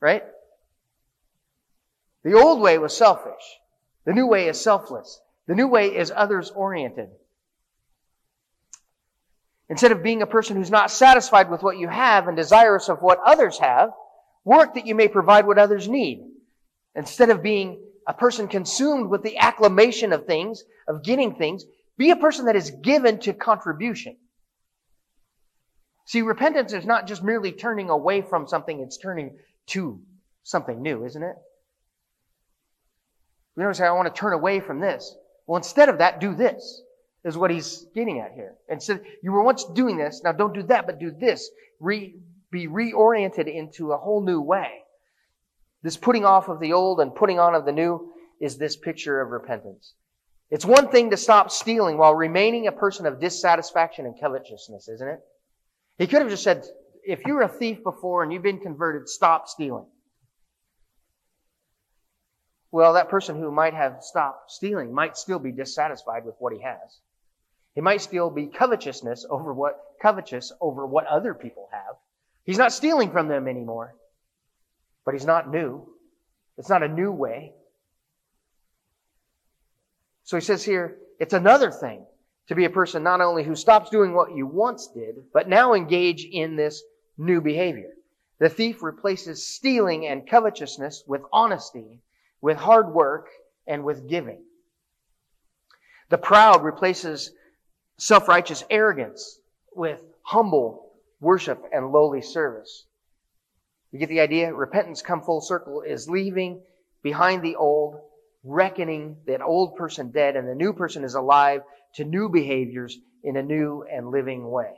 Right? 0.00 0.22
The 2.24 2.32
old 2.32 2.62
way 2.62 2.78
was 2.78 2.96
selfish. 2.96 3.42
The 4.06 4.14
new 4.14 4.26
way 4.26 4.48
is 4.48 4.58
selfless. 4.58 5.20
The 5.46 5.54
new 5.54 5.68
way 5.68 5.94
is 5.94 6.10
others 6.10 6.48
oriented. 6.48 7.10
Instead 9.68 9.92
of 9.92 10.02
being 10.02 10.22
a 10.22 10.26
person 10.26 10.56
who's 10.56 10.70
not 10.70 10.90
satisfied 10.90 11.50
with 11.50 11.62
what 11.62 11.76
you 11.76 11.88
have 11.88 12.28
and 12.28 12.36
desirous 12.36 12.88
of 12.88 13.02
what 13.02 13.18
others 13.22 13.58
have, 13.58 13.90
work 14.44 14.74
that 14.74 14.86
you 14.86 14.94
may 14.94 15.08
provide 15.08 15.46
what 15.46 15.58
others 15.58 15.88
need. 15.88 16.24
Instead 16.94 17.30
of 17.30 17.42
being 17.42 17.80
a 18.06 18.14
person 18.14 18.48
consumed 18.48 19.08
with 19.08 19.22
the 19.22 19.36
acclamation 19.36 20.12
of 20.12 20.26
things, 20.26 20.64
of 20.88 21.04
getting 21.04 21.34
things, 21.34 21.64
be 21.96 22.10
a 22.10 22.16
person 22.16 22.46
that 22.46 22.56
is 22.56 22.72
given 22.82 23.18
to 23.20 23.32
contribution. 23.32 24.16
See, 26.06 26.22
repentance 26.22 26.72
is 26.72 26.84
not 26.84 27.06
just 27.06 27.22
merely 27.22 27.52
turning 27.52 27.90
away 27.90 28.22
from 28.22 28.48
something, 28.48 28.80
it's 28.80 28.96
turning 28.96 29.38
to 29.68 30.00
something 30.42 30.82
new, 30.82 31.04
isn't 31.04 31.22
it? 31.22 31.36
We 33.54 33.62
don't 33.62 33.74
say, 33.74 33.86
I 33.86 33.92
want 33.92 34.12
to 34.12 34.18
turn 34.18 34.32
away 34.32 34.60
from 34.60 34.80
this. 34.80 35.14
Well, 35.46 35.58
instead 35.58 35.88
of 35.88 35.98
that, 35.98 36.20
do 36.20 36.34
this, 36.34 36.82
is 37.24 37.36
what 37.36 37.50
he's 37.50 37.86
getting 37.94 38.20
at 38.20 38.32
here. 38.32 38.54
And 38.68 38.82
so 38.82 38.98
you 39.22 39.32
were 39.32 39.42
once 39.42 39.64
doing 39.74 39.98
this, 39.98 40.22
now 40.24 40.32
don't 40.32 40.54
do 40.54 40.62
that, 40.64 40.86
but 40.86 40.98
do 40.98 41.10
this. 41.10 41.50
Re, 41.78 42.16
be 42.50 42.66
reoriented 42.66 43.52
into 43.52 43.92
a 43.92 43.96
whole 43.96 44.22
new 44.22 44.40
way. 44.40 44.70
This 45.82 45.96
putting 45.96 46.24
off 46.24 46.48
of 46.48 46.60
the 46.60 46.72
old 46.72 47.00
and 47.00 47.14
putting 47.14 47.38
on 47.38 47.54
of 47.54 47.64
the 47.64 47.72
new 47.72 48.12
is 48.40 48.58
this 48.58 48.76
picture 48.76 49.20
of 49.20 49.30
repentance. 49.30 49.94
It's 50.50 50.64
one 50.64 50.88
thing 50.88 51.10
to 51.10 51.16
stop 51.16 51.50
stealing 51.50 51.96
while 51.96 52.14
remaining 52.14 52.66
a 52.66 52.72
person 52.72 53.06
of 53.06 53.20
dissatisfaction 53.20 54.04
and 54.04 54.20
covetousness, 54.20 54.88
isn't 54.88 55.08
it? 55.08 55.20
He 55.98 56.06
could 56.06 56.22
have 56.22 56.30
just 56.30 56.42
said, 56.42 56.64
if 57.04 57.20
you 57.26 57.34
were 57.34 57.42
a 57.42 57.48
thief 57.48 57.82
before 57.84 58.22
and 58.22 58.32
you've 58.32 58.42
been 58.42 58.58
converted, 58.58 59.08
stop 59.08 59.48
stealing. 59.48 59.86
Well, 62.72 62.94
that 62.94 63.08
person 63.08 63.36
who 63.36 63.50
might 63.50 63.74
have 63.74 63.98
stopped 64.00 64.50
stealing 64.50 64.92
might 64.92 65.16
still 65.16 65.38
be 65.38 65.52
dissatisfied 65.52 66.24
with 66.24 66.36
what 66.38 66.52
he 66.52 66.62
has. 66.62 67.00
He 67.74 67.80
might 67.80 68.00
still 68.00 68.30
be 68.30 68.46
covetousness 68.46 69.26
over 69.28 69.52
what, 69.52 69.78
covetous 70.02 70.52
over 70.60 70.86
what 70.86 71.06
other 71.06 71.34
people 71.34 71.68
have. 71.72 71.96
He's 72.44 72.58
not 72.58 72.72
stealing 72.72 73.10
from 73.10 73.28
them 73.28 73.46
anymore, 73.46 73.94
but 75.04 75.14
he's 75.14 75.26
not 75.26 75.50
new. 75.50 75.86
It's 76.58 76.68
not 76.68 76.82
a 76.82 76.88
new 76.88 77.12
way. 77.12 77.52
So 80.24 80.36
he 80.36 80.40
says 80.40 80.64
here, 80.64 80.98
it's 81.18 81.34
another 81.34 81.70
thing 81.70 82.04
to 82.48 82.54
be 82.54 82.64
a 82.64 82.70
person 82.70 83.02
not 83.02 83.20
only 83.20 83.44
who 83.44 83.54
stops 83.54 83.90
doing 83.90 84.14
what 84.14 84.34
you 84.34 84.46
once 84.46 84.88
did, 84.88 85.16
but 85.32 85.48
now 85.48 85.74
engage 85.74 86.24
in 86.24 86.56
this 86.56 86.82
new 87.18 87.40
behavior. 87.40 87.90
The 88.38 88.48
thief 88.48 88.82
replaces 88.82 89.46
stealing 89.46 90.06
and 90.06 90.28
covetousness 90.28 91.04
with 91.06 91.22
honesty, 91.32 92.00
with 92.40 92.56
hard 92.56 92.92
work, 92.92 93.28
and 93.66 93.84
with 93.84 94.08
giving. 94.08 94.42
The 96.08 96.18
proud 96.18 96.64
replaces 96.64 97.32
self-righteous 97.98 98.64
arrogance 98.70 99.40
with 99.74 100.02
humble 100.22 100.89
worship 101.20 101.62
and 101.72 101.92
lowly 101.92 102.22
service. 102.22 102.86
You 103.92 103.98
get 103.98 104.08
the 104.08 104.20
idea? 104.20 104.54
Repentance 104.54 105.02
come 105.02 105.22
full 105.22 105.40
circle 105.40 105.82
is 105.82 106.08
leaving 106.08 106.62
behind 107.02 107.42
the 107.42 107.56
old 107.56 108.00
reckoning 108.42 109.16
that 109.26 109.42
old 109.42 109.76
person 109.76 110.10
dead 110.10 110.36
and 110.36 110.48
the 110.48 110.54
new 110.54 110.72
person 110.72 111.04
is 111.04 111.14
alive 111.14 111.62
to 111.94 112.04
new 112.04 112.28
behaviors 112.28 112.96
in 113.22 113.36
a 113.36 113.42
new 113.42 113.84
and 113.90 114.10
living 114.10 114.50
way. 114.50 114.72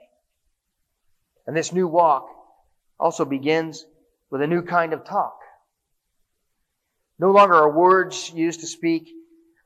And 1.46 1.56
this 1.56 1.72
new 1.72 1.86
walk 1.86 2.26
also 2.98 3.24
begins 3.24 3.84
with 4.30 4.42
a 4.42 4.46
new 4.46 4.62
kind 4.62 4.92
of 4.92 5.04
talk. 5.04 5.36
No 7.18 7.30
longer 7.30 7.54
are 7.54 7.70
words 7.70 8.32
used 8.34 8.60
to 8.60 8.66
speak 8.66 9.10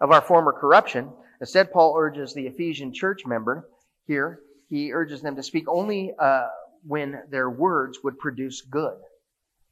of 0.01 0.11
our 0.11 0.21
former 0.21 0.53
corruption. 0.53 1.11
Instead, 1.41 1.73
Paul 1.73 1.95
urges 1.97 2.35
the 2.35 2.47
Ephesian 2.47 2.93
church 2.93 3.25
member 3.25 3.69
here, 4.07 4.41
he 4.69 4.93
urges 4.93 5.23
them 5.23 5.37
to 5.37 5.43
speak 5.43 5.69
only 5.69 6.13
uh, 6.19 6.49
when 6.87 7.23
their 7.31 7.51
words 7.51 7.99
would 8.03 8.19
produce 8.19 8.63
good. 8.63 8.97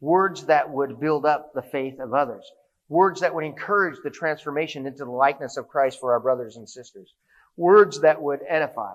Words 0.00 0.46
that 0.46 0.70
would 0.70 1.00
build 1.00 1.24
up 1.24 1.52
the 1.54 1.62
faith 1.62 1.98
of 2.00 2.12
others. 2.12 2.44
Words 2.88 3.20
that 3.20 3.34
would 3.34 3.44
encourage 3.44 3.98
the 4.02 4.10
transformation 4.10 4.86
into 4.86 5.04
the 5.04 5.10
likeness 5.10 5.56
of 5.56 5.68
Christ 5.68 5.98
for 6.00 6.12
our 6.12 6.20
brothers 6.20 6.56
and 6.56 6.68
sisters. 6.68 7.14
Words 7.56 8.00
that 8.00 8.20
would 8.20 8.40
edify. 8.48 8.94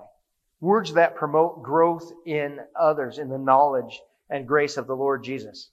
Words 0.60 0.94
that 0.94 1.16
promote 1.16 1.62
growth 1.62 2.12
in 2.26 2.58
others 2.78 3.18
in 3.18 3.28
the 3.28 3.38
knowledge 3.38 4.00
and 4.28 4.46
grace 4.46 4.76
of 4.76 4.86
the 4.86 4.94
Lord 4.94 5.24
Jesus. 5.24 5.70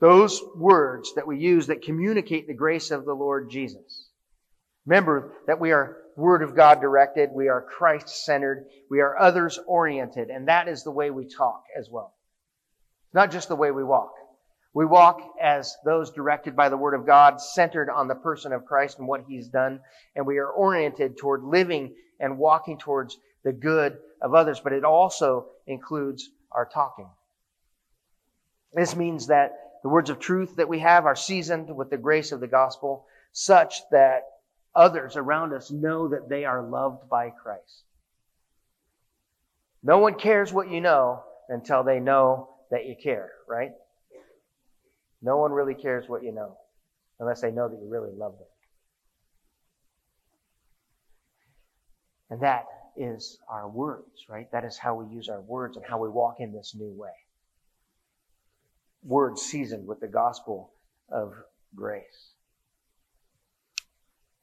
Those 0.00 0.42
words 0.54 1.14
that 1.14 1.26
we 1.26 1.38
use 1.38 1.66
that 1.66 1.82
communicate 1.82 2.46
the 2.46 2.54
grace 2.54 2.90
of 2.90 3.04
the 3.04 3.14
Lord 3.14 3.50
Jesus. 3.50 4.08
Remember 4.86 5.32
that 5.46 5.58
we 5.58 5.72
are 5.72 5.98
Word 6.16 6.42
of 6.42 6.56
God 6.56 6.80
directed, 6.80 7.30
we 7.32 7.48
are 7.48 7.60
Christ 7.60 8.24
centered, 8.24 8.66
we 8.90 9.00
are 9.00 9.18
others 9.18 9.58
oriented, 9.66 10.30
and 10.30 10.48
that 10.48 10.66
is 10.66 10.82
the 10.82 10.90
way 10.90 11.10
we 11.10 11.26
talk 11.26 11.62
as 11.78 11.90
well. 11.90 12.14
Not 13.12 13.30
just 13.30 13.48
the 13.48 13.56
way 13.56 13.70
we 13.70 13.84
walk. 13.84 14.12
We 14.72 14.86
walk 14.86 15.20
as 15.40 15.76
those 15.84 16.10
directed 16.10 16.56
by 16.56 16.70
the 16.70 16.76
Word 16.76 16.94
of 16.94 17.06
God, 17.06 17.40
centered 17.40 17.90
on 17.90 18.08
the 18.08 18.14
person 18.14 18.52
of 18.52 18.64
Christ 18.64 18.98
and 18.98 19.06
what 19.06 19.24
He's 19.28 19.48
done, 19.48 19.80
and 20.14 20.26
we 20.26 20.38
are 20.38 20.48
oriented 20.48 21.18
toward 21.18 21.42
living 21.42 21.94
and 22.18 22.38
walking 22.38 22.78
towards 22.78 23.18
the 23.44 23.52
good 23.52 23.98
of 24.22 24.34
others, 24.34 24.60
but 24.60 24.72
it 24.72 24.84
also 24.84 25.46
includes 25.66 26.30
our 26.50 26.66
talking. 26.66 27.08
This 28.72 28.96
means 28.96 29.26
that 29.26 29.52
the 29.82 29.88
words 29.88 30.10
of 30.10 30.18
truth 30.18 30.56
that 30.56 30.68
we 30.68 30.78
have 30.78 31.06
are 31.06 31.16
seasoned 31.16 31.74
with 31.74 31.90
the 31.90 31.98
grace 31.98 32.32
of 32.32 32.40
the 32.40 32.46
gospel, 32.46 33.06
such 33.32 33.80
that 33.90 34.22
others 34.76 35.16
around 35.16 35.52
us 35.52 35.70
know 35.70 36.08
that 36.08 36.28
they 36.28 36.44
are 36.44 36.62
loved 36.62 37.08
by 37.08 37.30
Christ. 37.30 37.82
No 39.82 39.98
one 39.98 40.14
cares 40.14 40.52
what 40.52 40.70
you 40.70 40.80
know 40.80 41.22
until 41.48 41.82
they 41.82 41.98
know 41.98 42.50
that 42.70 42.86
you 42.86 42.94
care, 43.00 43.30
right? 43.48 43.72
No 45.22 45.38
one 45.38 45.52
really 45.52 45.74
cares 45.74 46.08
what 46.08 46.22
you 46.22 46.32
know 46.32 46.56
unless 47.18 47.40
they 47.40 47.50
know 47.50 47.68
that 47.68 47.80
you 47.80 47.88
really 47.88 48.12
love 48.12 48.32
them. 48.38 48.46
And 52.30 52.40
that 52.42 52.66
is 52.96 53.38
our 53.48 53.68
words, 53.68 54.26
right? 54.28 54.50
That 54.52 54.64
is 54.64 54.76
how 54.76 54.96
we 54.96 55.14
use 55.14 55.28
our 55.28 55.40
words 55.40 55.76
and 55.76 55.86
how 55.86 55.98
we 55.98 56.08
walk 56.08 56.36
in 56.40 56.52
this 56.52 56.74
new 56.76 56.92
way. 56.92 57.14
Words 59.04 59.42
seasoned 59.42 59.86
with 59.86 60.00
the 60.00 60.08
gospel 60.08 60.72
of 61.08 61.32
grace. 61.74 62.32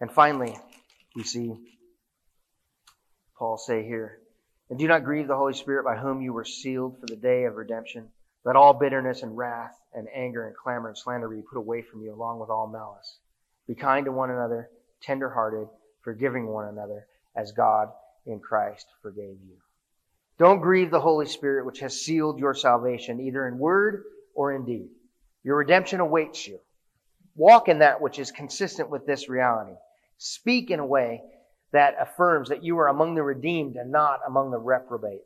And 0.04 0.12
finally, 0.12 0.54
we 1.16 1.24
see 1.24 1.56
Paul 3.38 3.58
say 3.58 3.86
here, 3.86 4.20
and 4.70 4.78
do 4.78 4.86
not 4.86 5.06
grieve 5.06 5.30
the 5.30 5.38
Holy 5.38 5.54
Spirit 5.54 5.86
by 5.86 5.95
whom 5.95 6.22
you 6.22 6.34
were 6.34 6.43
sealed 6.43 6.99
for 6.99 7.06
the 7.06 7.16
day 7.16 7.45
of 7.45 7.56
redemption. 7.56 8.10
Let 8.43 8.58
all 8.58 8.74
bitterness 8.74 9.24
and 9.24 9.38
wrath 9.38 9.80
and 9.93 10.10
anger 10.14 10.45
and 10.45 10.58
clamor 10.58 10.89
and 10.89 10.97
slander 10.97 11.30
be 11.30 11.41
put 11.41 11.58
away 11.58 11.84
from 11.84 12.01
you 12.01 12.14
along 12.14 12.39
with 12.39 12.49
all 12.49 12.68
malice. 12.68 13.18
Be 13.66 13.76
kind 13.76 14.04
to 14.04 14.12
one 14.12 14.30
another, 14.30 14.70
tender 15.01 15.30
hearted, 15.30 15.70
forgiving 16.01 16.47
one 16.47 16.68
another 16.68 17.08
as 17.34 17.54
God 17.54 17.88
in 18.26 18.41
Christ 18.41 18.88
forgave 19.01 19.38
you. 19.47 19.56
Don't 20.38 20.60
grieve 20.60 20.91
the 20.91 20.99
Holy 20.99 21.28
Spirit 21.28 21.66
which 21.66 21.80
has 21.80 22.01
sealed 22.01 22.39
your 22.39 22.56
salvation 22.56 23.22
either 23.22 23.47
in 23.47 23.58
word 23.58 24.04
or 24.36 24.51
in 24.51 24.66
deed. 24.66 24.89
Your 25.45 25.56
redemption 25.56 26.01
awaits 26.01 26.45
you. 26.45 26.60
Walk 27.38 27.70
in 27.70 27.80
that 27.80 28.01
which 28.01 28.20
is 28.20 28.32
consistent 28.32 28.89
with 28.89 29.06
this 29.06 29.30
reality. 29.30 29.78
Speak 30.26 30.71
in 30.71 30.80
a 30.80 30.86
way 30.86 31.21
that 31.74 31.97
affirms 31.99 32.47
that 32.47 32.63
you 32.63 32.80
are 32.80 32.88
among 32.88 33.13
the 33.13 33.21
redeemed 33.21 33.76
and 33.76 33.91
not 33.91 34.21
among 34.26 34.51
the 34.51 34.57
reprobate. 34.57 35.19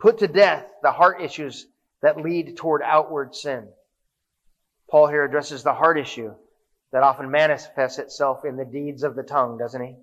Put 0.00 0.18
to 0.18 0.26
death 0.26 0.68
the 0.82 0.90
heart 0.90 1.22
issues 1.22 1.68
that 2.00 2.20
lead 2.20 2.56
toward 2.56 2.82
outward 2.82 3.36
sin. 3.36 3.68
Paul 4.90 5.06
here 5.06 5.22
addresses 5.22 5.62
the 5.62 5.72
heart 5.72 5.96
issue 5.96 6.34
that 6.90 7.04
often 7.04 7.30
manifests 7.30 8.00
itself 8.00 8.44
in 8.44 8.56
the 8.56 8.64
deeds 8.64 9.04
of 9.04 9.14
the 9.14 9.22
tongue, 9.22 9.58
doesn't 9.58 9.80
he? 9.80 9.94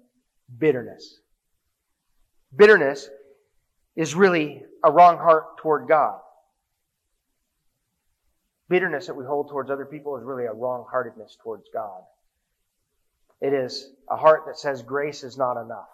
Bitterness. 0.58 1.20
Bitterness 2.56 3.10
is 3.98 4.16
really 4.16 4.64
a 4.86 4.90
wrong 4.90 5.18
heart 5.18 5.58
toward 5.58 5.90
God. 5.90 6.18
Bitterness 8.70 9.08
that 9.08 9.18
we 9.18 9.26
hold 9.26 9.50
towards 9.50 9.70
other 9.70 9.86
people 9.86 10.16
is 10.16 10.24
really 10.24 10.46
a 10.46 10.54
wrong 10.54 10.86
heartedness 10.90 11.38
towards 11.44 11.66
God. 11.74 12.04
It 13.42 13.54
is 13.54 13.90
a 14.10 14.18
heart 14.18 14.44
that 14.48 14.58
says 14.58 14.82
grace 14.82 15.24
is 15.24 15.38
not 15.38 15.62
enough. 15.62 15.88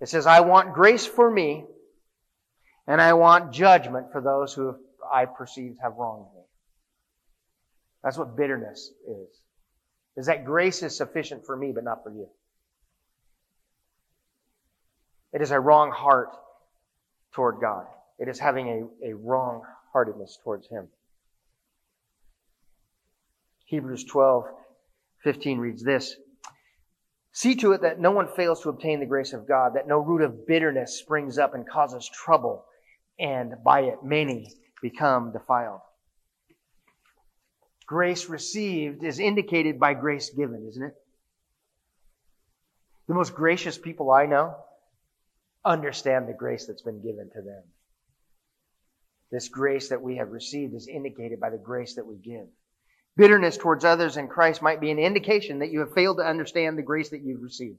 It 0.00 0.08
says, 0.08 0.26
I 0.26 0.40
want 0.40 0.74
grace 0.74 1.06
for 1.06 1.30
me, 1.30 1.64
and 2.86 3.00
I 3.00 3.12
want 3.12 3.52
judgment 3.52 4.10
for 4.10 4.20
those 4.20 4.52
who 4.52 4.76
I 5.10 5.26
perceive 5.26 5.76
have 5.80 5.94
wronged 5.96 6.26
me. 6.34 6.42
That's 8.02 8.18
what 8.18 8.36
bitterness 8.36 8.90
is. 9.08 9.28
Is 10.16 10.26
that 10.26 10.44
grace 10.44 10.82
is 10.82 10.96
sufficient 10.96 11.46
for 11.46 11.56
me, 11.56 11.72
but 11.72 11.84
not 11.84 12.02
for 12.02 12.10
you. 12.10 12.28
It 15.32 15.40
is 15.40 15.52
a 15.52 15.60
wrong 15.60 15.90
heart 15.90 16.36
toward 17.32 17.60
God. 17.60 17.86
It 18.18 18.28
is 18.28 18.38
having 18.38 18.90
a, 19.02 19.10
a 19.10 19.14
wrong 19.14 19.62
heartedness 19.92 20.38
towards 20.42 20.68
Him. 20.68 20.88
Hebrews 23.64 24.04
12 24.04 24.46
15 25.24 25.58
reads 25.58 25.82
this 25.82 26.16
See 27.32 27.54
to 27.56 27.72
it 27.72 27.80
that 27.80 27.98
no 27.98 28.10
one 28.10 28.28
fails 28.28 28.62
to 28.62 28.68
obtain 28.68 29.00
the 29.00 29.06
grace 29.06 29.32
of 29.32 29.48
God, 29.48 29.74
that 29.74 29.88
no 29.88 29.98
root 29.98 30.22
of 30.22 30.46
bitterness 30.46 30.98
springs 30.98 31.38
up 31.38 31.54
and 31.54 31.68
causes 31.68 32.08
trouble, 32.12 32.66
and 33.18 33.54
by 33.64 33.80
it 33.80 34.04
many 34.04 34.52
become 34.82 35.32
defiled. 35.32 35.80
Grace 37.86 38.28
received 38.28 39.02
is 39.02 39.18
indicated 39.18 39.80
by 39.80 39.94
grace 39.94 40.30
given, 40.30 40.66
isn't 40.68 40.82
it? 40.82 40.94
The 43.08 43.14
most 43.14 43.34
gracious 43.34 43.78
people 43.78 44.10
I 44.10 44.26
know 44.26 44.54
understand 45.64 46.28
the 46.28 46.34
grace 46.34 46.66
that's 46.66 46.82
been 46.82 47.02
given 47.02 47.30
to 47.34 47.42
them. 47.42 47.62
This 49.30 49.48
grace 49.48 49.88
that 49.88 50.02
we 50.02 50.16
have 50.16 50.30
received 50.30 50.74
is 50.74 50.86
indicated 50.86 51.40
by 51.40 51.50
the 51.50 51.58
grace 51.58 51.94
that 51.94 52.06
we 52.06 52.16
give. 52.16 52.46
Bitterness 53.16 53.58
towards 53.58 53.84
others 53.84 54.16
in 54.16 54.28
Christ 54.28 54.62
might 54.62 54.80
be 54.80 54.90
an 54.90 54.98
indication 54.98 55.58
that 55.58 55.70
you 55.70 55.80
have 55.80 55.92
failed 55.92 56.16
to 56.16 56.26
understand 56.26 56.78
the 56.78 56.82
grace 56.82 57.10
that 57.10 57.22
you've 57.22 57.42
received. 57.42 57.78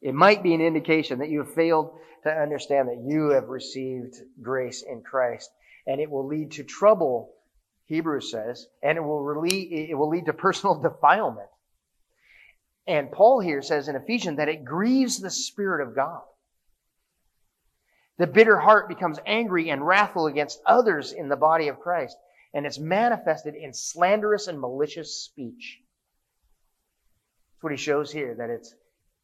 It 0.00 0.14
might 0.14 0.42
be 0.42 0.54
an 0.54 0.62
indication 0.62 1.18
that 1.18 1.28
you 1.28 1.40
have 1.40 1.54
failed 1.54 1.98
to 2.24 2.30
understand 2.30 2.88
that 2.88 3.04
you 3.06 3.30
have 3.30 3.48
received 3.48 4.14
grace 4.40 4.82
in 4.82 5.02
Christ. 5.02 5.50
And 5.86 6.00
it 6.00 6.10
will 6.10 6.26
lead 6.26 6.52
to 6.52 6.64
trouble, 6.64 7.34
Hebrews 7.86 8.30
says, 8.30 8.66
and 8.82 8.96
it 8.96 9.02
will, 9.02 9.40
lead, 9.40 9.90
it 9.90 9.94
will 9.94 10.08
lead 10.08 10.26
to 10.26 10.32
personal 10.32 10.74
defilement. 10.82 11.48
And 12.86 13.12
Paul 13.12 13.40
here 13.40 13.60
says 13.60 13.88
in 13.88 13.96
Ephesians 13.96 14.38
that 14.38 14.48
it 14.48 14.64
grieves 14.64 15.20
the 15.20 15.30
Spirit 15.30 15.86
of 15.86 15.94
God. 15.94 16.22
The 18.18 18.26
bitter 18.26 18.58
heart 18.58 18.88
becomes 18.88 19.18
angry 19.26 19.70
and 19.70 19.86
wrathful 19.86 20.26
against 20.26 20.60
others 20.66 21.12
in 21.12 21.28
the 21.28 21.36
body 21.36 21.68
of 21.68 21.80
Christ 21.80 22.16
and 22.54 22.66
it's 22.66 22.78
manifested 22.78 23.54
in 23.54 23.72
slanderous 23.72 24.48
and 24.48 24.60
malicious 24.60 25.14
speech. 25.14 25.80
That's 27.52 27.62
what 27.62 27.72
he 27.72 27.78
shows 27.78 28.10
here, 28.10 28.34
that 28.36 28.50
it's 28.50 28.74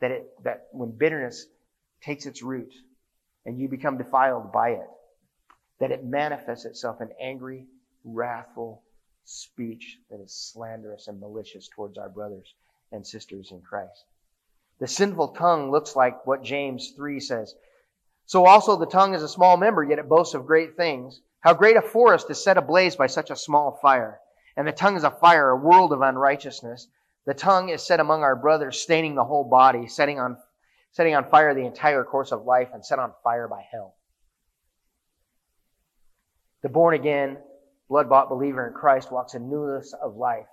that 0.01 0.11
it 0.11 0.45
that 0.45 0.69
when 0.73 0.91
bitterness 0.91 1.47
takes 2.03 2.27
its 2.27 2.43
root 2.43 2.73
and 3.45 3.59
you 3.59 3.69
become 3.69 3.99
defiled 3.99 4.53
by 4.53 4.71
it, 4.71 4.89
that 5.81 5.91
it 5.91 6.05
manifests 6.05 6.65
itself 6.65 7.01
in 7.01 7.09
angry, 7.21 7.67
wrathful 8.05 8.83
speech 9.25 9.99
that 10.11 10.21
is 10.21 10.33
slanderous 10.33 11.09
and 11.09 11.21
malicious 11.21 11.69
towards 11.69 11.99
our 11.99 12.09
brothers 12.09 12.55
and 12.93 13.07
sisters 13.07 13.51
in 13.51 13.61
Christ. 13.61 14.05
The 14.79 14.87
sinful 14.87 15.29
tongue 15.29 15.71
looks 15.71 15.97
like 15.97 16.27
what 16.27 16.43
James 16.43 16.93
3 16.97 17.19
says. 17.21 17.55
So 18.27 18.47
also 18.47 18.77
the 18.77 18.87
tongue 18.87 19.15
is 19.15 19.23
a 19.23 19.29
small 19.29 19.57
member, 19.57 19.83
yet 19.83 19.99
it 19.99 20.09
boasts 20.09 20.35
of 20.35 20.47
great 20.47 20.77
things. 20.77 21.21
How 21.47 21.55
great 21.55 21.77
a 21.77 21.81
forest 21.81 22.29
is 22.29 22.43
set 22.43 22.57
ablaze 22.57 22.97
by 22.97 23.07
such 23.07 23.31
a 23.31 23.37
small 23.37 23.79
fire. 23.81 24.19
And 24.57 24.67
the 24.67 24.73
tongue 24.73 24.97
is 24.97 25.05
a 25.05 25.13
fire, 25.13 25.51
a 25.51 25.57
world 25.57 25.93
of 25.93 26.01
unrighteousness. 26.01 26.89
The 27.25 27.35
tongue 27.35 27.69
is 27.69 27.87
set 27.87 28.01
among 28.01 28.25
our 28.25 28.35
brothers, 28.35 28.81
staining 28.81 29.15
the 29.15 29.25
whole 29.25 29.45
body, 29.45 29.87
setting 29.87 30.19
on, 30.19 30.39
setting 30.91 31.15
on 31.15 31.31
fire 31.31 31.55
the 31.55 31.65
entire 31.65 32.03
course 32.03 32.33
of 32.33 32.47
life, 32.47 32.71
and 32.75 32.85
set 32.85 32.99
on 32.99 33.13
fire 33.23 33.47
by 33.47 33.65
hell. 33.71 33.95
The 36.65 36.69
born 36.69 36.95
again, 36.95 37.39
blood 37.89 38.09
bought 38.09 38.29
believer 38.29 38.67
in 38.67 38.75
Christ 38.75 39.13
walks 39.13 39.35
in 39.35 39.49
newness 39.49 39.95
of 40.03 40.17
life, 40.17 40.49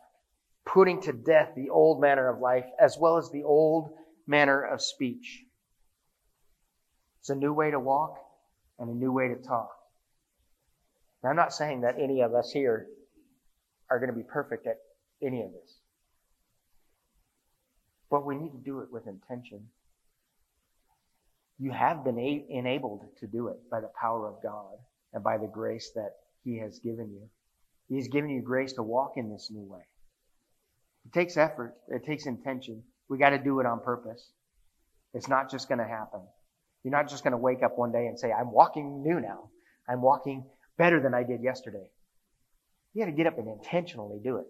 putting 0.63 1.01
to 1.01 1.11
death 1.11 1.53
the 1.55 1.71
old 1.71 2.01
manner 2.01 2.29
of 2.29 2.39
life 2.39 2.67
as 2.79 2.99
well 2.99 3.17
as 3.17 3.31
the 3.31 3.41
old 3.41 3.95
manner 4.27 4.61
of 4.61 4.79
speech. 4.79 5.41
It's 7.21 7.31
a 7.31 7.35
new 7.35 7.51
way 7.51 7.71
to 7.71 7.79
walk 7.79 8.19
and 8.77 8.91
a 8.91 8.93
new 8.93 9.11
way 9.11 9.29
to 9.29 9.37
talk. 9.37 9.71
Now, 11.23 11.29
I'm 11.29 11.35
not 11.35 11.53
saying 11.53 11.81
that 11.81 11.95
any 11.99 12.21
of 12.21 12.33
us 12.33 12.51
here 12.51 12.87
are 13.89 13.99
going 13.99 14.09
to 14.09 14.15
be 14.15 14.23
perfect 14.23 14.67
at 14.67 14.77
any 15.21 15.41
of 15.41 15.51
this. 15.51 15.79
But 18.09 18.25
we 18.25 18.35
need 18.35 18.51
to 18.51 18.57
do 18.57 18.81
it 18.81 18.91
with 18.91 19.07
intention. 19.07 19.67
You 21.59 21.71
have 21.71 22.03
been 22.03 22.19
a- 22.19 22.45
enabled 22.49 23.05
to 23.19 23.27
do 23.27 23.47
it 23.47 23.69
by 23.71 23.79
the 23.79 23.91
power 23.99 24.27
of 24.27 24.43
God 24.43 24.77
and 25.13 25.23
by 25.23 25.37
the 25.37 25.47
grace 25.47 25.91
that 25.95 26.11
He 26.43 26.57
has 26.57 26.79
given 26.79 27.11
you. 27.11 27.29
He's 27.87 28.07
given 28.07 28.29
you 28.29 28.41
grace 28.41 28.73
to 28.73 28.83
walk 28.83 29.13
in 29.15 29.29
this 29.29 29.49
new 29.51 29.63
way. 29.63 29.85
It 31.05 31.13
takes 31.13 31.37
effort, 31.37 31.75
it 31.87 32.05
takes 32.05 32.25
intention. 32.25 32.83
We 33.09 33.17
got 33.17 33.29
to 33.29 33.37
do 33.37 33.59
it 33.59 33.65
on 33.65 33.79
purpose. 33.81 34.31
It's 35.13 35.27
not 35.27 35.51
just 35.51 35.67
going 35.67 35.79
to 35.79 35.87
happen. 35.87 36.21
You're 36.83 36.91
not 36.91 37.09
just 37.09 37.23
going 37.23 37.31
to 37.31 37.37
wake 37.37 37.63
up 37.63 37.77
one 37.77 37.91
day 37.91 38.07
and 38.07 38.19
say, 38.19 38.31
I'm 38.31 38.51
walking 38.51 39.03
new 39.03 39.19
now. 39.19 39.49
I'm 39.87 40.01
walking 40.01 40.45
better 40.77 41.01
than 41.01 41.13
I 41.13 41.23
did 41.23 41.41
yesterday. 41.41 41.85
You 42.93 43.01
got 43.03 43.11
to 43.11 43.17
get 43.17 43.27
up 43.27 43.37
and 43.37 43.47
intentionally 43.47 44.19
do 44.23 44.37
it. 44.37 44.45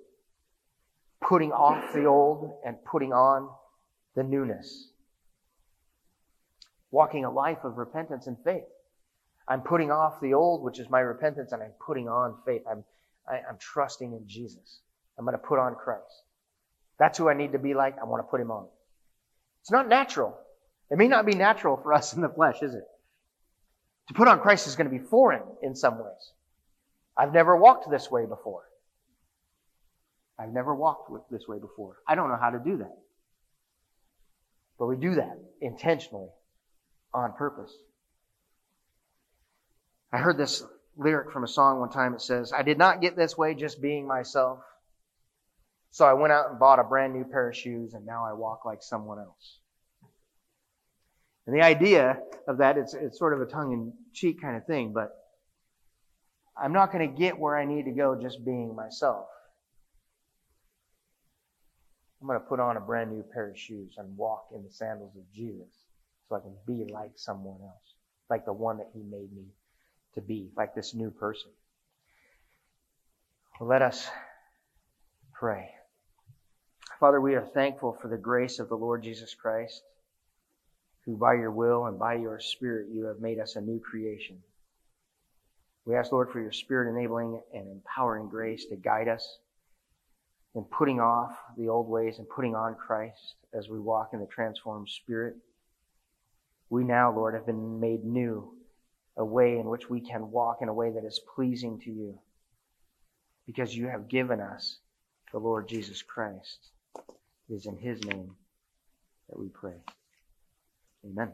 Putting 1.21 1.51
off 1.51 1.93
the 1.93 2.05
old 2.05 2.51
and 2.65 2.77
putting 2.83 3.13
on 3.13 3.49
the 4.15 4.23
newness. 4.23 4.89
Walking 6.91 7.25
a 7.25 7.31
life 7.31 7.63
of 7.63 7.77
repentance 7.77 8.27
and 8.27 8.37
faith. 8.43 8.63
I'm 9.47 9.61
putting 9.61 9.91
off 9.91 10.21
the 10.21 10.33
old, 10.33 10.63
which 10.63 10.79
is 10.79 10.89
my 10.89 10.99
repentance, 10.99 11.51
and 11.51 11.61
I'm 11.61 11.73
putting 11.85 12.07
on 12.07 12.35
faith. 12.45 12.61
I'm, 12.69 12.83
I, 13.27 13.37
am 13.37 13.43
i 13.45 13.49
am 13.49 13.57
trusting 13.57 14.13
in 14.13 14.27
Jesus. 14.27 14.79
I'm 15.17 15.25
going 15.25 15.37
to 15.37 15.43
put 15.43 15.59
on 15.59 15.75
Christ. 15.75 16.23
That's 16.99 17.17
who 17.17 17.29
I 17.29 17.33
need 17.33 17.53
to 17.53 17.59
be 17.59 17.73
like. 17.73 17.97
I 17.99 18.05
want 18.05 18.23
to 18.23 18.29
put 18.29 18.39
him 18.39 18.51
on. 18.51 18.67
It's 19.61 19.71
not 19.71 19.87
natural. 19.87 20.37
It 20.91 20.97
may 20.97 21.07
not 21.07 21.25
be 21.25 21.35
natural 21.35 21.77
for 21.77 21.93
us 21.93 22.13
in 22.13 22.21
the 22.21 22.29
flesh, 22.29 22.61
is 22.61 22.75
it? 22.75 22.83
To 24.07 24.13
put 24.13 24.27
on 24.27 24.39
Christ 24.39 24.67
is 24.67 24.75
going 24.75 24.89
to 24.89 24.97
be 24.97 25.03
foreign 25.03 25.43
in 25.61 25.75
some 25.75 25.97
ways. 25.97 26.31
I've 27.17 27.33
never 27.33 27.55
walked 27.55 27.89
this 27.89 28.11
way 28.11 28.25
before. 28.25 28.63
I've 30.37 30.51
never 30.51 30.75
walked 30.75 31.11
this 31.31 31.47
way 31.47 31.59
before. 31.59 31.97
I 32.07 32.15
don't 32.15 32.29
know 32.29 32.39
how 32.39 32.49
to 32.49 32.59
do 32.59 32.77
that. 32.77 32.97
But 34.79 34.87
we 34.87 34.97
do 34.97 35.15
that 35.15 35.37
intentionally, 35.61 36.29
on 37.13 37.33
purpose. 37.33 37.71
I 40.11 40.17
heard 40.17 40.37
this 40.37 40.63
lyric 40.97 41.31
from 41.31 41.43
a 41.43 41.47
song 41.47 41.79
one 41.79 41.89
time. 41.89 42.13
It 42.13 42.21
says, 42.21 42.51
I 42.51 42.63
did 42.63 42.77
not 42.77 43.01
get 43.01 43.15
this 43.15 43.37
way 43.37 43.53
just 43.53 43.81
being 43.81 44.07
myself. 44.07 44.59
So 45.91 46.05
I 46.05 46.13
went 46.13 46.33
out 46.33 46.49
and 46.49 46.59
bought 46.59 46.79
a 46.79 46.83
brand 46.83 47.13
new 47.13 47.23
pair 47.23 47.49
of 47.49 47.55
shoes, 47.55 47.93
and 47.93 48.05
now 48.05 48.25
I 48.25 48.33
walk 48.33 48.65
like 48.65 48.81
someone 48.81 49.19
else. 49.19 49.59
And 51.45 51.55
the 51.55 51.61
idea 51.61 52.19
of 52.47 52.57
that, 52.59 52.77
it's, 52.77 52.93
it's 52.93 53.19
sort 53.19 53.33
of 53.33 53.41
a 53.41 53.45
tongue 53.45 53.73
in 53.73 53.93
cheek 54.13 54.41
kind 54.41 54.55
of 54.55 54.65
thing, 54.65 54.93
but 54.93 55.09
I'm 56.57 56.73
not 56.73 56.91
going 56.91 57.09
to 57.09 57.19
get 57.19 57.37
where 57.37 57.57
I 57.57 57.65
need 57.65 57.85
to 57.85 57.91
go 57.91 58.17
just 58.19 58.45
being 58.45 58.75
myself. 58.75 59.25
I'm 62.21 62.27
going 62.27 62.39
to 62.39 62.45
put 62.45 62.61
on 62.61 62.77
a 62.77 62.79
brand 62.79 63.11
new 63.11 63.23
pair 63.33 63.49
of 63.49 63.59
shoes 63.59 63.95
and 63.97 64.15
walk 64.15 64.47
in 64.55 64.63
the 64.63 64.71
sandals 64.71 65.15
of 65.17 65.23
Jesus 65.33 65.67
so 66.29 66.35
I 66.35 66.39
can 66.39 66.55
be 66.65 66.89
like 66.91 67.11
someone 67.15 67.59
else, 67.61 67.95
like 68.29 68.45
the 68.45 68.53
one 68.53 68.77
that 68.77 68.87
He 68.93 69.01
made 69.01 69.33
me 69.35 69.43
to 70.15 70.21
be, 70.21 70.49
like 70.55 70.73
this 70.73 70.93
new 70.93 71.11
person. 71.11 71.51
Well, 73.59 73.69
let 73.69 73.81
us 73.81 74.07
pray. 75.33 75.69
Father, 76.99 77.19
we 77.19 77.35
are 77.35 77.45
thankful 77.45 77.97
for 78.01 78.07
the 78.07 78.17
grace 78.17 78.59
of 78.59 78.69
the 78.69 78.77
Lord 78.77 79.03
Jesus 79.03 79.35
Christ, 79.35 79.81
who 81.05 81.17
by 81.17 81.33
your 81.33 81.51
will 81.51 81.85
and 81.85 81.99
by 81.99 82.15
your 82.15 82.39
Spirit 82.39 82.87
you 82.91 83.05
have 83.05 83.19
made 83.19 83.39
us 83.39 83.55
a 83.55 83.61
new 83.61 83.79
creation. 83.79 84.37
We 85.85 85.95
ask, 85.95 86.11
Lord, 86.11 86.31
for 86.31 86.39
your 86.39 86.51
Spirit 86.51 86.89
enabling 86.89 87.41
and 87.53 87.67
empowering 87.67 88.29
grace 88.29 88.65
to 88.65 88.75
guide 88.75 89.09
us 89.09 89.39
in 90.55 90.63
putting 90.63 90.99
off 90.99 91.37
the 91.57 91.67
old 91.67 91.89
ways 91.89 92.19
and 92.19 92.29
putting 92.29 92.55
on 92.55 92.75
Christ 92.75 93.35
as 93.53 93.69
we 93.69 93.79
walk 93.79 94.11
in 94.13 94.19
the 94.19 94.27
transformed 94.27 94.87
Spirit. 94.87 95.35
We 96.69 96.83
now, 96.83 97.11
Lord, 97.13 97.33
have 97.33 97.45
been 97.45 97.79
made 97.79 98.05
new, 98.05 98.53
a 99.17 99.25
way 99.25 99.59
in 99.59 99.67
which 99.67 99.89
we 99.89 99.99
can 99.99 100.31
walk 100.31 100.59
in 100.61 100.69
a 100.69 100.73
way 100.73 100.91
that 100.91 101.05
is 101.05 101.19
pleasing 101.35 101.79
to 101.81 101.91
you 101.91 102.17
because 103.45 103.75
you 103.75 103.87
have 103.87 104.07
given 104.07 104.39
us 104.39 104.77
the 105.31 105.39
Lord 105.39 105.67
Jesus 105.67 106.01
Christ. 106.01 106.69
It 107.49 107.55
is 107.55 107.65
in 107.65 107.77
his 107.77 108.01
name 108.05 108.35
that 109.29 109.37
we 109.37 109.49
pray. 109.49 109.75
Amen. 111.05 111.33